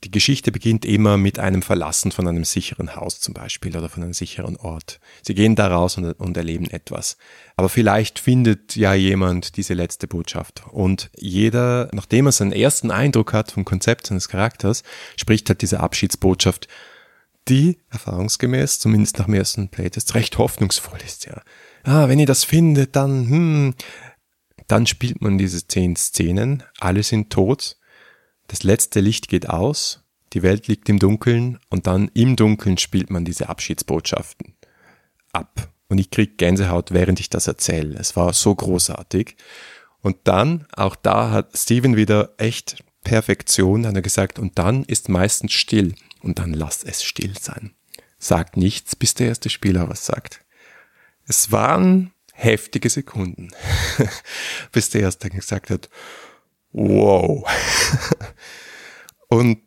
die 0.04 0.12
Geschichte 0.12 0.52
beginnt 0.52 0.86
immer 0.86 1.18
mit 1.18 1.40
einem 1.40 1.62
Verlassen 1.62 2.12
von 2.12 2.28
einem 2.28 2.44
sicheren 2.44 2.96
Haus 2.96 3.22
zum 3.22 3.34
Beispiel 3.34 3.76
oder 3.78 3.88
von 3.88 4.04
einem 4.04 4.14
sicheren 4.14 4.58
Ort. 4.58 5.00
Sie 5.22 5.34
gehen 5.34 5.56
da 5.56 5.68
raus 5.68 5.98
und, 5.98 6.12
und, 6.20 6.36
erleben 6.36 6.70
etwas. 6.70 7.18
Aber 7.56 7.70
vielleicht 7.70 8.20
findet 8.20 8.76
ja 8.76 8.94
jemand 8.94 9.56
diese 9.56 9.74
letzte 9.74 10.08
Botschaft. 10.08 10.64
Und 10.72 11.10
jeder, 11.16 11.90
nachdem 11.94 12.26
er 12.26 12.34
seinen 12.34 12.52
ersten 12.52 12.92
Eindruck 12.92 13.34
hat 13.34 13.52
vom 13.52 13.64
Konzept 13.64 14.08
seines 14.08 14.28
Charakters, 14.28 14.84
spricht 15.16 15.48
halt 15.50 15.62
diese 15.62 15.80
Abschiedsbotschaft, 15.80 16.68
die 17.48 17.80
erfahrungsgemäß, 17.90 18.80
zumindest 18.80 19.20
nach 19.20 19.26
dem 19.26 19.36
ersten 19.36 19.70
Playtest, 19.70 20.16
recht 20.16 20.38
hoffnungsvoll 20.38 21.00
ist, 21.06 21.26
ja. 21.26 21.42
Ah, 21.84 22.08
wenn 22.08 22.20
ihr 22.20 22.26
das 22.26 22.44
findet, 22.44 22.96
dann, 22.96 23.30
hm, 23.30 23.76
dann 24.68 24.88
spielt 24.88 25.22
man 25.22 25.38
diese 25.38 25.68
zehn 25.68 25.96
Szenen, 25.96 26.64
alle 26.80 27.04
sind 27.04 27.30
tot 27.30 27.78
das 28.48 28.64
letzte 28.64 29.00
Licht 29.00 29.28
geht 29.28 29.50
aus, 29.50 30.04
die 30.34 30.44
Welt 30.44 30.68
liegt 30.68 30.90
im 30.90 31.00
Dunkeln 31.00 31.60
und 31.70 31.88
dann 31.88 32.10
im 32.14 32.36
Dunkeln 32.36 32.78
spielt 32.78 33.10
man 33.10 33.26
diese 33.26 33.50
Abschiedsbotschaften 33.50 34.56
ab. 35.32 35.70
Und 35.90 36.00
ich 36.00 36.10
krieg 36.10 36.38
Gänsehaut, 36.38 36.92
während 36.92 37.20
ich 37.20 37.30
das 37.30 37.48
erzähle. 37.48 37.98
Es 38.00 38.16
war 38.16 38.34
so 38.34 38.56
großartig. 38.56 39.36
Und 40.02 40.18
dann, 40.24 40.66
auch 40.76 40.96
da 40.96 41.30
hat 41.30 41.56
Steven 41.56 41.96
wieder 41.96 42.34
echt 42.38 42.84
Perfektion, 43.04 43.86
hat 43.86 43.96
er 43.96 44.02
gesagt, 44.02 44.40
und 44.40 44.58
dann 44.58 44.84
ist 44.86 45.10
meistens 45.10 45.54
still. 45.54 45.96
Und 46.22 46.40
dann 46.40 46.54
lass 46.54 46.84
es 46.84 47.04
still 47.04 47.38
sein. 47.40 47.76
Sagt 48.18 48.58
nichts, 48.58 48.96
bis 48.96 49.14
der 49.14 49.28
erste 49.28 49.50
Spieler 49.50 49.90
was 49.90 50.06
sagt. 50.06 50.40
Es 51.28 51.52
waren 51.52 52.12
heftige 52.34 52.90
Sekunden, 52.90 53.52
bis 54.72 54.90
der 54.90 55.02
erste 55.02 55.30
gesagt 55.30 55.70
hat, 55.70 55.90
wow. 56.74 57.44
Und 59.30 59.60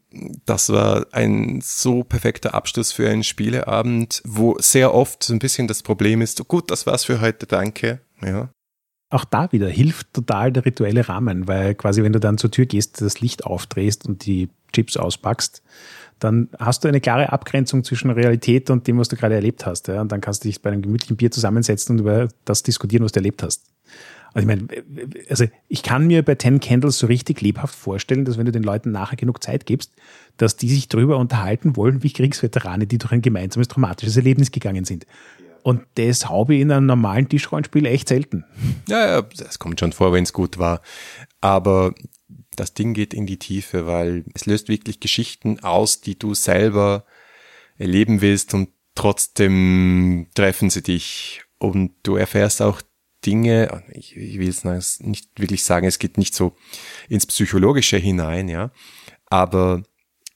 das 0.45 0.71
war 0.71 1.07
ein 1.13 1.61
so 1.63 2.05
perfekter 2.05 2.55
Abschluss 2.55 2.93
für 2.93 3.09
einen 3.09 3.25
Spieleabend, 3.25 4.23
wo 4.25 4.57
sehr 4.59 4.95
oft 4.95 5.23
so 5.23 5.33
ein 5.33 5.39
bisschen 5.39 5.69
das 5.69 5.83
Problem 5.83 6.21
ist, 6.23 6.47
gut, 6.49 6.71
das 6.71 6.87
war's 6.87 7.05
für 7.05 7.21
heute, 7.21 7.47
danke. 7.47 8.01
Ja. 8.23 8.51
Auch 9.11 9.25
da 9.25 9.53
wieder 9.53 9.69
hilft 9.69 10.13
total 10.15 10.53
der 10.53 10.65
rituelle 10.65 11.09
Rahmen, 11.09 11.47
weil 11.47 11.75
quasi, 11.75 12.03
wenn 12.03 12.13
du 12.13 12.21
dann 12.21 12.39
zur 12.39 12.51
Tür 12.51 12.67
gehst, 12.67 13.01
das 13.01 13.21
Licht 13.21 13.45
aufdrehst 13.45 14.07
und 14.07 14.27
die 14.27 14.49
Chips 14.73 14.97
auspackst, 14.97 15.63
dann 16.19 16.49
hast 16.59 16.83
du 16.83 16.89
eine 16.89 17.01
klare 17.01 17.33
Abgrenzung 17.33 17.85
zwischen 17.85 18.11
Realität 18.11 18.71
und 18.71 18.87
dem, 18.87 18.99
was 18.99 19.09
du 19.09 19.17
gerade 19.17 19.35
erlebt 19.35 19.67
hast. 19.67 19.89
Ja? 19.89 20.01
Und 20.01 20.13
dann 20.13 20.21
kannst 20.21 20.45
du 20.45 20.49
dich 20.49 20.63
bei 20.63 20.71
einem 20.71 20.83
gemütlichen 20.83 21.17
Bier 21.17 21.31
zusammensetzen 21.31 21.97
und 21.97 22.01
über 22.01 22.29
das 22.45 22.63
diskutieren, 22.63 23.05
was 23.05 23.13
du 23.13 23.21
erlebt 23.21 23.43
hast. 23.43 23.65
Also 24.37 24.51
ich 24.51 24.55
meine, 24.55 24.69
also 25.31 25.47
ich 25.67 25.83
kann 25.83 26.07
mir 26.07 26.23
bei 26.23 26.35
Ten 26.35 26.61
Candles 26.61 26.99
so 26.99 27.07
richtig 27.07 27.41
lebhaft 27.41 27.75
vorstellen, 27.75 28.27
dass 28.27 28.37
wenn 28.37 28.45
du 28.45 28.53
den 28.53 28.63
Leuten 28.63 28.91
nachher 28.91 29.17
genug 29.17 29.43
Zeit 29.43 29.65
gibst, 29.65 29.93
dass 30.37 30.57
die 30.57 30.69
sich 30.69 30.89
darüber 30.89 31.17
unterhalten 31.17 31.75
wollen, 31.75 32.03
wie 32.03 32.13
Kriegsveterane, 32.13 32.87
die 32.87 32.99
durch 32.99 33.13
ein 33.13 33.23
gemeinsames 33.23 33.69
traumatisches 33.69 34.15
Erlebnis 34.15 34.51
gegangen 34.51 34.85
sind. 34.85 35.07
Und 35.63 35.81
das 35.95 36.29
habe 36.29 36.55
ich 36.55 36.61
in 36.61 36.71
einem 36.71 36.85
normalen 36.85 37.31
Tischrollenspiel 37.31 37.87
echt 37.87 38.09
selten. 38.09 38.45
Ja, 38.89 39.07
ja, 39.07 39.23
das 39.23 39.59
kommt 39.59 39.81
schon 39.81 39.93
vor, 39.93 40.13
wenn 40.13 40.25
es 40.25 40.35
gut 40.35 40.59
war. 40.59 40.83
Aber 41.41 41.95
das 42.55 42.75
Ding 42.75 42.93
geht 42.93 43.15
in 43.15 43.25
die 43.25 43.39
Tiefe, 43.39 43.87
weil 43.87 44.27
es 44.35 44.45
löst 44.45 44.69
wirklich 44.69 45.01
Geschichten 45.01 45.61
aus, 45.61 46.03
die 46.03 46.19
du 46.19 46.35
selber 46.35 47.07
erleben 47.79 48.21
willst 48.21 48.53
und 48.53 48.69
trotzdem 48.95 50.27
treffen 50.35 50.69
sie 50.69 50.83
dich 50.83 51.43
und 51.59 51.93
du 52.03 52.17
erfährst 52.17 52.61
auch 52.61 52.83
Dinge, 53.27 53.83
ich, 53.93 54.17
ich 54.17 54.39
will 54.39 54.49
es 54.49 55.01
nicht 55.01 55.29
wirklich 55.39 55.65
sagen, 55.65 55.87
es 55.87 55.99
geht 55.99 56.17
nicht 56.17 56.35
so 56.35 56.57
ins 57.09 57.27
Psychologische 57.27 57.97
hinein, 57.97 58.49
ja, 58.49 58.71
aber 59.27 59.83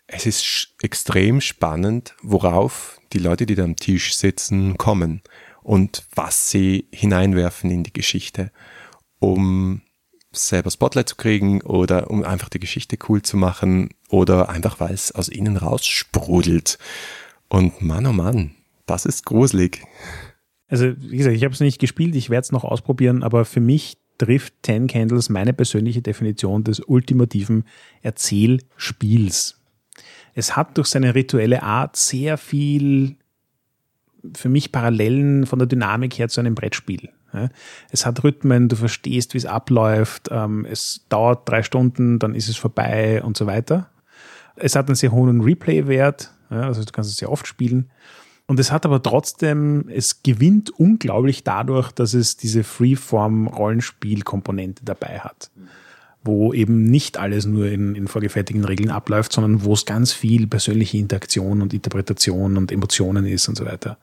es 0.06 0.26
ist 0.26 0.74
extrem 0.82 1.40
spannend, 1.40 2.16
worauf 2.20 3.00
die 3.12 3.18
Leute, 3.18 3.46
die 3.46 3.54
da 3.54 3.64
am 3.64 3.76
Tisch 3.76 4.16
sitzen, 4.16 4.76
kommen 4.76 5.22
und 5.62 6.04
was 6.14 6.50
sie 6.50 6.88
hineinwerfen 6.92 7.70
in 7.70 7.84
die 7.84 7.92
Geschichte, 7.92 8.50
um 9.20 9.82
selber 10.32 10.70
Spotlight 10.70 11.08
zu 11.08 11.16
kriegen 11.16 11.60
oder 11.62 12.10
um 12.10 12.24
einfach 12.24 12.48
die 12.48 12.60
Geschichte 12.60 12.96
cool 13.08 13.22
zu 13.22 13.36
machen 13.36 13.90
oder 14.08 14.48
einfach 14.48 14.78
weil 14.80 14.94
es 14.94 15.12
aus 15.12 15.28
ihnen 15.28 15.56
raussprudelt. 15.56 16.78
Und 17.48 17.82
Mann, 17.82 18.06
oh 18.06 18.12
Mann, 18.12 18.54
das 18.86 19.06
ist 19.06 19.24
gruselig. 19.26 19.82
Also, 20.70 20.92
wie 20.96 21.16
gesagt, 21.16 21.36
ich 21.36 21.44
habe 21.44 21.52
es 21.52 21.60
nicht 21.60 21.80
gespielt, 21.80 22.14
ich 22.14 22.30
werde 22.30 22.44
es 22.44 22.52
noch 22.52 22.64
ausprobieren, 22.64 23.22
aber 23.22 23.44
für 23.44 23.60
mich 23.60 23.98
trifft 24.18 24.54
Ten 24.62 24.86
Candles 24.86 25.28
meine 25.28 25.52
persönliche 25.52 26.00
Definition 26.00 26.62
des 26.62 26.80
ultimativen 26.80 27.64
Erzählspiels. 28.02 29.60
Es 30.34 30.56
hat 30.56 30.78
durch 30.78 30.88
seine 30.88 31.14
rituelle 31.14 31.62
Art 31.62 31.96
sehr 31.96 32.38
viel 32.38 33.16
für 34.34 34.48
mich 34.48 34.70
Parallelen 34.70 35.46
von 35.46 35.58
der 35.58 35.66
Dynamik 35.66 36.18
her 36.18 36.28
zu 36.28 36.40
einem 36.40 36.54
Brettspiel. 36.54 37.10
Es 37.90 38.06
hat 38.06 38.22
Rhythmen, 38.24 38.68
du 38.68 38.76
verstehst, 38.76 39.34
wie 39.34 39.38
es 39.38 39.46
abläuft, 39.46 40.28
ähm, 40.30 40.66
es 40.68 41.06
dauert 41.08 41.48
drei 41.48 41.62
Stunden, 41.62 42.18
dann 42.18 42.34
ist 42.34 42.48
es 42.48 42.56
vorbei 42.56 43.22
und 43.22 43.36
so 43.36 43.46
weiter. 43.46 43.88
Es 44.56 44.74
hat 44.74 44.88
einen 44.88 44.96
sehr 44.96 45.12
hohen 45.12 45.40
Replay-Wert, 45.40 46.32
also 46.48 46.84
du 46.84 46.92
kannst 46.92 47.10
es 47.10 47.16
sehr 47.16 47.30
oft 47.30 47.46
spielen. 47.46 47.90
Und 48.50 48.58
es 48.58 48.72
hat 48.72 48.84
aber 48.84 49.00
trotzdem, 49.00 49.88
es 49.94 50.24
gewinnt 50.24 50.70
unglaublich 50.70 51.44
dadurch, 51.44 51.92
dass 51.92 52.14
es 52.14 52.36
diese 52.36 52.64
Freeform-Rollenspiel-Komponente 52.64 54.84
dabei 54.84 55.20
hat. 55.20 55.52
Wo 56.24 56.52
eben 56.52 56.82
nicht 56.82 57.16
alles 57.16 57.46
nur 57.46 57.68
in, 57.68 57.94
in 57.94 58.08
vorgefertigten 58.08 58.64
Regeln 58.64 58.90
abläuft, 58.90 59.32
sondern 59.32 59.62
wo 59.62 59.74
es 59.74 59.86
ganz 59.86 60.12
viel 60.12 60.48
persönliche 60.48 60.98
Interaktion 60.98 61.62
und 61.62 61.72
Interpretation 61.72 62.56
und 62.56 62.72
Emotionen 62.72 63.24
ist 63.24 63.48
und 63.48 63.56
so 63.56 63.66
weiter. 63.66 63.98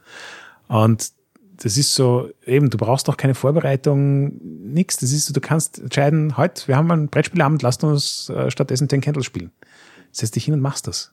Und 0.70 1.12
das 1.58 1.76
ist 1.76 1.94
so, 1.94 2.30
eben, 2.46 2.70
du 2.70 2.78
brauchst 2.78 3.10
doch 3.10 3.18
keine 3.18 3.36
Vorbereitung, 3.36 4.32
nix. 4.42 4.96
Das 4.96 5.12
ist 5.12 5.26
so, 5.26 5.34
du 5.34 5.42
kannst 5.42 5.80
entscheiden, 5.80 6.38
heute, 6.38 6.70
wir 6.70 6.78
haben 6.78 6.90
einen 6.90 7.10
Brettspielabend, 7.10 7.64
lasst 7.64 7.84
uns 7.84 8.30
äh, 8.30 8.50
stattdessen 8.50 8.88
den 8.88 9.02
Candles 9.02 9.26
spielen. 9.26 9.52
Setz 10.14 10.32
dich 10.32 10.46
hin 10.46 10.54
und 10.54 10.62
machst 10.62 10.88
das. 10.88 11.12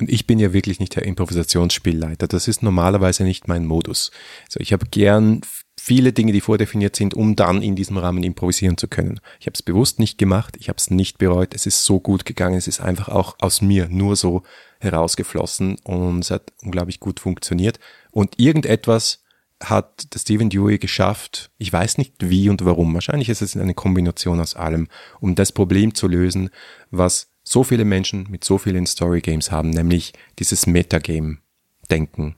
Und 0.00 0.10
ich 0.10 0.26
bin 0.26 0.38
ja 0.40 0.52
wirklich 0.52 0.80
nicht 0.80 0.96
der 0.96 1.04
Improvisationsspielleiter. 1.04 2.26
Das 2.26 2.48
ist 2.48 2.62
normalerweise 2.62 3.22
nicht 3.22 3.46
mein 3.46 3.64
Modus. 3.64 4.10
Also 4.46 4.58
ich 4.60 4.72
habe 4.72 4.86
gern 4.90 5.42
viele 5.78 6.12
Dinge, 6.12 6.32
die 6.32 6.40
vordefiniert 6.40 6.96
sind, 6.96 7.14
um 7.14 7.36
dann 7.36 7.62
in 7.62 7.76
diesem 7.76 7.98
Rahmen 7.98 8.24
improvisieren 8.24 8.76
zu 8.76 8.88
können. 8.88 9.20
Ich 9.38 9.46
habe 9.46 9.54
es 9.54 9.62
bewusst 9.62 10.00
nicht 10.00 10.18
gemacht, 10.18 10.56
ich 10.58 10.68
habe 10.68 10.78
es 10.78 10.90
nicht 10.90 11.18
bereut, 11.18 11.54
es 11.54 11.66
ist 11.66 11.84
so 11.84 12.00
gut 12.00 12.24
gegangen, 12.24 12.56
es 12.56 12.66
ist 12.66 12.80
einfach 12.80 13.08
auch 13.08 13.36
aus 13.40 13.60
mir 13.60 13.88
nur 13.88 14.16
so 14.16 14.42
herausgeflossen 14.80 15.76
und 15.84 16.20
es 16.20 16.30
hat 16.30 16.52
unglaublich 16.62 17.00
gut 17.00 17.20
funktioniert. 17.20 17.78
Und 18.10 18.38
irgendetwas 18.38 19.22
hat 19.62 20.12
der 20.12 20.18
Stephen 20.18 20.50
Dewey 20.50 20.78
geschafft, 20.78 21.50
ich 21.58 21.72
weiß 21.72 21.98
nicht 21.98 22.14
wie 22.18 22.48
und 22.48 22.64
warum, 22.64 22.94
wahrscheinlich 22.94 23.28
ist 23.28 23.42
es 23.42 23.56
eine 23.56 23.74
Kombination 23.74 24.40
aus 24.40 24.56
allem, 24.56 24.88
um 25.20 25.34
das 25.34 25.52
Problem 25.52 25.94
zu 25.94 26.08
lösen, 26.08 26.50
was 26.90 27.33
so 27.54 27.62
viele 27.62 27.84
Menschen 27.84 28.26
mit 28.30 28.42
so 28.42 28.58
vielen 28.58 28.84
Story 28.84 29.20
Games 29.20 29.52
haben, 29.52 29.70
nämlich 29.70 30.12
dieses 30.40 30.66
Metagame-Denken. 30.66 32.34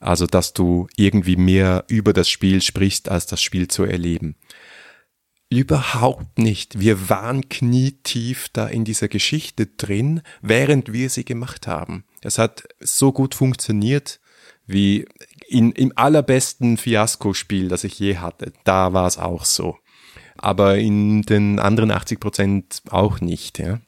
Also, 0.00 0.26
dass 0.26 0.54
du 0.54 0.88
irgendwie 0.96 1.36
mehr 1.36 1.84
über 1.88 2.14
das 2.14 2.30
Spiel 2.30 2.62
sprichst, 2.62 3.10
als 3.10 3.26
das 3.26 3.42
Spiel 3.42 3.68
zu 3.68 3.84
erleben. 3.84 4.36
Überhaupt 5.50 6.38
nicht. 6.38 6.80
Wir 6.80 7.10
waren 7.10 7.50
knietief 7.50 8.48
da 8.54 8.66
in 8.66 8.86
dieser 8.86 9.08
Geschichte 9.08 9.66
drin, 9.66 10.22
während 10.40 10.94
wir 10.94 11.10
sie 11.10 11.26
gemacht 11.26 11.66
haben. 11.66 12.04
Es 12.22 12.38
hat 12.38 12.66
so 12.80 13.12
gut 13.12 13.34
funktioniert, 13.34 14.18
wie 14.66 15.06
in, 15.46 15.72
im 15.72 15.92
allerbesten 15.94 16.78
Fiaskospiel, 16.78 17.68
das 17.68 17.84
ich 17.84 17.98
je 17.98 18.16
hatte. 18.16 18.54
Da 18.64 18.94
war 18.94 19.06
es 19.06 19.18
auch 19.18 19.44
so. 19.44 19.76
Aber 20.38 20.78
in 20.78 21.20
den 21.20 21.58
anderen 21.58 21.90
80 21.90 22.18
Prozent 22.18 22.82
auch 22.88 23.20
nicht, 23.20 23.58
ja. 23.58 23.80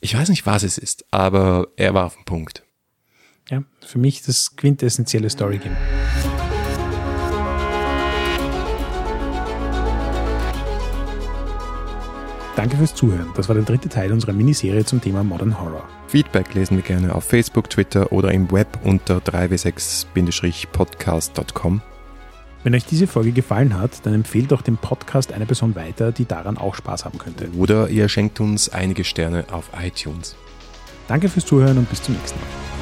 Ich 0.00 0.16
weiß 0.16 0.28
nicht, 0.28 0.46
was 0.46 0.62
es 0.62 0.78
ist, 0.78 1.04
aber 1.10 1.66
er 1.76 1.92
war 1.94 2.06
auf 2.06 2.14
dem 2.14 2.24
Punkt. 2.24 2.62
Ja, 3.50 3.64
für 3.84 3.98
mich 3.98 4.22
das 4.22 4.54
quintessentielle 4.56 5.28
Story-Game. 5.30 5.76
Danke 12.54 12.76
fürs 12.76 12.94
Zuhören. 12.94 13.32
Das 13.36 13.48
war 13.48 13.54
der 13.54 13.64
dritte 13.64 13.88
Teil 13.88 14.12
unserer 14.12 14.32
Miniserie 14.32 14.84
zum 14.84 15.00
Thema 15.00 15.24
Modern 15.24 15.58
Horror. 15.60 15.88
Feedback 16.08 16.52
lesen 16.54 16.76
wir 16.76 16.82
gerne 16.82 17.14
auf 17.14 17.24
Facebook, 17.24 17.70
Twitter 17.70 18.12
oder 18.12 18.32
im 18.32 18.50
Web 18.50 18.80
unter 18.84 19.18
3w6-podcast.com. 19.18 21.80
Wenn 22.64 22.74
euch 22.74 22.84
diese 22.84 23.06
Folge 23.06 23.32
gefallen 23.32 23.78
hat, 23.78 24.04
dann 24.04 24.14
empfehlt 24.14 24.50
doch 24.50 24.62
den 24.62 24.76
Podcast 24.76 25.32
eine 25.32 25.46
Person 25.46 25.76
weiter, 25.76 26.10
die 26.10 26.24
daran 26.24 26.58
auch 26.58 26.74
Spaß 26.74 27.04
haben 27.04 27.18
könnte. 27.18 27.48
Oder 27.56 27.88
ihr 27.88 28.08
schenkt 28.08 28.40
uns 28.40 28.68
einige 28.68 29.04
Sterne 29.04 29.44
auf 29.52 29.70
iTunes. 29.80 30.36
Danke 31.06 31.28
fürs 31.28 31.46
Zuhören 31.46 31.78
und 31.78 31.88
bis 31.88 32.02
zum 32.02 32.14
nächsten 32.14 32.38
Mal. 32.40 32.77